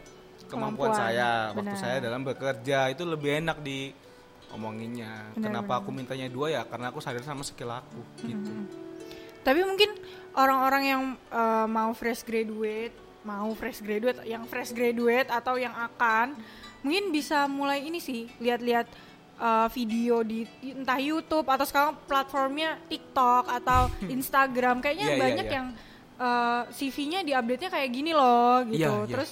kemampuan, 0.48 0.90
Kemampuan, 0.90 0.92
saya 0.92 1.30
waktu 1.54 1.60
benar. 1.64 1.78
saya 1.78 1.98
dalam 2.02 2.22
bekerja 2.24 2.80
itu 2.90 3.04
lebih 3.06 3.32
enak 3.40 3.58
di 3.62 3.94
omonginnya 4.54 5.32
Benar, 5.34 5.44
kenapa 5.44 5.74
benar. 5.76 5.82
aku 5.84 5.90
mintanya 5.92 6.28
dua 6.28 6.48
ya 6.52 6.62
karena 6.68 6.92
aku 6.92 7.00
sadar 7.00 7.24
sama 7.24 7.44
skill 7.44 7.72
aku 7.72 8.02
gitu 8.24 8.52
Tapi 9.42 9.66
mungkin 9.66 9.90
orang-orang 10.38 10.84
yang 10.86 11.02
eh, 11.34 11.66
mau 11.66 11.90
fresh 11.98 12.22
graduate, 12.22 12.94
mau 13.26 13.50
fresh 13.58 13.82
graduate, 13.82 14.22
yang 14.22 14.46
fresh 14.46 14.70
graduate 14.70 15.34
atau 15.34 15.58
yang 15.58 15.74
akan, 15.74 16.38
mungkin 16.86 17.10
bisa 17.10 17.50
mulai 17.50 17.82
ini 17.82 17.98
sih, 17.98 18.30
lihat-lihat 18.38 18.86
eh, 19.42 19.68
video 19.74 20.22
di 20.22 20.46
entah 20.62 21.02
YouTube 21.02 21.50
atau 21.50 21.66
sekarang 21.66 21.98
platformnya 22.06 22.78
TikTok 22.86 23.50
atau 23.50 23.90
Instagram, 24.14 24.78
kayaknya 24.78 25.10
Iya, 25.10 25.16
iya, 25.18 25.24
banyak 25.26 25.48
iya. 25.50 25.56
yang 25.58 25.68
eh, 26.22 26.62
CV-nya 26.78 27.20
diupdate-nya 27.26 27.70
kayak 27.74 27.90
gini 27.90 28.12
loh, 28.14 28.62
gitu. 28.70 28.78
Iya, 28.78 29.10
iya. 29.10 29.10
Terus 29.10 29.30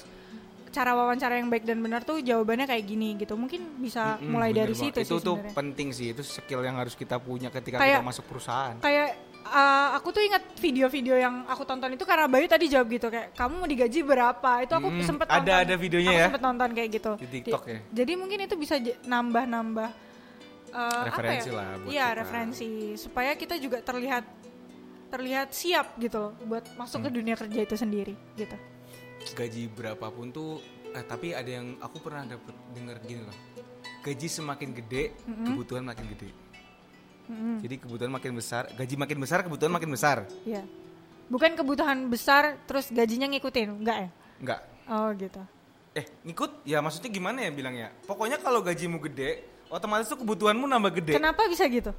cara 0.70 0.92
wawancara 0.94 1.36
yang 1.36 1.48
baik 1.48 1.64
dan 1.64 1.78
benar 1.78 2.02
tuh 2.02 2.20
jawabannya 2.20 2.66
kayak 2.66 2.84
gini 2.84 3.14
gitu. 3.16 3.34
Mungkin 3.34 3.78
bisa 3.78 4.16
Mm-mm, 4.16 4.30
mulai 4.30 4.52
dari 4.52 4.72
banget. 4.72 4.84
situ 4.86 4.98
itu 5.00 5.08
sih 5.12 5.20
tuh 5.20 5.36
sebenarnya. 5.36 5.54
penting 5.54 5.88
sih 5.90 6.08
itu 6.10 6.22
skill 6.22 6.62
yang 6.62 6.76
harus 6.76 6.94
kita 6.94 7.18
punya 7.18 7.50
ketika 7.50 7.78
Kayak- 7.78 8.00
kita 8.00 8.08
masuk 8.08 8.26
perusahaan 8.26 8.76
kayak 8.78 9.10
uh, 9.42 9.90
aku 9.94 10.08
tuh 10.10 10.22
ingat 10.22 10.44
video-video 10.56 11.16
yang 11.16 11.44
aku 11.44 11.64
tonton 11.64 11.90
itu 11.90 12.04
karena 12.04 12.26
Bayu 12.26 12.46
tadi 12.46 12.66
jawab 12.66 12.86
gitu 12.88 13.08
kayak 13.08 13.34
kamu 13.34 13.54
mau 13.56 13.68
digaji 13.68 14.00
berapa 14.02 14.52
itu 14.60 14.74
aku 14.74 14.88
Mm, 14.92 15.02
sempet 15.04 15.26
ada- 15.28 15.38
nonton 15.40 15.58
ada 15.60 15.74
videonya 15.76 16.10
aku 16.10 16.16
ya? 16.16 16.26
sempet 16.28 16.42
nonton 16.44 16.70
kayak 16.72 16.90
gitu 16.92 17.12
Di 17.16 17.28
TikTok 17.32 17.64
ya? 17.66 17.80
jadi 17.92 18.12
mungkin 18.16 18.40
itu 18.40 18.56
bisa 18.56 18.76
nambah-nambah 19.04 19.90
uh, 20.70 21.02
Referensi 21.04 21.50
apa 21.50 21.52
ya? 21.52 21.58
lah 21.58 21.70
buat 21.76 21.90
iya 21.90 22.06
kita. 22.06 22.18
referensi 22.20 22.70
supaya 22.96 23.32
kita 23.34 23.56
juga 23.58 23.78
terlihat 23.80 24.24
terlihat 25.10 25.50
siap 25.50 25.98
gitu 25.98 26.18
loh 26.20 26.34
buat 26.44 26.64
masuk 26.76 27.02
Hmm. 27.02 27.06
ke 27.06 27.12
dunia 27.12 27.36
kerja 27.36 27.60
itu 27.60 27.76
sendiri 27.76 28.14
gitu 28.36 28.54
gaji 29.32 29.68
berapapun 29.68 30.30
tuh 30.30 30.60
eh, 30.90 31.04
tapi 31.04 31.32
ada 31.32 31.48
yang 31.48 31.78
aku 31.80 32.00
pernah 32.00 32.26
dapet 32.26 32.56
denger 32.72 32.98
gini 33.04 33.22
loh. 33.24 33.38
Gaji 34.00 34.28
semakin 34.28 34.70
gede 34.74 35.12
kebutuhan 35.46 35.84
makin 35.84 36.06
gede. 36.10 36.30
Mm-mm. 37.30 37.62
jadi 37.62 37.78
kebutuhan 37.78 38.10
makin 38.10 38.34
besar 38.34 38.74
gaji 38.74 38.98
makin 38.98 39.22
besar 39.22 39.46
kebutuhan 39.46 39.70
makin 39.70 39.90
besar. 39.94 40.26
Iya. 40.42 40.66
bukan 41.30 41.54
kebutuhan 41.54 42.10
besar 42.10 42.58
terus 42.66 42.90
gajinya 42.90 43.30
ngikutin 43.30 43.86
enggak 43.86 43.98
ya? 44.02 44.10
Enggak. 44.42 44.60
Oh 44.90 45.14
gitu. 45.14 45.38
Eh 45.94 46.10
ngikut? 46.26 46.66
Ya 46.66 46.82
maksudnya 46.82 47.14
gimana 47.14 47.46
ya 47.46 47.54
bilangnya? 47.54 47.94
Pokoknya 48.10 48.42
kalau 48.42 48.66
gajimu 48.66 48.98
gede 49.06 49.46
otomatis 49.70 50.10
tuh 50.10 50.18
kebutuhanmu 50.18 50.66
nambah 50.66 50.90
gede. 50.98 51.14
Kenapa 51.22 51.46
bisa 51.46 51.70
gitu? 51.70 51.94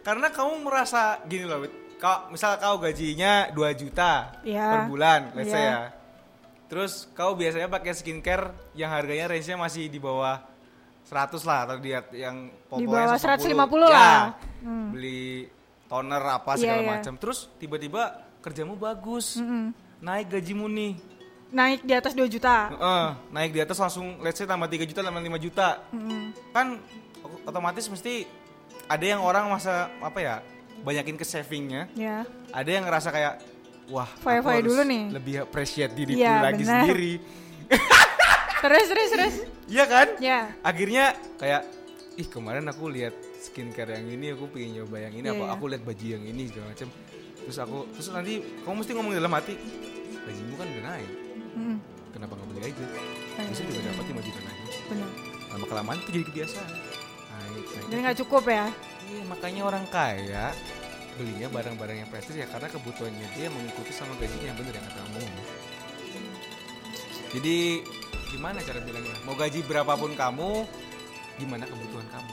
Karena 0.00 0.32
kamu 0.32 0.64
merasa 0.64 1.20
gini 1.28 1.44
loh 1.44 1.68
kau 2.00 2.32
misal 2.32 2.56
kau 2.56 2.80
gajinya 2.80 3.52
2 3.52 3.60
juta 3.76 4.40
Iya. 4.42 4.66
per 4.66 4.80
bulan 4.88 5.20
let's 5.36 5.52
say 5.52 5.62
Iya. 5.62 5.70
ya 5.70 5.80
terus 6.72 7.04
kau 7.12 7.36
biasanya 7.36 7.68
pakai 7.68 7.92
skincare 7.92 8.48
yang 8.72 8.88
harganya 8.88 9.28
range-nya 9.28 9.60
masih 9.60 9.86
di 9.86 10.00
bawah 10.00 10.40
100 11.04 11.36
lah 11.44 11.58
atau 11.68 11.76
di 11.76 11.92
yang 12.16 12.48
Di 12.48 12.88
bawah 12.88 13.12
150. 13.12 13.52
150 13.52 13.84
Ya, 13.84 13.92
lah. 13.92 14.20
Hmm. 14.64 14.88
beli 14.88 15.52
toner 15.84 16.22
apa 16.22 16.56
Iya, 16.56 16.60
segala 16.64 16.80
iya. 16.80 16.90
macam 16.96 17.14
terus 17.20 17.52
tiba-tiba 17.60 18.02
kerjamu 18.40 18.72
bagus 18.74 19.36
Mm-mm. 19.36 19.76
naik 20.00 20.32
gajimu 20.32 20.64
nih 20.64 20.96
naik 21.52 21.84
di 21.84 21.92
atas 21.92 22.16
2 22.16 22.24
juta 22.26 22.72
Heeh, 22.72 23.06
naik 23.28 23.50
di 23.52 23.60
atas 23.60 23.76
langsung 23.76 24.16
let's 24.18 24.40
say 24.40 24.48
tambah 24.48 24.64
3 24.64 24.88
juta 24.88 25.04
tambah 25.04 25.20
5 25.20 25.36
juta 25.38 25.84
Mm-mm. 25.92 26.32
kan 26.50 26.80
otomatis 27.44 27.84
mesti 27.86 28.24
ada 28.88 29.04
yang 29.04 29.20
orang 29.20 29.44
masa 29.46 29.92
apa 30.00 30.18
ya 30.18 30.34
banyakin 30.80 31.14
ke 31.14 31.22
savingnya 31.22 31.92
ya 31.92 32.24
ada 32.48 32.70
yang 32.72 32.88
ngerasa 32.88 33.12
kayak 33.12 33.34
wah 33.88 34.08
harus 34.22 34.62
dulu 34.62 34.82
nih. 34.84 35.02
lebih 35.10 35.34
appreciate 35.42 35.92
diriku 35.92 36.20
Iya, 36.20 36.38
lagi 36.40 36.62
benar. 36.62 36.84
sendiri. 36.84 37.12
Terus 38.62 38.86
terus 38.86 39.08
terus. 39.10 39.34
Iya 39.66 39.84
kan? 39.86 40.06
Ya 40.20 40.54
akhirnya 40.62 41.04
kayak 41.34 41.66
ih 42.14 42.28
kemarin 42.28 42.62
aku 42.64 42.86
lihat 42.86 43.10
skincare 43.40 43.96
yang 43.96 44.06
ini 44.06 44.30
aku 44.30 44.46
pengen 44.46 44.78
nyoba 44.78 45.02
yang 45.02 45.10
ini 45.12 45.26
Iya, 45.26 45.34
apa 45.34 45.44
iya. 45.44 45.54
aku 45.56 45.64
lihat 45.66 45.82
baju 45.82 46.04
yang 46.06 46.22
ini 46.22 46.42
segala 46.46 46.70
macam 46.70 46.88
terus 47.42 47.58
aku 47.58 47.78
terus 47.90 48.06
nanti 48.14 48.34
kamu 48.62 48.74
mesti 48.78 48.92
ngomong 48.94 49.12
dalam 49.12 49.32
hati 49.32 49.54
gajimu 50.22 50.54
kan 50.54 50.66
udah 50.68 50.84
naik. 50.86 51.10
Mm-mm. 51.52 51.76
kenapa 52.12 52.32
nggak 52.32 52.48
beli 52.48 52.60
aja? 52.62 52.84
Iya, 53.34 53.42
bisa 53.50 53.62
juga 53.66 53.80
dapat 53.82 54.04
5 54.06 54.22
juta 54.22 54.40
lagi 54.40 54.62
benar. 54.86 55.10
Lama 55.50 55.64
kelamaan 55.66 55.96
itu 55.98 56.10
jadi 56.12 56.24
kebiasaan. 56.24 56.70
Naik 56.70 57.66
naik 57.66 57.86
jadi 57.90 58.00
nggak 58.00 58.18
cukup 58.22 58.44
ya? 58.46 58.66
Iya 59.02 59.22
makanya 59.26 59.62
orang 59.64 59.84
kaya 59.90 60.44
belinya 61.14 61.48
barang-barang 61.48 61.96
yang 61.98 62.08
prestis 62.08 62.34
ya 62.34 62.46
karena 62.46 62.66
kebutuhannya 62.66 63.28
dia 63.32 63.48
mengikuti 63.48 63.90
sama 63.90 64.16
gajinya 64.16 64.52
bener 64.54 64.72
yang 64.72 64.86
kata 64.86 65.00
kamu. 65.02 65.20
Jadi 67.32 67.56
gimana 68.28 68.58
cara 68.60 68.80
bilangnya? 68.80 69.16
Mau 69.22 69.34
gaji 69.34 69.60
berapapun 69.62 70.12
kamu, 70.12 70.68
gimana 71.36 71.64
kebutuhan 71.64 72.06
kamu? 72.08 72.32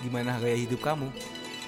Gimana 0.00 0.30
gaya 0.38 0.56
hidup 0.56 0.80
kamu? 0.80 1.08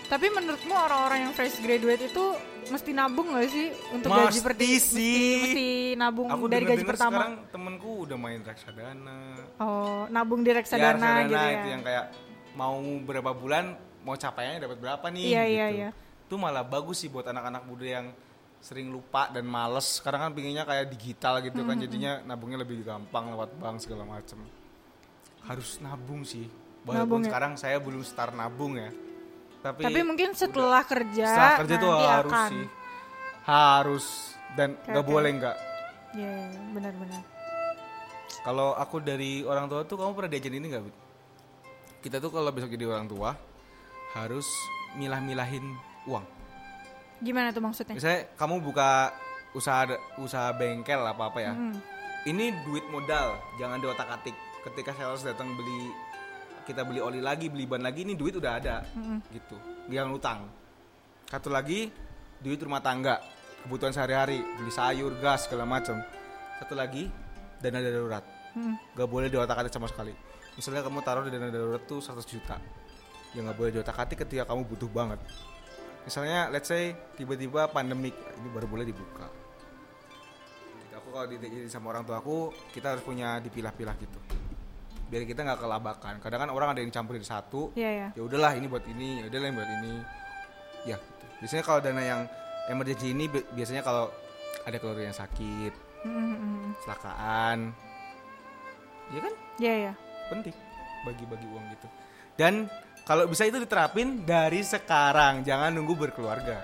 tapi 0.04 0.28
menurutmu 0.28 0.76
orang-orang 0.76 1.24
yang 1.24 1.32
fresh 1.32 1.56
graduate 1.56 2.04
itu 2.04 2.24
mesti 2.68 2.92
nabung 2.92 3.32
gak 3.32 3.48
sih 3.48 3.72
untuk 3.88 4.12
gaji 4.12 4.28
Mesti 4.28 4.44
perti 4.44 4.68
sih. 4.68 4.76
mesti, 4.76 5.40
mesti 5.40 5.66
nabung 5.96 6.28
Aku 6.28 6.44
dari 6.52 6.68
gaji 6.68 6.84
pertama 6.84 7.16
sekarang 7.16 7.34
temenku 7.48 8.04
udah 8.04 8.18
main 8.20 8.44
reksadana. 8.44 9.18
oh 9.56 10.04
nabung 10.12 10.44
di 10.44 10.52
Ya, 10.52 10.60
reksadana 10.60 11.24
gitu 11.24 11.32
ya 11.32 11.48
itu 11.56 11.68
yang 11.72 11.80
kayak 11.80 12.04
mau 12.52 12.76
berapa 13.00 13.32
bulan 13.32 13.72
mau 14.02 14.14
capaiannya 14.14 14.60
dapat 14.60 14.78
berapa 14.78 15.06
nih 15.08 15.24
Iya, 15.24 15.44
iya, 15.46 15.66
gitu. 15.68 15.78
iya. 15.78 15.88
Itu 16.26 16.34
malah 16.36 16.64
bagus 16.64 17.02
sih 17.02 17.10
buat 17.12 17.26
anak-anak 17.26 17.62
muda 17.64 17.86
yang 17.86 18.06
sering 18.62 18.88
lupa 18.88 19.26
dan 19.28 19.42
males. 19.44 19.98
Sekarang 19.98 20.28
kan 20.28 20.32
pinginnya 20.32 20.62
kayak 20.62 20.90
digital 20.90 21.42
gitu 21.42 21.62
kan 21.62 21.76
jadinya 21.76 22.22
nabungnya 22.22 22.62
lebih 22.62 22.82
gampang 22.82 23.34
lewat 23.34 23.50
bank 23.58 23.82
segala 23.82 24.06
macem. 24.06 24.38
Harus 25.44 25.82
nabung 25.82 26.22
sih. 26.22 26.46
Walaupun 26.82 26.98
Nabung 26.98 27.22
ya? 27.22 27.26
sekarang 27.30 27.52
saya 27.54 27.76
belum 27.78 28.02
start 28.02 28.34
nabung 28.34 28.74
ya. 28.74 28.90
Tapi, 29.62 29.86
tapi 29.86 30.00
mungkin 30.02 30.34
setelah 30.34 30.82
kerja 30.82 31.26
setelah 31.30 31.58
kerja 31.62 31.74
tuh 31.78 31.90
harus 31.94 32.32
akan 32.34 32.50
sih. 32.50 32.66
Harus 33.42 34.06
dan 34.58 34.74
nggak 34.86 35.04
oke. 35.06 35.10
boleh 35.10 35.30
nggak. 35.38 35.56
Iya, 36.12 36.32
iya, 36.50 36.60
benar-benar 36.74 37.22
Kalau 38.42 38.74
aku 38.74 38.98
dari 38.98 39.46
orang 39.46 39.70
tua 39.70 39.86
tuh 39.86 39.94
kamu 39.96 40.12
pernah 40.18 40.30
diajarin 40.34 40.58
ini 40.58 40.66
nggak? 40.74 40.82
Kita 42.02 42.18
tuh 42.18 42.30
kalau 42.34 42.50
besok 42.50 42.74
jadi 42.74 42.90
orang 42.90 43.06
tua 43.06 43.30
harus 44.12 44.46
milah-milahin 44.96 45.64
uang. 46.08 46.24
gimana 47.22 47.54
tuh 47.54 47.62
maksudnya 47.62 47.94
Misalnya 47.94 48.34
kamu 48.34 48.58
buka 48.66 49.14
usaha 49.54 49.86
usaha 50.18 50.50
bengkel 50.56 51.00
apa 51.04 51.28
apa 51.28 51.38
ya. 51.40 51.52
Mm. 51.54 51.76
Ini 52.22 52.44
duit 52.66 52.86
modal, 52.90 53.34
jangan 53.58 53.82
diotak-atik. 53.82 54.34
Ketika 54.62 54.94
sales 54.94 55.26
datang 55.26 55.54
beli 55.58 55.90
kita 56.62 56.86
beli 56.86 57.02
oli 57.02 57.18
lagi, 57.18 57.50
beli 57.50 57.66
ban 57.66 57.82
lagi, 57.82 58.06
ini 58.06 58.14
duit 58.14 58.38
udah 58.38 58.52
ada, 58.62 58.86
gitu. 59.34 59.58
Jangan 59.90 60.10
utang. 60.14 60.40
Satu 61.26 61.50
lagi 61.50 61.90
duit 62.38 62.62
rumah 62.62 62.78
tangga, 62.78 63.18
kebutuhan 63.66 63.90
sehari-hari, 63.90 64.38
beli 64.38 64.70
sayur, 64.70 65.18
gas 65.18 65.50
segala 65.50 65.66
macam. 65.66 65.98
Satu 66.62 66.78
lagi 66.78 67.10
dana 67.58 67.82
darurat. 67.82 68.22
Mm. 68.54 68.74
Gak 68.94 69.08
boleh 69.10 69.26
diotak-atik 69.26 69.74
sama 69.74 69.90
sekali. 69.90 70.14
Misalnya 70.54 70.86
kamu 70.86 71.02
taruh 71.02 71.26
di 71.26 71.34
dana 71.34 71.50
darurat 71.50 71.82
tuh 71.90 71.98
100 71.98 72.22
juta. 72.28 72.56
Ya 73.32 73.40
nggak 73.40 73.56
boleh 73.56 73.70
diotak-atik 73.72 74.28
ketika 74.28 74.44
kamu 74.44 74.68
butuh 74.68 74.90
banget. 74.92 75.20
Misalnya 76.04 76.50
let's 76.50 76.68
say 76.68 76.92
tiba-tiba 77.16 77.70
pandemik 77.70 78.12
ini 78.12 78.48
baru 78.52 78.66
boleh 78.68 78.84
dibuka. 78.84 79.30
Jadi 80.82 80.94
Aku 80.98 81.08
kalau 81.14 81.26
di 81.30 81.36
sama 81.70 81.94
orang 81.96 82.04
tua 82.04 82.18
aku 82.20 82.50
kita 82.74 82.92
harus 82.96 83.02
punya 83.06 83.38
dipilah-pilah 83.40 83.94
gitu. 83.96 84.18
Biar 85.08 85.24
kita 85.24 85.44
nggak 85.44 85.60
kelabakan. 85.60 86.14
Kadang 86.20 86.48
kan 86.48 86.50
orang 86.52 86.76
ada 86.76 86.80
yang 86.84 86.92
campurin 86.92 87.24
satu. 87.24 87.72
Iya 87.72 87.90
ya. 87.90 88.08
Ya 88.16 88.22
udahlah 88.24 88.52
ini 88.56 88.66
buat 88.68 88.84
ini, 88.84 89.22
ya 89.22 89.24
udahlah 89.28 89.48
ini 89.48 89.56
buat 89.56 89.70
ini. 89.80 89.94
Ya 90.88 90.96
gitu. 90.98 91.24
Biasanya 91.40 91.64
kalau 91.64 91.80
dana 91.80 92.02
yang 92.02 92.20
emergency 92.68 93.12
ini 93.14 93.28
bi- 93.28 93.48
biasanya 93.52 93.80
kalau 93.80 94.10
ada 94.62 94.76
keluarga 94.78 95.10
yang 95.10 95.16
sakit, 95.16 95.72
kecelakaan. 96.78 97.74
Ya 99.12 99.20
kan? 99.20 99.34
Iya 99.60 99.74
ya. 99.90 99.92
penting 100.30 100.56
bagi-bagi 101.04 101.46
uang 101.50 101.66
gitu. 101.76 101.88
Dan 102.40 102.70
kalau 103.02 103.26
bisa 103.26 103.42
itu 103.42 103.58
diterapin 103.58 104.22
dari 104.22 104.62
sekarang, 104.62 105.42
jangan 105.42 105.74
nunggu 105.74 105.98
berkeluarga. 105.98 106.62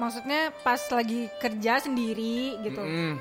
Maksudnya 0.00 0.50
pas 0.64 0.80
lagi 0.90 1.30
kerja 1.38 1.84
sendiri 1.84 2.58
gitu. 2.64 2.82
Mm-mm. 2.82 3.20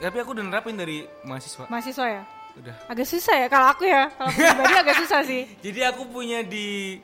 Tapi 0.00 0.16
aku 0.20 0.36
udah 0.36 0.44
nerapin 0.44 0.76
dari 0.76 1.06
mahasiswa. 1.24 1.70
Mahasiswa 1.70 2.06
ya? 2.08 2.22
Udah. 2.58 2.74
Agak 2.90 3.06
susah 3.08 3.36
ya 3.40 3.48
kalau 3.48 3.66
aku 3.70 3.86
ya. 3.86 4.10
Kalau 4.10 4.30
pribadi 4.34 4.74
agak 4.74 4.96
susah 5.06 5.20
sih. 5.24 5.42
Jadi 5.64 5.80
aku 5.86 6.02
punya 6.10 6.42
di 6.42 6.98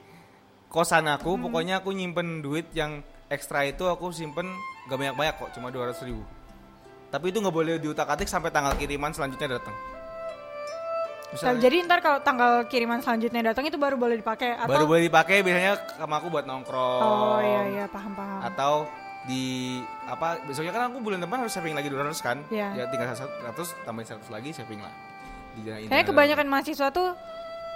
kosan 0.68 1.06
aku, 1.06 1.38
pokoknya 1.38 1.80
aku 1.80 1.94
nyimpen 1.94 2.42
duit 2.42 2.68
yang 2.76 3.00
ekstra 3.30 3.64
itu 3.64 3.86
aku 3.86 4.10
simpen 4.10 4.50
gak 4.90 4.98
banyak-banyak 4.98 5.34
kok, 5.38 5.50
cuma 5.56 5.70
200 5.70 6.02
ribu. 6.06 6.22
Tapi 7.06 7.30
itu 7.30 7.38
nggak 7.38 7.54
boleh 7.54 7.78
diutak-atik 7.78 8.26
sampai 8.26 8.50
tanggal 8.50 8.74
kiriman 8.74 9.14
selanjutnya 9.14 9.56
datang. 9.56 9.72
Nah, 11.26 11.58
jadi 11.58 11.76
ntar 11.82 11.98
kalau 11.98 12.18
tanggal 12.18 12.64
kiriman 12.64 12.98
selanjutnya 12.98 13.42
datang 13.44 13.62
itu 13.62 13.74
baru 13.74 13.94
boleh 13.94 14.16
dipakai 14.16 14.54
atau 14.54 14.68
baru 14.68 14.86
boleh 14.86 15.02
dipakai 15.04 15.42
biasanya 15.42 15.74
sama 15.92 16.16
aku 16.16 16.28
buat 16.28 16.44
nongkrong. 16.44 17.02
Oh 17.02 17.38
iya 17.38 17.62
iya 17.68 17.84
paham 17.86 18.12
paham. 18.12 18.40
atau 18.44 18.72
di 19.24 19.76
apa 20.06 20.38
besoknya 20.42 20.70
kan 20.70 20.86
aku 20.86 21.02
bulan 21.02 21.18
depan 21.18 21.42
harus 21.42 21.50
saving 21.50 21.74
lagi 21.74 21.90
200 21.90 22.14
kan 22.20 22.38
Iya. 22.46 22.68
ya 22.72 22.84
tinggal 22.86 23.10
100 23.10 23.26
tambahin 23.82 24.06
100 24.08 24.30
lagi 24.30 24.54
saving 24.54 24.78
lah 24.78 24.94
di 25.52 25.60
dana 25.60 25.76
ini 25.76 25.88
Kayaknya 25.88 26.06
kebanyakan 26.06 26.46
mahasiswa 26.46 26.88
tuh 26.90 27.08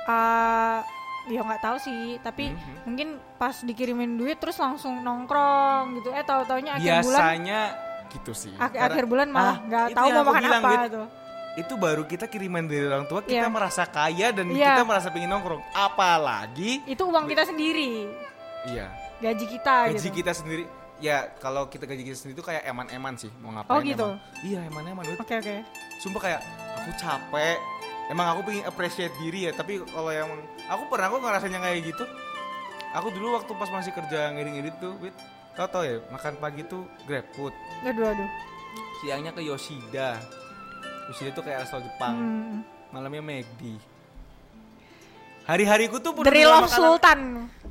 uh, 0.06 0.78
ya 1.26 1.40
nggak 1.42 1.60
tahu 1.60 1.76
sih, 1.76 2.00
tapi 2.20 2.48
Mhm. 2.48 2.74
mungkin 2.84 3.08
pas 3.34 3.60
dikirimin 3.60 4.14
duit 4.14 4.36
terus 4.36 4.56
langsung 4.56 5.00
nongkrong 5.00 5.98
gitu. 5.98 6.08
Eh 6.10 6.22
tahu 6.22 6.42
taunya 6.44 6.72
akhir 6.72 7.02
bulan 7.02 7.18
biasanya 7.18 7.60
gitu 8.08 8.32
sih 8.32 8.54
ak- 8.56 8.74
akhir 8.74 9.04
bulan 9.04 9.28
malah 9.28 9.54
Ah, 9.54 9.56
nggak 9.60 9.84
itu 9.86 9.96
tahu 9.96 10.08
mau 10.08 10.24
makan 10.28 10.50
apa 10.50 10.68
Wit. 10.68 10.80
tuh. 10.88 11.06
Itu 11.52 11.74
baru 11.74 12.04
kita 12.04 12.24
kiriman 12.24 12.62
dari 12.62 12.84
orang 12.84 13.04
tua 13.04 13.20
kita 13.20 13.42
Iya. 13.42 13.50
merasa 13.50 13.82
kaya 13.84 14.30
dan 14.30 14.46
Iya. 14.48 14.70
kita 14.72 14.82
merasa 14.84 15.08
pengen 15.08 15.30
nongkrong 15.30 15.62
apalagi 15.72 16.80
Itu 16.84 17.06
uang 17.06 17.26
kita 17.26 17.42
sendiri, 17.44 18.06
iya 18.66 18.86
gaji 19.18 19.44
kita 19.46 19.74
gaji 19.90 20.00
gitu. 20.00 20.16
kita 20.16 20.32
sendiri 20.32 20.64
ya 20.98 21.28
kalau 21.36 21.66
kita 21.66 21.84
gaji 21.84 22.02
kita 22.02 22.16
sendiri 22.16 22.34
itu 22.34 22.44
kayak 22.44 22.62
eman-eman 22.64 23.14
sih 23.14 23.28
mau 23.36 23.50
ngapain 23.50 23.72
Oh, 23.72 23.80
gitu? 23.82 24.06
emang. 24.06 24.42
iya 24.42 24.60
eman-eman. 24.64 25.04
Oke 25.16 25.34
oke. 25.34 25.56
sumpah 25.98 26.20
kayak 26.22 26.40
aku 26.76 26.90
capek 26.96 27.56
emang 28.08 28.26
aku 28.28 28.40
pengen 28.44 28.64
appreciate 28.64 29.12
diri 29.16 29.44
ya 29.44 29.52
tapi 29.52 29.82
kalau 29.82 30.08
yang 30.08 30.28
aku 30.66 30.82
pernah 30.86 31.06
aku 31.06 31.18
ngerasain 31.18 31.50
yang 31.50 31.60
kayak 31.60 31.82
gitu 31.84 32.04
aku 32.90 33.10
dulu 33.10 33.36
waktu 33.36 33.52
pas 33.54 33.70
masih 33.70 33.92
kerja 33.92 34.30
ngiring-ngiring 34.30 34.76
tuh 34.78 34.94
wit 34.98 35.14
tau 35.52 35.66
tau 35.66 35.82
ya 35.82 36.00
makan 36.08 36.34
pagi 36.36 36.62
tuh 36.64 36.88
grab 37.04 37.26
food 37.32 37.52
aduh 37.82 38.06
aduh 38.06 38.28
siangnya 38.98 39.30
ke 39.30 39.42
Yoshida 39.42 40.16
Yoshida 41.11 41.31
tuh 41.35 41.42
kayak 41.42 41.66
asal 41.66 41.83
Jepang. 41.83 42.14
Hmm. 42.14 42.57
malamnya 42.90 43.23
McD 43.23 43.79
hari-hariku 45.46 45.99
tuh 45.99 46.14
penuh 46.14 46.27
of 46.46 46.66
makanan- 46.66 46.70
Sultan. 46.70 47.20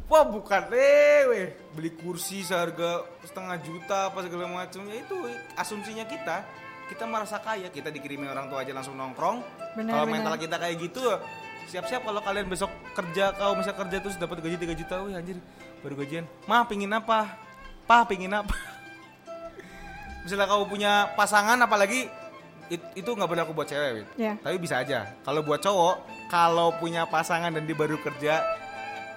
Wah 0.09 0.25
bukan. 0.25 0.73
Eh 0.73 1.21
weh. 1.29 1.47
Beli 1.71 1.93
kursi 1.93 2.41
seharga 2.41 3.05
setengah 3.21 3.55
juta 3.61 4.09
apa 4.09 4.19
segala 4.25 4.49
macam 4.49 4.83
ya 4.89 4.95
itu 4.97 5.15
asumsinya 5.55 6.03
kita. 6.03 6.43
Kita 6.89 7.05
merasa 7.05 7.37
kaya. 7.37 7.69
Kita 7.69 7.87
dikirimin 7.87 8.25
orang 8.25 8.49
tua 8.49 8.65
aja 8.65 8.73
langsung 8.73 8.97
nongkrong. 8.97 9.37
Kalau 9.77 10.05
mental 10.09 10.35
kita 10.35 10.57
kayak 10.57 10.75
gitu 10.81 11.03
siap-siap 11.69 12.01
kalau 12.01 12.17
kalian 12.25 12.49
besok 12.49 12.73
kerja 12.97 13.29
kau 13.37 13.53
misal 13.53 13.77
kerja 13.77 14.01
terus 14.01 14.17
dapat 14.17 14.41
gaji 14.41 14.57
3 14.57 14.73
juta 14.73 14.95
wih 15.05 15.13
anjir 15.13 15.37
baru 15.85 16.01
gajian. 16.01 16.25
Mah 16.49 16.65
pingin 16.65 16.89
apa? 16.89 17.37
Pa 17.85 18.01
pingin 18.09 18.33
apa? 18.33 18.49
Misalnya 20.25 20.49
kau 20.49 20.65
punya 20.65 21.13
pasangan 21.13 21.61
apalagi 21.61 22.09
it- 22.69 22.91
itu 22.95 23.09
nggak 23.09 23.27
berlaku 23.27 23.51
buat 23.51 23.67
cewek. 23.67 24.05
Ya. 24.15 24.37
tapi 24.39 24.57
bisa 24.57 24.79
aja. 24.79 25.09
Kalau 25.21 25.41
buat 25.41 25.59
cowok 25.59 25.95
kalau 26.29 26.71
punya 26.77 27.03
pasangan 27.03 27.49
dan 27.49 27.65
dia 27.65 27.75
baru 27.75 27.97
kerja 27.99 28.41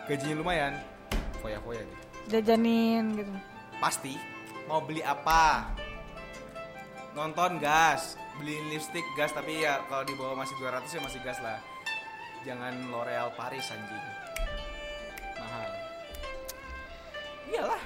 gajinya 0.09 0.37
lumayan. 0.37 0.73
Foya-foya 1.39 1.83
gitu. 1.83 2.03
Jajanin 2.29 3.19
gitu. 3.19 3.33
Pasti. 3.79 4.15
Mau 4.65 4.81
beli 4.81 5.03
apa? 5.03 5.69
Nonton 7.13 7.59
gas. 7.59 8.17
Beli 8.41 8.57
lipstick 8.73 9.05
gas 9.13 9.31
tapi 9.31 9.61
ya 9.61 9.85
kalau 9.87 10.03
di 10.03 10.17
bawah 10.17 10.33
masih 10.35 10.57
200 10.57 10.89
ya 10.89 11.01
masih 11.03 11.21
gas 11.21 11.39
lah. 11.45 11.61
Jangan 12.43 12.73
L'Oreal 12.89 13.31
Paris 13.37 13.69
anjing. 13.69 14.05
Mahal. 15.37 15.71
Iyalah. 17.47 17.83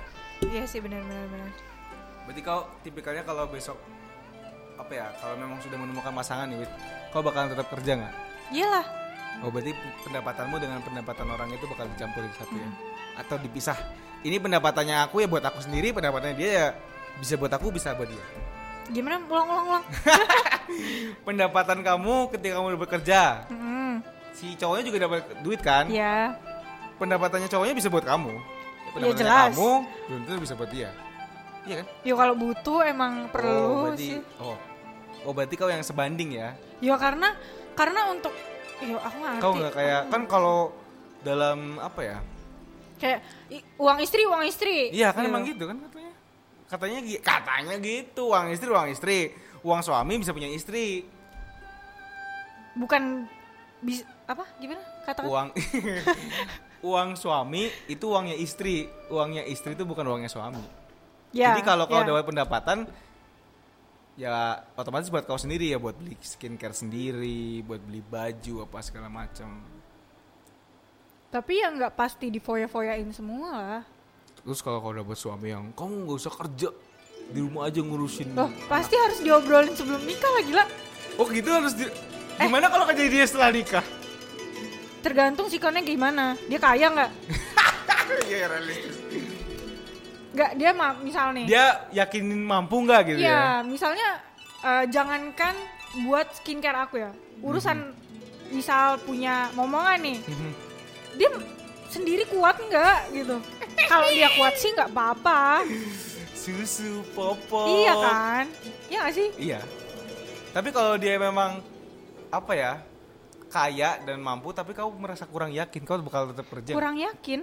Iya 0.46 0.62
sih 0.68 0.78
benar 0.78 1.02
benar 1.02 1.26
benar. 1.26 1.50
Berarti 2.28 2.40
kau 2.40 2.60
tipikalnya 2.80 3.24
kalau 3.24 3.48
besok 3.48 3.76
apa 4.76 4.92
ya 4.92 5.06
kalau 5.16 5.34
memang 5.36 5.58
sudah 5.58 5.74
menemukan 5.74 6.12
pasangan 6.12 6.46
nih 6.46 6.68
kau 7.08 7.20
bakalan 7.20 7.48
tetap 7.50 7.66
kerja 7.70 7.92
nggak 7.96 8.14
iyalah 8.50 8.86
Oh 9.36 9.52
berarti 9.52 9.68
pendapatanmu 10.00 10.56
dengan 10.56 10.80
pendapatan 10.80 11.28
orang 11.28 11.52
itu 11.52 11.68
bakal 11.68 11.84
dicampur 11.92 12.24
di 12.24 12.32
satu 12.32 12.56
ya? 12.56 12.68
Atau 13.20 13.36
dipisah? 13.36 13.76
Ini 14.24 14.40
pendapatannya 14.40 15.04
aku 15.04 15.20
ya 15.20 15.28
buat 15.28 15.44
aku 15.44 15.60
sendiri, 15.60 15.92
pendapatannya 15.92 16.32
dia 16.34 16.50
ya 16.50 16.66
bisa 17.20 17.36
buat 17.36 17.52
aku, 17.52 17.68
bisa 17.68 17.92
buat 17.92 18.08
dia. 18.08 18.24
gimana 18.88 19.20
ulang 19.20 19.44
ulang 19.44 19.66
ulang 19.68 19.84
Pendapatan 21.28 21.84
kamu 21.84 22.32
ketika 22.32 22.52
kamu 22.56 22.80
bekerja, 22.80 23.44
Hmm, 23.48 24.00
si 24.32 24.56
cowoknya 24.56 24.84
juga 24.88 24.98
dapat 25.04 25.20
duit 25.44 25.60
kan? 25.60 25.84
ya 25.86 26.32
Pendapatannya 26.96 27.52
cowoknya 27.52 27.74
bisa 27.76 27.92
buat 27.92 28.08
kamu. 28.08 28.32
Ya, 28.32 28.40
pendapatannya 28.96 29.20
jelas. 29.20 29.52
kamu 29.52 29.70
belum 30.08 30.20
tentu 30.24 30.40
bisa 30.40 30.54
buat 30.56 30.70
dia. 30.72 30.90
Iya 31.66 31.82
kan? 31.82 31.86
yo 32.06 32.14
kalau 32.14 32.34
butuh 32.38 32.80
emang 32.86 33.26
perlu 33.34 33.50
oh, 33.50 33.82
berarti, 33.90 34.06
sih 34.06 34.18
Oh, 34.38 34.56
oh 35.26 35.32
berarti 35.34 35.54
kau 35.58 35.66
yang 35.66 35.82
sebanding 35.82 36.38
ya? 36.38 36.54
yo 36.78 36.94
karena 36.94 37.34
karena 37.74 38.06
untuk 38.14 38.30
yo 38.78 38.96
aku 39.02 39.16
ngerti 39.18 39.42
Kau 39.42 39.52
nggak 39.58 39.74
kayak 39.74 40.02
kan 40.08 40.22
kalau 40.30 40.70
dalam 41.26 41.82
apa 41.82 42.00
ya? 42.06 42.18
kayak 42.96 43.20
uang 43.76 43.98
istri 44.00 44.22
uang 44.24 44.42
istri 44.46 44.94
Iya 44.94 45.12
kan 45.12 45.26
emang 45.26 45.44
gitu 45.44 45.66
kan 45.68 45.76
katanya. 45.82 46.12
Katanya 46.66 46.98
katanya 47.22 47.74
gitu, 47.78 48.22
uang 48.34 48.50
istri 48.50 48.68
uang 48.70 48.88
istri. 48.90 49.18
Uang 49.62 49.80
suami 49.82 50.18
bisa 50.18 50.34
punya 50.34 50.50
istri. 50.50 51.06
bukan 52.76 53.24
bis 53.80 54.04
apa 54.28 54.44
gimana 54.60 54.84
kata 55.08 55.24
Uang 55.24 55.48
uang 56.92 57.08
suami 57.16 57.72
itu 57.86 58.04
uangnya 58.06 58.36
istri. 58.36 58.90
Uangnya 59.08 59.46
istri 59.46 59.72
itu 59.78 59.86
bukan 59.86 60.04
uangnya 60.06 60.28
suami. 60.28 60.85
Ya, 61.30 61.54
Jadi 61.54 61.62
kalau 61.62 61.84
kau 61.84 61.98
ya. 61.98 62.06
dapat 62.06 62.24
pendapatan 62.24 62.78
ya 64.14 64.34
otomatis 64.72 65.08
buat 65.08 65.22
kau 65.22 65.36
sendiri 65.36 65.68
ya 65.68 65.76
buat 65.76 65.94
beli 65.94 66.16
skincare 66.18 66.72
sendiri, 66.72 67.60
buat 67.62 67.80
beli 67.80 68.00
baju 68.00 68.64
apa 68.64 68.78
segala 68.80 69.06
macam. 69.06 69.60
tapi 71.26 71.58
ya 71.58 71.68
nggak 71.68 71.92
pasti 71.92 72.30
difoya-foyain 72.30 73.10
semua 73.10 73.48
lah 73.52 73.82
Terus 74.40 74.62
kalau 74.62 74.78
kau 74.78 74.94
dapat 74.94 75.14
suami 75.14 75.50
yang 75.50 75.68
kamu 75.70 76.06
nggak 76.06 76.18
usah 76.18 76.32
kerja 76.32 76.70
di 77.26 77.40
rumah 77.40 77.66
aja 77.66 77.82
ngurusin. 77.82 78.32
loh 78.32 78.48
pasti 78.66 78.94
harus 78.94 79.18
diobrolin 79.18 79.74
sebelum 79.74 80.00
nikah 80.00 80.30
lah 80.30 80.42
gila 80.42 80.64
Oh 81.16 81.26
gitu 81.26 81.48
harus 81.48 81.72
di 81.72 81.84
Gimana 82.36 82.68
kalau 82.68 82.84
kerja 82.84 83.04
dia 83.04 83.24
setelah 83.24 83.50
nikah? 83.50 83.84
tergantung 84.98 85.46
sikonnya 85.46 85.82
gimana 85.82 86.24
dia 86.46 86.58
kaya 86.58 86.86
nggak 86.88 87.10
Iya 88.26 88.46
realistis. 88.48 88.96
Nggak 90.36 90.50
dia 90.54 90.70
mah 90.70 90.92
misal 91.00 91.32
nih 91.32 91.44
Dia 91.46 91.64
yakinin 91.90 92.36
mampu 92.38 92.76
nggak 92.78 93.00
gitu 93.08 93.18
ya? 93.18 93.24
Iya, 93.24 93.44
misalnya 93.64 94.08
eh, 94.60 94.84
jangankan 94.86 95.54
buat 96.04 96.28
skincare 96.34 96.76
aku 96.78 96.98
ya, 96.98 97.10
urusan 97.40 97.96
misal 98.48 99.00
punya 99.00 99.48
momongan 99.52 99.96
nih, 99.98 100.18
Mhm. 100.20 100.50
dia 101.16 101.28
sendiri 101.88 102.22
kuat 102.26 102.60
nggak 102.60 102.98
gitu? 103.12 103.36
Kalau 103.82 104.08
dia 104.08 104.28
kuat 104.30 104.54
sih 104.54 104.70
nggak 104.70 104.90
apa-apa, 104.90 105.64
Susu 106.32 107.00
popo. 107.10 107.64
iya 107.66 107.94
kan? 107.96 108.44
Iya 108.86 108.98
nggak 109.00 109.14
sih? 109.14 109.28
Iya. 109.40 109.60
Tapi 110.52 110.68
kalau 110.70 110.94
dia 110.94 111.16
memang 111.16 111.60
apa 112.28 112.52
ya 112.52 112.72
kaya 113.46 113.98
dan 114.00 114.18
mampu, 114.18 114.50
tapi 114.50 114.72
kau 114.72 114.92
merasa 114.92 115.24
kurang 115.24 115.50
yakin, 115.50 115.80
kau 115.82 115.96
bakal 115.98 116.28
tetap 116.30 116.46
kerja. 116.46 116.72
Kurang 116.72 116.96
yakin, 116.96 117.40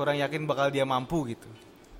Kurang 0.00 0.16
yakin 0.16 0.48
bakal 0.48 0.72
dia 0.72 0.88
mampu 0.88 1.28
gitu. 1.28 1.44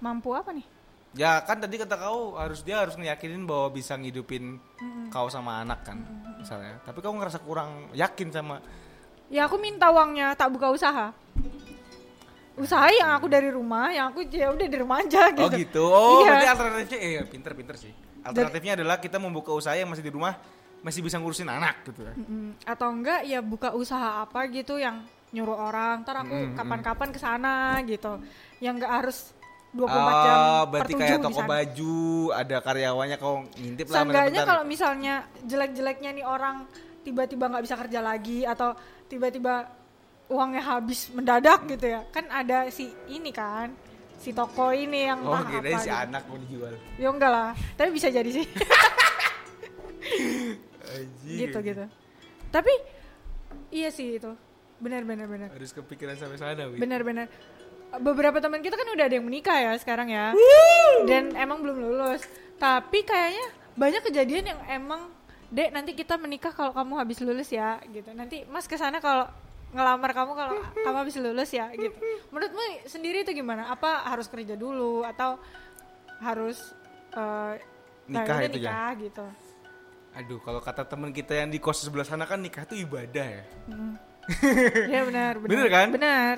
mampu 0.01 0.33
apa 0.33 0.57
nih? 0.57 0.65
Ya 1.13 1.37
kan 1.45 1.61
tadi 1.61 1.77
kata 1.77 2.01
kau 2.01 2.33
harus 2.41 2.65
dia 2.65 2.81
harus 2.81 2.97
ngeyakinin 2.97 3.45
bahwa 3.45 3.69
bisa 3.69 3.93
ngidupin 3.93 4.57
kau 5.13 5.29
sama 5.29 5.61
anak 5.61 5.85
kan, 5.85 6.01
misalnya. 6.41 6.81
Tapi 6.81 7.05
kau 7.05 7.13
ngerasa 7.13 7.45
kurang 7.45 7.93
yakin 7.93 8.33
sama 8.33 8.65
Ya 9.29 9.45
aku 9.45 9.61
minta 9.61 9.93
uangnya, 9.93 10.33
tak 10.33 10.49
buka 10.49 10.73
usaha. 10.73 11.13
Usaha 12.57 12.89
yang 12.89 13.13
aku 13.13 13.29
dari 13.29 13.53
rumah, 13.53 13.93
yang 13.93 14.17
aku 14.17 14.25
ya 14.33 14.49
udah 14.49 14.65
di 14.65 14.77
rumah 14.81 15.05
aja 15.05 15.29
gitu. 15.29 15.45
Oh 15.45 15.51
gitu. 15.53 15.85
Oh, 15.85 16.25
Iya. 16.25 16.29
berarti 16.33 16.49
alternatifnya 16.49 16.99
eh 16.99 17.13
pinter-pinter 17.29 17.77
sih. 17.77 17.93
Alternatifnya 18.25 18.73
adalah 18.81 18.97
kita 18.97 19.21
membuka 19.21 19.53
usaha 19.53 19.77
yang 19.77 19.93
masih 19.93 20.09
di 20.09 20.13
rumah 20.13 20.41
masih 20.81 21.05
bisa 21.05 21.21
ngurusin 21.21 21.53
anak 21.53 21.85
gitu 21.85 22.01
ya. 22.09 22.17
Mm, 22.17 22.57
atau 22.65 22.89
enggak 22.89 23.29
ya 23.29 23.45
buka 23.45 23.77
usaha 23.77 24.25
apa 24.25 24.49
gitu 24.49 24.81
yang 24.81 25.05
nyuruh 25.31 25.55
orang 25.55 26.03
ntar 26.03 26.27
aku 26.27 26.59
kapan-kapan 26.59 27.09
ke 27.15 27.19
sana 27.19 27.79
gitu. 27.87 28.19
Yang 28.59 28.75
enggak 28.83 28.93
harus 28.93 29.19
24 29.71 29.87
jam 30.27 30.35
Oh, 30.35 30.63
per 30.67 30.71
berarti 30.83 30.93
7 30.95 30.99
kayak 30.99 31.19
toko 31.23 31.41
baju, 31.47 31.99
ada 32.35 32.57
karyawannya 32.59 33.17
kau 33.23 33.35
ngintip 33.55 33.87
lah 33.87 33.95
Seenggaknya 34.03 34.41
kalau 34.43 34.65
misalnya 34.67 35.15
jelek-jeleknya 35.47 36.11
nih 36.11 36.27
orang 36.27 36.67
tiba-tiba 37.07 37.47
nggak 37.47 37.65
bisa 37.65 37.77
kerja 37.79 38.01
lagi 38.03 38.43
atau 38.43 38.75
tiba-tiba 39.07 39.71
uangnya 40.27 40.63
habis 40.63 41.07
mendadak 41.15 41.71
gitu 41.71 41.87
ya. 41.87 42.03
Kan 42.11 42.27
ada 42.31 42.67
si 42.75 42.91
ini 43.07 43.31
kan 43.31 43.71
si 44.19 44.35
toko 44.35 44.75
ini 44.75 45.07
yang 45.07 45.23
Oh, 45.23 45.39
apa 45.39 45.63
si 45.79 45.87
gitu. 45.87 45.95
anak 45.95 46.23
mau 46.29 46.37
dijual. 46.37 46.75
ya 47.01 47.09
enggak 47.09 47.31
lah 47.31 47.51
tapi 47.79 47.91
bisa 47.95 48.11
jadi 48.11 48.31
sih. 48.31 48.47
Gitu 51.25 51.59
gitu. 51.63 51.85
Tapi 52.51 52.73
iya 53.71 53.89
sih 53.95 54.19
itu 54.19 54.35
benar 54.81 55.03
benar 55.05 55.27
benar. 55.29 55.49
Harus 55.53 55.73
kepikiran 55.77 56.17
sampai 56.17 56.41
sana, 56.41 56.65
Wi. 56.67 56.81
benar-benar 56.81 57.29
beberapa 57.99 58.39
teman 58.39 58.63
kita 58.63 58.79
kan 58.79 58.87
udah 58.95 59.05
ada 59.11 59.15
yang 59.19 59.27
menikah 59.27 59.59
ya 59.59 59.73
sekarang 59.77 60.09
ya. 60.11 60.33
Dan 61.07 61.35
emang 61.35 61.61
belum 61.63 61.77
lulus. 61.83 62.23
Tapi 62.61 63.03
kayaknya 63.03 63.47
banyak 63.75 64.03
kejadian 64.07 64.45
yang 64.55 64.61
emang 64.71 65.11
dek 65.51 65.75
nanti 65.75 65.99
kita 65.99 66.15
menikah 66.15 66.55
kalau 66.55 66.71
kamu 66.71 66.93
habis 67.03 67.19
lulus 67.19 67.51
ya 67.51 67.83
gitu. 67.91 68.15
Nanti 68.15 68.47
mas 68.47 68.71
ke 68.71 68.79
sana 68.79 69.03
kalau 69.03 69.27
ngelamar 69.71 70.11
kamu 70.15 70.33
kalau 70.35 70.55
kamu 70.83 70.97
habis 71.03 71.17
lulus 71.19 71.51
ya 71.51 71.67
gitu. 71.75 71.95
Menurutmu 72.31 72.63
sendiri 72.87 73.27
itu 73.27 73.35
gimana? 73.35 73.71
Apa 73.71 74.07
harus 74.07 74.31
kerja 74.31 74.55
dulu 74.55 75.03
atau 75.03 75.39
harus 76.23 76.59
nah, 77.11 77.59
Nikah 78.07 78.39
itu 78.47 78.59
ya? 78.63 78.71
nikah 78.71 78.91
gitu? 79.03 79.27
Aduh, 80.11 80.43
kalau 80.43 80.59
kata 80.59 80.83
teman 80.83 81.15
kita 81.15 81.39
yang 81.39 81.51
di 81.55 81.63
kos 81.63 81.87
sebelah 81.87 82.03
sana 82.03 82.27
kan 82.27 82.43
nikah 82.43 82.67
itu 82.67 82.83
ibadah 82.83 83.27
ya. 83.31 83.45
Ya 84.87 85.01
benar 85.03 85.33
benar 85.37 85.49
Bener 85.49 85.69
kan? 85.69 85.89
benar 85.91 86.35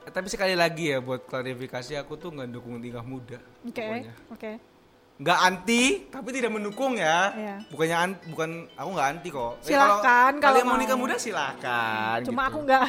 Eh, 0.00 0.10
Tapi 0.10 0.26
sekali 0.26 0.52
lagi 0.52 0.88
ya 0.88 0.98
buat 0.98 1.22
klarifikasi 1.22 1.92
aku 1.96 2.16
tuh 2.16 2.32
nggak 2.32 2.48
dukung 2.48 2.76
nikah 2.76 3.02
muda. 3.02 3.36
oke 3.60 3.76
pokoknya. 3.76 4.14
oke 4.28 4.52
Nggak 5.18 5.38
anti, 5.42 5.82
tapi 6.06 6.28
tidak 6.30 6.48
mendukung 6.48 6.94
ya. 6.94 7.34
Iya. 7.34 7.56
Bukannya 7.68 7.96
an- 7.98 8.22
bukan 8.24 8.50
aku 8.72 8.88
nggak 8.88 9.08
anti 9.10 9.28
kok. 9.28 9.52
Eh, 9.58 9.64
Silakan 9.68 10.32
kalau 10.38 10.54
kalian 10.54 10.64
mau 10.64 10.78
nikah 10.78 10.94
muda 10.94 11.18
silakan. 11.18 12.18
cuma 12.22 12.40
gitu. 12.40 12.48
aku 12.48 12.58
enggak 12.62 12.82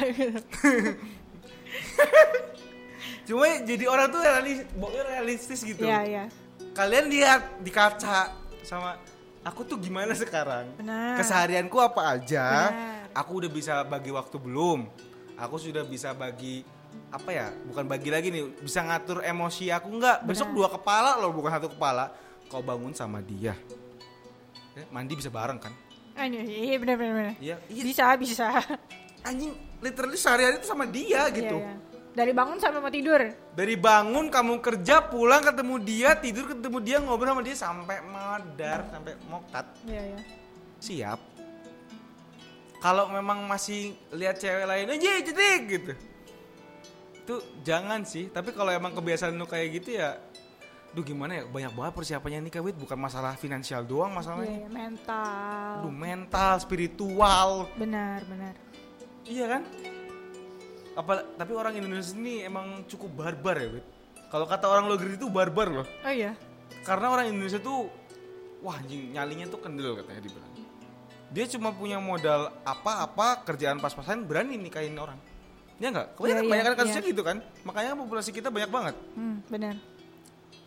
Cuma 3.26 3.46
jadi 3.60 3.84
orang 3.84 4.08
tuh 4.08 4.20
realis, 4.20 4.58
pokoknya 4.72 5.04
realistis 5.08 5.60
gitu. 5.60 5.82
Iya 5.82 6.00
iya 6.02 6.24
Kalian 6.70 7.06
lihat 7.06 7.58
di 7.58 7.68
kaca 7.68 8.30
sama 8.62 8.94
aku 9.42 9.62
tuh 9.64 9.76
gimana 9.76 10.14
sekarang? 10.14 10.70
Benar. 10.76 11.18
Keseharianku 11.18 11.76
apa 11.76 12.14
aja? 12.14 12.46
Benar. 12.70 12.89
Aku 13.12 13.42
udah 13.42 13.50
bisa 13.50 13.82
bagi 13.82 14.10
waktu 14.10 14.36
belum? 14.36 14.86
aku 15.36 15.56
sudah 15.56 15.80
bisa 15.82 16.12
bagi 16.12 16.60
apa 17.08 17.32
ya 17.32 17.48
bukan 17.64 17.88
bagi 17.88 18.12
lagi 18.12 18.28
nih 18.28 18.60
bisa 18.60 18.84
ngatur 18.84 19.24
emosi 19.24 19.72
aku 19.72 19.88
nggak 19.88 20.28
besok 20.28 20.52
dua 20.52 20.68
kepala 20.68 21.16
loh 21.16 21.32
bukan 21.32 21.48
satu 21.50 21.72
kepala 21.72 22.12
kau 22.46 22.60
bangun 22.60 22.92
sama 22.92 23.24
dia 23.24 23.56
Ya, 24.70 24.84
mandi 24.86 25.16
bisa 25.16 25.32
bareng 25.32 25.56
kan 25.56 25.72
Ah, 26.12 26.28
iya, 26.28 26.44
iya 26.44 26.76
benar 26.76 26.94
benar 26.94 27.14
benar. 27.16 27.34
iya 27.40 27.56
iya 27.66 27.82
Bisa 27.82 28.04
bisa. 28.14 28.46
anjing 29.22 29.50
literally 29.80 30.14
sehari-hari 30.14 30.60
itu 30.60 30.68
sama 30.68 30.84
dia 30.84 31.24
gitu 31.32 31.56
Iya, 31.56 31.72
iya. 31.72 31.88
Dari 32.10 32.32
bangun 32.34 32.58
sampai 32.60 32.78
mau 32.78 32.92
tidur. 32.92 33.20
dari 33.50 33.74
bangun 33.74 34.28
kamu 34.28 34.60
kerja 34.60 35.08
pulang 35.08 35.40
ketemu 35.40 35.74
dia 35.80 36.10
tidur 36.14 36.52
ketemu 36.52 36.78
dia 36.84 36.96
ngobrol 37.00 37.32
sama 37.32 37.40
dia 37.40 37.56
sampai 37.56 37.96
modar 38.04 38.78
sampai 38.86 39.12
mokat 39.24 39.66
Iya 39.88 40.02
iya. 40.04 40.20
siap 40.76 41.18
kalau 42.80 43.12
memang 43.12 43.44
masih 43.44 43.92
lihat 44.16 44.40
cewek 44.40 44.64
lain 44.64 44.88
aja 44.88 45.10
cedik 45.20 45.60
gitu. 45.68 45.92
Itu 47.20 47.34
jangan 47.62 48.02
sih 48.08 48.32
tapi 48.32 48.50
kalau 48.56 48.72
emang 48.72 48.96
kebiasaan 48.96 49.36
lu 49.36 49.46
kayak 49.46 49.68
gitu 49.80 50.00
ya 50.00 50.16
Duh 50.90 51.06
gimana 51.06 51.38
ya 51.38 51.44
banyak 51.46 51.70
banget 51.70 51.92
persiapannya 51.94 52.50
nikah 52.50 52.58
wit 52.66 52.74
bukan 52.74 52.98
masalah 52.98 53.38
finansial 53.38 53.86
doang 53.86 54.10
masalahnya. 54.10 54.66
Iya, 54.66 54.68
mental. 54.74 55.86
Aduh 55.86 55.94
mental 55.94 56.54
spiritual. 56.58 57.70
Benar 57.78 58.26
benar. 58.26 58.54
iya 59.22 59.46
kan? 59.46 59.62
Apa 60.98 61.22
tapi 61.38 61.54
orang 61.54 61.78
Indonesia 61.78 62.10
ini 62.18 62.42
emang 62.42 62.82
cukup 62.90 63.22
barbar 63.22 63.62
ya 63.62 63.68
wit 63.78 63.86
kalau 64.34 64.46
kata 64.50 64.66
orang 64.66 64.90
luar 64.90 64.98
negeri 64.98 65.14
itu 65.14 65.30
barbar 65.30 65.68
loh. 65.70 65.86
Oh 66.02 66.10
iya. 66.10 66.34
karena 66.82 67.12
orang 67.12 67.28
Indonesia 67.28 67.60
tuh 67.60 67.86
wah 68.64 68.74
anjing 68.78 69.12
nyalinya 69.12 69.46
tuh 69.46 69.60
kendel 69.60 69.94
katanya 70.00 70.26
dibilang 70.26 70.49
dia 71.30 71.44
cuma 71.48 71.70
punya 71.70 71.96
modal 71.96 72.50
apa-apa 72.62 73.42
kerjaan 73.44 73.78
pas-pasan 73.78 74.22
berani 74.22 74.54
nikahin 74.54 74.94
orang 74.94 75.16
ya 75.76 75.88
enggak 75.88 76.12
kebanyakan, 76.12 76.36
Iya, 76.36 76.46
kebanyakan 76.46 76.74
kasusnya 76.76 77.00
iya. 77.00 77.10
gitu 77.10 77.22
kan 77.22 77.36
makanya 77.62 77.90
populasi 77.94 78.30
kita 78.30 78.48
banyak 78.48 78.68
banget 78.68 78.94
Hmm, 79.14 79.38
benar. 79.46 79.74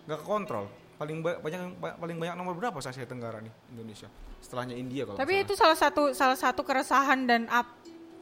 nggak 0.04 0.20
kekontrol 0.20 0.66
paling 0.96 1.18
ba- 1.20 1.38
banyak 1.38 1.60
ba- 1.78 1.96
paling 1.96 2.18
banyak 2.18 2.34
nomor 2.34 2.54
berapa 2.54 2.78
sih 2.78 2.90
Asia 2.90 3.04
Tenggara 3.04 3.38
nih 3.38 3.52
Indonesia 3.70 4.08
setelahnya 4.40 4.74
India 4.74 5.04
kalau 5.04 5.16
Tapi 5.16 5.34
itu 5.42 5.54
salah 5.54 5.76
satu 5.76 6.12
salah 6.12 6.36
satu 6.36 6.62
keresahan 6.62 7.24
dan 7.24 7.46
up 7.48 7.68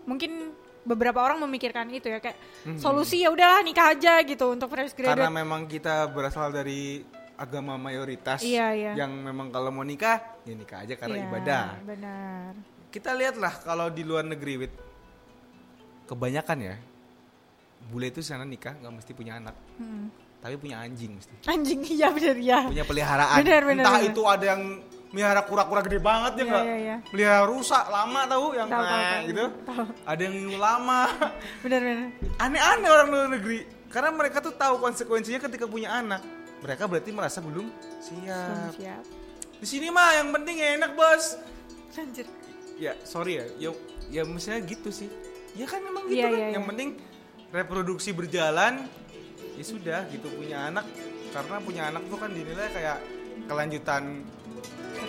mungkin 0.03 0.53
beberapa 0.81 1.17
orang 1.19 1.37
memikirkan 1.39 1.89
itu 1.89 2.05
ya 2.07 2.17
kayak 2.17 2.37
solusi 2.75 3.21
ya 3.21 3.29
udahlah 3.29 3.61
nikah 3.61 3.93
aja 3.93 4.17
gitu 4.19 4.49
untuk 4.49 4.65
fresh 4.67 4.91
salah. 4.91 5.05
karena 5.07 5.13
graduate. 5.23 5.37
memang 5.37 5.61
kita 5.63 6.05
berasal 6.07 6.49
dari 6.49 7.05
agama 7.41 7.73
mayoritas 7.75 8.39
Iya, 8.39 8.67
iya. 8.71 8.91
yang 8.95 9.09
memang 9.11 9.49
kalau 9.49 9.69
mau 9.69 9.81
nikah 9.81 10.21
ya 10.43 10.53
nikah 10.53 10.79
aja 10.79 10.93
karena 10.93 11.17
Iya, 11.17 11.25
ibadah 11.25 11.65
Benar. 11.81 12.51
kita 12.87 13.09
lihatlah 13.11 13.53
kalau 13.59 13.89
di 13.89 14.03
luar 14.03 14.21
negeri 14.23 14.53
wit 14.59 14.73
kebanyakan 16.05 16.57
ya 16.61 16.75
bule 17.83 18.07
itu 18.07 18.21
sana 18.21 18.45
nikah 18.45 18.77
nggak 18.77 18.93
mesti 18.93 19.11
punya 19.11 19.35
anak 19.35 19.55
Hmm. 19.75 20.13
tapi 20.37 20.53
punya 20.55 20.77
anjing 20.79 21.11
mesti 21.11 21.33
Anjing 21.43 21.81
iya 21.87 22.07
benar 22.09 22.37
ya. 22.37 22.59
punya 22.63 22.85
peliharaan 22.85 23.41
Benar, 23.41 23.61
benar, 23.63 23.81
entah 23.81 23.97
benar. 23.97 24.09
itu 24.09 24.21
ada 24.23 24.45
yang 24.47 24.61
melihara 25.09 25.41
kura-kura 25.41 25.81
gede 25.81 25.99
banget 25.99 26.31
ya 26.31 26.37
Iya, 26.37 26.45
nggak 26.45 26.63
iya, 26.63 26.77
iya. 26.77 26.95
melihara 27.09 27.43
rusak 27.43 27.83
lama 27.85 28.21
tahu 28.23 28.45
yang 28.53 28.69
Tahu, 28.69 28.79
tahu, 28.79 28.93
nah, 28.93 29.09
tahu. 29.11 29.27
gitu 29.27 29.45
Tahu. 29.65 29.83
ada 30.05 30.21
yang 30.21 30.37
lama 30.55 30.99
Benar 31.59 31.79
benar. 31.81 32.07
aneh-aneh 32.39 32.89
orang 32.89 33.07
luar 33.09 33.27
negeri 33.31 33.59
karena 33.89 34.09
mereka 34.09 34.37
tuh 34.39 34.53
tahu 34.53 34.75
konsekuensinya 34.79 35.39
ketika 35.41 35.65
punya 35.65 35.89
anak 35.91 36.21
mereka 36.61 36.85
berarti 36.85 37.09
merasa 37.09 37.41
belum 37.41 37.67
siap 37.99 38.77
Siap. 38.77 39.03
di 39.57 39.67
sini 39.67 39.89
mah 39.89 40.15
yang 40.15 40.29
penting 40.31 40.57
enak 40.57 40.93
bos 40.93 41.37
Anjir. 41.91 42.25
ya 42.77 42.93
sorry 43.03 43.37
ya 43.37 43.45
ya 43.59 43.69
ya 44.09 44.21
misalnya 44.23 44.63
gitu 44.65 44.89
sih 44.89 45.09
ya 45.53 45.65
kan 45.65 45.81
memang 45.81 46.07
gitu 46.07 46.17
Iya, 46.17 46.27
kan 46.27 46.33
iya, 46.33 46.47
yang 46.55 46.63
iya. 46.63 46.69
penting 46.71 46.89
reproduksi 47.49 48.09
berjalan 48.11 48.87
ya 49.53 49.63
sudah 49.63 49.99
gitu 50.07 50.31
punya 50.31 50.69
anak 50.69 50.85
karena 51.31 51.55
punya 51.59 51.81
anak 51.89 52.03
tuh 52.07 52.17
kan 52.17 52.29
dinilai 52.29 52.69
kayak 52.71 52.97
kelanjutan 53.45 54.23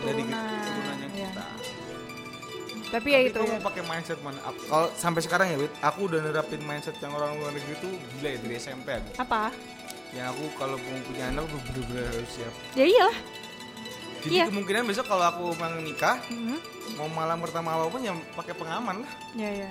dari 0.02 0.22
Keturunan, 0.22 0.58
keturunannya 0.58 1.08
iya. 1.12 1.28
kita 1.30 1.46
Tapi 2.92 3.08
ya 3.08 3.18
Tapi 3.24 3.28
itu 3.32 3.38
kamu 3.40 3.56
ya. 3.56 3.62
pakai 3.62 3.82
mindset 3.86 4.18
mana 4.20 4.38
kalau 4.68 4.88
sampai 4.92 5.20
sekarang 5.22 5.46
ya 5.48 5.56
Wit 5.56 5.72
aku 5.80 6.00
udah 6.06 6.20
nerapin 6.20 6.60
mindset 6.62 6.96
yang 6.98 7.12
orang 7.12 7.38
luar 7.38 7.52
negeri 7.52 7.74
tuh 7.80 7.88
gila 7.88 8.28
ya 8.28 8.38
dari 8.38 8.54
SMP 8.58 8.88
aku 8.92 9.10
Apa? 9.16 9.42
Yang 10.12 10.28
aku 10.28 10.44
kalau 10.54 10.76
punya 10.76 11.24
anak 11.26 11.44
tuh 11.46 11.60
bener-bener 11.64 12.04
harus 12.06 12.30
siap 12.30 12.54
Ya 12.72 12.84
iyalah. 12.84 13.18
jadi 14.20 14.32
Iya. 14.34 14.44
kemungkinan 14.48 14.82
besok 14.84 15.06
kalau 15.06 15.24
aku 15.24 15.42
mau 15.52 15.72
nikah 15.78 16.16
Mhm. 16.28 16.58
mau 16.94 17.08
malam 17.08 17.38
pertama 17.38 17.74
apa 17.74 17.88
pun 17.88 18.00
ya 18.00 18.12
pakai 18.32 18.52
pengaman 18.52 18.96
lah 19.00 19.12
Ya 19.34 19.50
ya. 19.64 19.70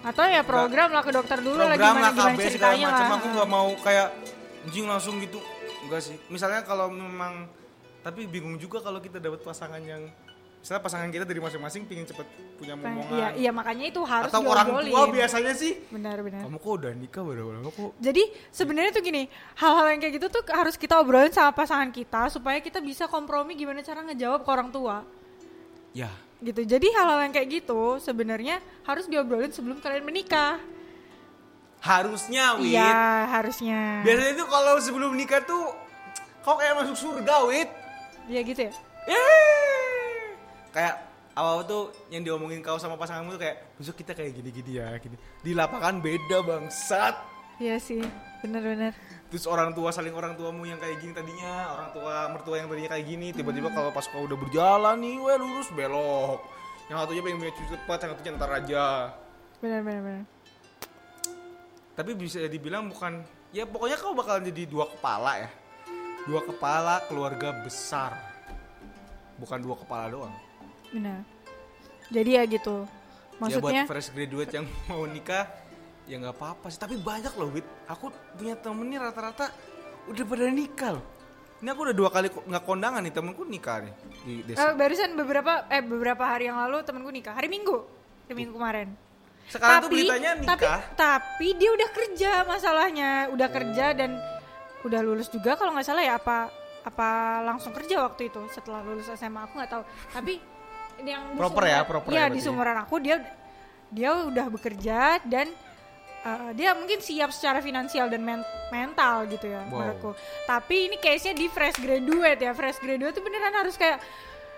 Atau 0.00 0.24
ya 0.24 0.40
program 0.40 0.90
lah 0.90 1.04
ke 1.04 1.12
dokter 1.12 1.38
dulu 1.38 1.60
program 1.60 1.76
gimana 1.76 2.00
lah 2.00 2.10
gimana 2.10 2.32
KB 2.32 2.40
segala 2.50 2.74
macam 2.74 3.06
aku 3.14 3.26
nggak 3.30 3.48
mau 3.48 3.68
kayak 3.78 4.08
anjing 4.62 4.86
langsung 4.86 5.14
gitu 5.18 5.36
enggak 5.82 6.00
sih 6.02 6.16
misalnya 6.26 6.60
kalau 6.62 6.88
memang 6.88 7.44
tapi 8.00 8.24
bingung 8.24 8.56
juga 8.56 8.80
kalau 8.80 8.96
kita 8.96 9.16
dapat 9.16 9.40
pasangan 9.40 9.76
yang 9.78 10.08
misalnya 10.60 10.82
pasangan 10.82 11.08
kita 11.08 11.24
dari 11.24 11.40
masing-masing 11.40 11.82
pingin 11.84 12.04
cepet 12.04 12.28
punya 12.54 12.72
Iya, 12.72 12.84
momongan 12.84 13.30
iya 13.34 13.50
makanya 13.50 13.84
itu 13.86 14.00
harus 14.02 14.28
atau 14.28 14.44
orang 14.44 14.68
tua 14.68 15.02
biasanya 15.08 15.52
sih 15.52 15.72
Benar 15.88 16.20
benar. 16.20 16.44
kamu 16.44 16.56
kok 16.56 16.72
udah 16.76 16.92
nikah 16.92 17.22
baru 17.22 17.42
lama 17.50 17.70
kok 17.70 17.90
Jadi 17.96 18.22
sebenarnya 18.50 18.90
tuh 18.90 19.00
gini, 19.00 19.24
hal-hal 19.54 19.86
yang 19.88 19.98
kayak 19.98 20.14
gitu 20.14 20.26
tuh 20.30 20.42
harus 20.46 20.76
kita 20.76 20.94
obrolin 20.96 21.28
sama 21.30 21.50
pasangan 21.50 21.88
kita 21.88 22.28
supaya 22.28 22.58
kita 22.58 22.78
bisa 22.78 23.04
kompromi 23.06 23.52
gimana 23.54 23.80
cara 23.80 24.00
ngejawab 24.02 24.40
ke 24.40 24.50
orang 24.50 24.68
tua. 24.68 25.00
ya 25.90 26.12
Gitu. 26.38 26.64
Jadi 26.66 26.88
hal-hal 26.90 27.20
yang 27.22 27.32
kayak 27.32 27.48
gitu 27.54 27.96
sebenarnya 27.98 28.56
harus 28.82 29.04
diobrolin 29.04 29.48
sebelum 29.50 29.76
kalian 29.78 30.00
menikah. 30.02 30.60
harusnya 31.80 32.56
wit 32.56 32.76
Iya, 32.76 33.00
harusnya. 33.30 34.04
biasanya 34.04 34.30
itu 34.30 34.44
kalau 34.46 34.76
sebelum 34.76 35.16
nikah 35.16 35.40
tuh 35.40 35.72
kau 36.40 36.52
kayak 36.54 36.76
masuk 36.76 36.96
surga 36.98 37.48
wit 37.48 37.68
Iya 38.24 38.40
gitu 38.42 38.60
ya. 38.62 38.72
Yeay. 39.06 39.79
Kayak 40.70 41.10
awal 41.38 41.62
tuh 41.62 41.94
yang 42.10 42.26
diomongin 42.26 42.60
kau 42.60 42.78
sama 42.78 42.98
pasanganmu 42.98 43.38
tuh 43.38 43.42
kayak 43.42 43.56
besok 43.78 43.96
kita 44.02 44.12
kayak 44.12 44.34
gini-gini 44.34 44.82
ya 44.82 44.92
gini. 44.98 45.16
Di 45.42 45.52
lapangan 45.54 46.02
beda 46.02 46.42
bangsat. 46.42 47.14
Iya 47.60 47.76
sih, 47.76 48.00
benar-benar. 48.40 48.96
terus 49.30 49.46
orang 49.46 49.70
tua 49.76 49.94
saling 49.94 50.10
orang 50.10 50.34
tuamu 50.34 50.66
yang 50.66 50.80
kayak 50.82 50.98
gini 50.98 51.14
tadinya 51.14 51.70
orang 51.70 51.94
tua 51.94 52.26
mertua 52.34 52.58
yang 52.58 52.66
tadinya 52.66 52.90
kayak 52.98 53.06
gini 53.06 53.30
tiba-tiba 53.30 53.70
kalau 53.70 53.94
pas 53.94 54.02
kau 54.10 54.26
udah 54.26 54.34
berjalan 54.34 54.96
nih 54.98 55.16
weh 55.20 55.36
lurus 55.38 55.68
belok. 55.76 56.40
Yang 56.90 56.96
satunya 57.04 57.22
pengen 57.22 57.38
punya 57.38 57.52
cucu 57.54 57.74
cepat 57.78 57.98
yang 58.00 58.10
satunya 58.10 58.32
ntar 58.34 58.50
aja. 58.50 58.86
Benar-benar. 59.60 60.02
benar. 60.02 60.24
tapi 61.94 62.16
bisa 62.16 62.40
dibilang 62.48 62.88
bukan 62.88 63.20
ya 63.52 63.68
pokoknya 63.68 64.00
kau 64.00 64.16
bakal 64.16 64.40
jadi 64.40 64.64
dua 64.64 64.88
kepala 64.88 65.46
ya. 65.46 65.50
Dua 66.24 66.40
kepala 66.42 67.04
keluarga 67.06 67.60
besar. 67.60 68.16
Bukan 69.36 69.60
dua 69.60 69.76
kepala 69.78 70.10
doang 70.10 70.49
Benar. 70.90 71.22
Jadi 72.10 72.30
ya 72.34 72.42
gitu. 72.46 72.86
Maksudnya 73.38 73.82
ya 73.82 73.84
buat 73.86 73.90
fresh 73.90 74.10
graduate 74.12 74.52
yang 74.52 74.66
mau 74.90 75.02
nikah 75.06 75.48
ya 76.10 76.18
nggak 76.18 76.34
apa-apa 76.42 76.66
sih 76.74 76.80
tapi 76.82 76.98
banyak 76.98 77.30
loh 77.38 77.54
wit 77.54 77.62
aku 77.86 78.10
punya 78.34 78.58
temen 78.58 78.82
nih 78.90 78.98
rata-rata 78.98 79.46
udah 80.10 80.24
pada 80.26 80.50
nikah 80.50 80.98
loh 80.98 81.04
ini 81.60 81.68
aku 81.70 81.80
udah 81.86 81.94
dua 81.94 82.10
kali 82.10 82.26
nggak 82.32 82.64
kondangan 82.66 82.98
nih 83.04 83.14
temenku 83.14 83.46
nikah 83.46 83.84
nih 83.84 83.94
di 84.24 84.32
eh, 84.40 84.44
desa 84.48 84.72
barusan 84.72 85.12
beberapa 85.12 85.68
eh 85.68 85.84
beberapa 85.84 86.24
hari 86.24 86.48
yang 86.48 86.56
lalu 86.56 86.80
temanku 86.82 87.12
nikah. 87.12 87.36
Hari 87.36 87.52
Minggu. 87.52 87.76
Hari 88.26 88.34
Minggu 88.36 88.54
kemarin. 88.56 88.88
sekarang 89.50 89.82
tuh 89.82 89.90
beritanya 89.90 90.30
tapi 90.38 90.46
nikah 90.46 90.80
tapi 90.94 91.48
dia 91.58 91.70
udah 91.74 91.88
kerja 91.90 92.30
masalahnya 92.46 93.10
udah 93.34 93.48
kerja 93.50 93.86
dan 93.98 94.14
udah 94.86 95.00
lulus 95.02 95.26
juga 95.26 95.58
kalau 95.58 95.74
nggak 95.74 95.90
salah 95.90 96.06
ya 96.06 96.14
apa 96.22 96.54
apa 96.86 97.10
langsung 97.42 97.74
kerja 97.74 97.98
waktu 97.98 98.30
itu 98.30 98.46
setelah 98.54 98.78
lulus 98.86 99.10
SMA 99.10 99.42
aku 99.42 99.58
nggak 99.58 99.72
tahu 99.74 99.82
tapi 100.14 100.38
yang 101.02 101.22
di 101.26 101.36
Proper 101.36 101.62
ya, 101.62 101.70
seumuran- 101.76 101.88
proper 101.88 102.08
iya 102.08 102.16
ya 102.16 102.22
di 102.22 102.28
berarti. 102.30 102.42
seumuran 102.42 102.76
aku 102.78 102.94
dia 102.98 103.16
dia 103.88 104.10
udah 104.22 104.46
bekerja 104.48 104.98
dan 105.24 105.46
uh, 106.22 106.50
dia 106.52 106.70
mungkin 106.72 106.98
siap 106.98 107.30
secara 107.30 107.58
finansial 107.58 108.06
dan 108.06 108.20
men- 108.20 108.42
mental 108.68 109.26
gitu 109.26 109.46
ya 109.46 109.62
Wow. 109.62 109.70
menurutku 109.82 110.10
tapi 110.44 110.86
ini 110.86 110.96
case 110.96 111.26
nya 111.26 111.34
di 111.34 111.46
fresh 111.46 111.76
graduate 111.76 112.40
ya 112.40 112.52
fresh 112.52 112.78
graduate 112.78 113.10
itu 113.10 113.20
beneran 113.20 113.50
harus 113.52 113.74
kayak 113.74 113.98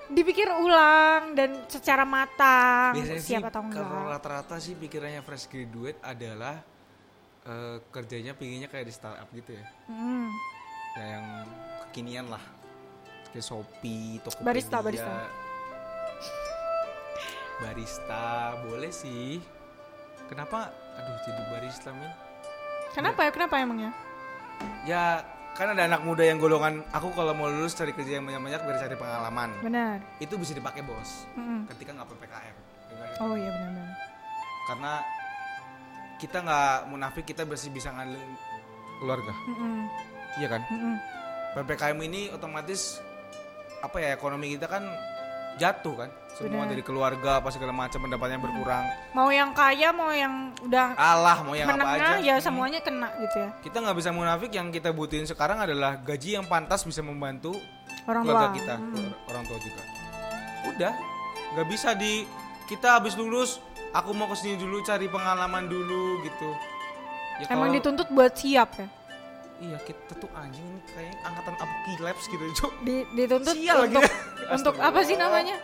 dipikir 0.09 0.45
ulang 0.51 1.33
dan 1.33 1.65
secara 1.67 2.05
matang 2.05 2.93
biasanya 2.93 3.23
siap 3.23 3.41
sih 3.41 3.49
atau 3.49 3.63
enggak 3.63 3.81
kalau 3.81 4.05
rata-rata 4.07 4.57
sih 4.59 4.75
pikirannya 4.75 5.23
fresh 5.23 5.47
graduate 5.47 5.97
adalah 6.03 6.61
eh, 7.43 7.77
kerjanya 7.89 8.33
pinginnya 8.33 8.69
kayak 8.69 8.85
di 8.85 8.93
startup 8.93 9.25
gitu 9.31 9.51
ya 9.53 9.65
ya 10.93 11.05
yang 11.11 11.25
kekinian 11.89 12.29
lah 12.29 12.43
kayak 13.27 13.41
Shopee, 13.43 14.21
Tokopedia 14.21 14.45
Barista, 14.45 14.79
barista. 14.85 15.13
Barista 17.63 18.25
boleh 18.61 18.91
sih 18.91 19.39
kenapa 20.27 20.69
aduh 20.93 21.17
jadi 21.23 21.43
barista 21.49 21.91
men 21.93 22.11
Kenapa 22.93 23.25
ya? 23.25 23.33
Kenapa 23.33 23.57
emangnya? 23.57 23.89
ya 24.85 25.25
kan 25.53 25.69
ada 25.69 25.85
anak 25.85 26.05
muda 26.05 26.23
yang 26.23 26.37
golongan 26.37 26.85
aku 26.91 27.09
kalau 27.13 27.33
mau 27.33 27.47
lulus 27.47 27.73
cari 27.73 27.91
kerja 27.91 28.17
yang 28.17 28.25
banyak-banyak 28.25 28.61
biar 28.61 28.77
cari 28.79 28.95
pengalaman 28.95 29.51
Benar. 29.61 29.97
itu 30.19 30.35
bisa 30.35 30.53
dipakai 30.53 30.81
bos 30.81 31.25
Mm-mm. 31.35 31.65
ketika 31.69 31.93
nggak 31.93 32.09
ppkm 32.09 32.57
Ya 32.89 32.97
kan? 32.99 33.09
Oh 33.23 33.35
iya 33.35 33.49
benar-benar. 33.49 33.89
karena 34.63 34.93
kita 36.19 36.37
nggak 36.39 36.71
munafik 36.87 37.25
kita 37.25 37.43
masih 37.43 37.71
bisa 37.71 37.89
ngandelin 37.91 38.33
keluarga 38.99 39.33
Mm-mm. 39.47 39.81
iya 40.37 40.49
kan 40.49 40.63
Mm-mm. 40.69 40.95
ppkm 41.55 41.99
ini 42.03 42.21
otomatis 42.31 43.01
apa 43.81 43.97
ya 43.99 44.13
ekonomi 44.13 44.53
kita 44.53 44.69
kan 44.69 44.85
jatuh 45.57 45.95
kan? 45.97 46.11
Semua 46.33 46.65
Benar. 46.65 46.73
dari 46.73 46.83
keluarga 46.83 47.31
apa 47.39 47.49
segala 47.49 47.71
macam 47.71 48.01
pendapatnya 48.01 48.41
berkurang. 48.41 48.85
Mau 49.13 49.29
yang 49.29 49.53
kaya 49.53 49.93
mau 49.93 50.09
yang 50.11 50.57
udah 50.59 50.97
Allah 50.97 51.45
mau 51.45 51.53
yang 51.53 51.69
apa 51.69 51.77
aja. 51.77 51.85
menengah 51.85 52.17
ya 52.19 52.35
Hmm. 52.35 52.43
semuanya 52.43 52.81
kena 52.81 53.09
gitu 53.19 53.37
ya. 53.39 53.51
Kita 53.61 53.77
nggak 53.79 53.97
bisa 53.97 54.11
munafik 54.11 54.51
yang 54.51 54.69
kita 54.69 54.91
butuhin 54.91 55.25
sekarang 55.25 55.61
adalah 55.61 55.97
gaji 55.99 56.35
yang 56.35 56.47
pantas 56.47 56.83
bisa 56.83 57.01
membantu 57.01 57.53
orang 58.05 58.25
keluarga 58.25 58.49
tua. 58.49 58.57
kita 58.57 58.75
Mm. 58.77 59.11
orang 59.29 59.45
tua 59.45 59.59
juga. 59.61 59.83
Udah 60.67 60.93
nggak 61.53 61.67
bisa 61.69 61.89
di 61.93 62.25
kita 62.65 62.97
habis 62.97 63.13
lulus 63.13 63.61
aku 63.93 64.11
mau 64.11 64.25
ke 64.25 64.35
sini 64.35 64.57
dulu 64.57 64.81
cari 64.81 65.05
pengalaman 65.07 65.69
dulu 65.69 66.23
gitu. 66.23 66.49
Ya 67.39 67.47
emang 67.51 67.69
kalau- 67.69 67.77
dituntut 67.77 68.09
buat 68.09 68.33
siap 68.33 68.73
ya 68.79 68.89
iya 69.63 69.79
kita 69.79 70.13
tuh 70.17 70.31
anjing 70.33 70.61
ini 70.61 70.81
kayak 70.89 71.15
angkatan 71.23 71.55
apocalypse 71.57 72.27
gitu 72.27 72.45
Cuk. 72.53 72.73
Di- 72.83 73.07
dituntut 73.13 73.55
Sial 73.55 73.77
lagi 73.79 73.87
untuk 73.89 74.03
ya. 74.03 74.13
untuk 74.57 74.75
apa 74.77 75.01
sih 75.01 75.15
namanya 75.15 75.57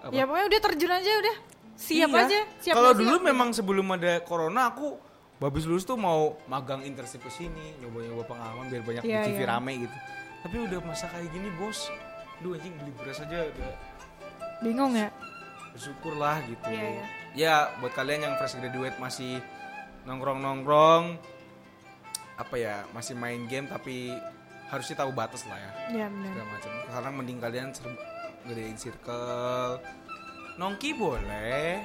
Apa? 0.00 0.12
ya 0.12 0.22
pokoknya 0.22 0.46
udah 0.46 0.60
terjun 0.62 0.92
aja 0.92 1.12
udah 1.18 1.36
siap 1.74 2.08
Iya. 2.08 2.20
aja 2.24 2.38
siap 2.58 2.74
kalau 2.74 2.90
dulu 2.92 3.16
siap. 3.16 3.26
memang 3.26 3.48
sebelum 3.50 3.86
ada 3.92 4.22
corona 4.22 4.70
aku 4.70 4.94
habis 5.38 5.64
lulus 5.64 5.82
tuh 5.82 5.94
mau 5.94 6.34
magang 6.46 6.82
internship 6.82 7.20
ke 7.20 7.30
sini 7.32 7.74
nyoba-nyoba 7.78 8.22
pengalaman 8.24 8.66
biar 8.66 8.82
banyak 8.82 9.02
Iya, 9.02 9.18
di 9.20 9.28
CV 9.28 9.40
iya. 9.40 9.48
rame 9.48 9.72
gitu 9.80 9.96
tapi 10.38 10.56
udah 10.60 10.78
masa 10.80 11.06
kayak 11.08 11.28
gini 11.28 11.50
bos 11.52 11.90
lu 12.38 12.54
anjing 12.54 12.70
beli 12.72 12.92
beras 12.94 13.18
aja 13.18 13.38
udah 13.44 13.70
bingung 14.60 14.94
ya 14.94 15.10
bersyukur 15.70 16.14
lah 16.14 16.38
gitu 16.42 16.66
Iya, 16.66 16.86
iya. 16.88 17.04
ya 17.34 17.54
buat 17.78 17.92
kalian 17.92 18.20
yang 18.24 18.34
fresh 18.34 18.54
graduate 18.56 18.94
masih 18.96 19.38
nongkrong 20.04 20.38
nongkrong 20.38 21.04
apa 22.38 22.54
ya 22.54 22.86
masih 22.94 23.18
main 23.18 23.50
game 23.50 23.66
tapi 23.66 24.14
harusnya 24.70 25.02
tahu 25.02 25.10
batas 25.10 25.42
lah 25.50 25.58
ya. 25.58 25.72
Ya 25.90 26.06
benar. 26.06 26.30
Segala 26.30 26.46
macam. 26.54 26.70
Sekarang 26.86 27.12
mending 27.18 27.38
kalian 27.42 27.68
gedein 28.46 28.76
circle. 28.78 29.82
Nongki 30.58 30.90
boleh 30.94 31.82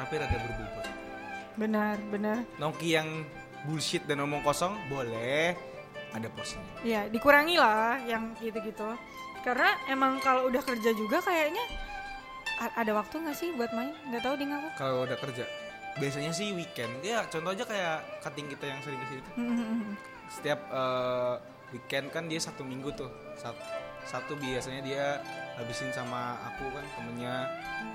tapi 0.00 0.14
rada 0.16 0.36
berbobot. 0.36 0.86
Benar 1.56 1.96
benar. 2.12 2.38
Nongki 2.60 2.88
yang 2.96 3.08
bullshit 3.64 4.04
dan 4.04 4.20
omong 4.20 4.44
kosong 4.44 4.76
boleh 4.92 5.56
ada 6.12 6.28
porsinya. 6.32 6.84
Ya 6.84 7.08
dikurangi 7.08 7.56
lah 7.56 8.00
yang 8.04 8.36
gitu-gitu. 8.36 8.96
Karena 9.40 9.72
emang 9.88 10.20
kalau 10.20 10.52
udah 10.52 10.60
kerja 10.60 10.92
juga 10.92 11.24
kayaknya 11.24 11.64
ada 12.76 12.92
waktu 12.92 13.16
nggak 13.24 13.36
sih 13.36 13.48
buat 13.56 13.72
main? 13.72 13.96
Nggak 14.12 14.22
tahu 14.28 14.34
di 14.36 14.44
ngaku 14.44 14.68
kalau 14.76 15.08
udah 15.08 15.16
kerja 15.16 15.44
biasanya 16.00 16.32
sih 16.32 16.56
weekend. 16.56 17.04
Ya 17.04 17.22
contoh 17.28 17.52
aja 17.52 17.62
kayak 17.62 18.24
cutting 18.24 18.48
kita 18.48 18.64
yang 18.66 18.80
sering 18.80 18.98
ke 18.98 19.06
sini 19.06 19.20
tuh. 19.22 19.34
Setiap 20.40 20.60
eh, 20.72 21.34
weekend 21.70 22.08
kan 22.10 22.24
dia 22.26 22.40
satu 22.40 22.64
minggu 22.64 22.88
tuh. 22.96 23.10
Satu, 23.36 23.60
satu 24.08 24.32
biasanya 24.40 24.80
dia 24.80 25.04
habisin 25.60 25.92
sama 25.92 26.40
aku 26.48 26.64
kan 26.72 26.84
temennya 26.96 27.34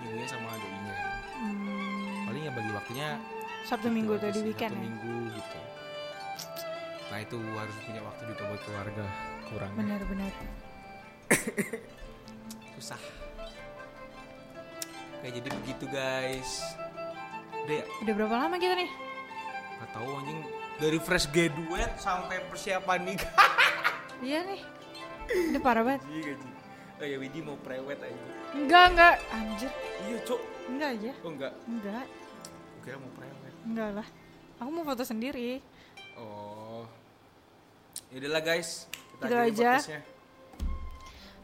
minggunya 0.05 0.27
sama 0.29 0.53
doi-nya 0.53 0.95
Hmm, 1.35 2.29
paling 2.29 2.47
ya 2.47 2.51
bagi 2.55 2.71
waktunya 2.71 3.07
sabtu 3.67 3.91
gitu 3.91 3.95
minggu 3.99 4.11
aja 4.15 4.21
tuh 4.23 4.31
di 4.31 4.39
sih, 4.39 4.47
weekend 4.47 4.71
Sabtu 4.71 4.79
ya? 4.79 4.85
minggu 4.87 5.15
gitu. 5.35 5.59
Nah 7.11 7.17
itu 7.19 7.37
harus 7.59 7.75
punya 7.83 8.01
waktu 8.05 8.21
juga 8.31 8.43
buat 8.47 8.61
keluarga 8.63 9.05
kurang 9.51 9.71
benar-benar 9.75 10.31
susah. 12.79 13.01
Kayak 15.19 15.33
jadi 15.41 15.49
begitu 15.59 15.85
guys 15.91 16.51
udah 17.65 17.75
ya 17.75 17.85
udah 17.99 18.13
berapa 18.15 18.35
lama 18.37 18.55
kita 18.55 18.73
nih 18.75 18.89
nggak 19.75 19.89
tahu 19.91 20.09
anjing 20.15 20.39
dari 20.75 20.97
fresh 20.97 21.27
graduate 21.27 21.95
sampai 21.97 22.37
persiapan 22.45 22.99
nikah 23.03 23.31
iya 24.25 24.43
nih 24.43 24.61
udah 25.51 25.61
parah 25.61 25.83
banget 25.83 26.01
Iya 26.07 26.21
gaji. 26.31 26.47
Oh 26.95 27.03
ya 27.03 27.17
Widi 27.17 27.39
mau 27.41 27.57
prewed 27.57 27.97
aja. 27.97 28.21
enggak 28.53 28.83
enggak 28.87 29.13
anjir 29.29 29.71
Iya 30.01 30.17
cok. 30.21 30.41
enggak 30.67 30.89
aja 30.91 31.11
Oh 31.17 31.29
enggak. 31.29 31.53
enggak 31.65 32.05
kira 32.79 32.95
mau 32.95 33.11
prewed. 33.11 33.53
enggak 33.65 33.89
lah 33.93 34.07
aku 34.55 34.69
mau 34.71 34.85
foto 34.85 35.03
sendiri 35.03 35.59
Oh. 36.15 36.87
Yaudahlah 38.07 38.39
guys. 38.41 38.87
Kita 38.87 38.95
Gitu 39.19 39.35
akhiri 39.35 39.51
aja. 39.51 39.71
podcastnya. 39.75 40.01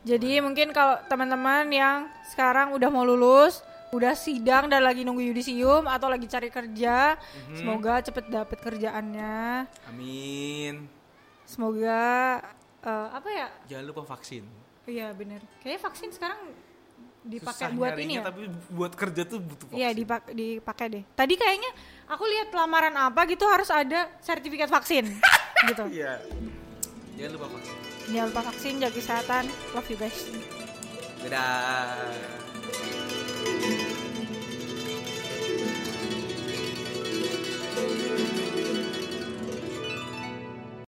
Jadi 0.01 0.31
mungkin 0.39 0.67
kalau 0.71 0.95
teman-teman 1.05 1.67
yang 1.67 1.97
sekarang 2.25 2.71
udah 2.71 2.87
mau 2.87 3.03
lulus, 3.03 3.59
udah 3.91 4.15
sidang 4.15 4.71
dan 4.71 4.81
lagi 4.81 5.03
nunggu 5.03 5.19
yudisium 5.21 5.83
atau 5.83 6.07
lagi 6.07 6.23
cari 6.25 6.47
kerja, 6.47 7.19
Mhm. 7.19 7.55
semoga 7.55 7.99
cepet 7.99 8.25
dapet 8.27 8.57
kerjaannya. 8.57 9.67
Amin. 9.87 10.87
Semoga 11.43 11.99
eh, 12.81 13.07
apa 13.11 13.29
ya? 13.29 13.47
Jangan 13.67 13.85
lupa 13.85 14.01
vaksin. 14.07 14.47
Iya 14.87 15.11
bener. 15.11 15.43
Kayaknya 15.61 15.81
vaksin 15.83 16.09
sekarang 16.09 16.39
dipakai 17.21 17.69
Susah 17.69 17.77
buat 17.77 17.93
ini 17.99 18.17
ya. 18.17 18.23
Tapi 18.25 18.41
buat 18.71 18.93
kerja 18.95 19.21
tuh 19.23 19.37
butuh 19.37 19.69
vaksin. 19.69 19.77
Iya 19.77 19.89
dipak 19.93 20.21
dipakai 20.31 20.85
deh. 20.89 21.03
Tadi 21.13 21.33
kayaknya 21.37 21.71
aku 22.07 22.23
lihat 22.25 22.49
lamaran 22.49 22.95
apa 22.95 23.21
gitu 23.29 23.45
harus 23.45 23.69
ada 23.69 24.09
sertifikat 24.19 24.71
vaksin 24.71 25.05
gitu. 25.69 25.83
Iya. 25.91 26.17
Jangan 27.19 27.31
lupa 27.37 27.47
vaksin. 27.53 27.75
Jangan 28.09 28.27
lupa 28.33 28.41
vaksin, 28.49 28.73
jaga 28.81 28.95
kesehatan. 28.95 29.43
Love 29.75 29.89
you 29.91 29.97
guys. 29.99 30.19
Dadah. 31.21 32.50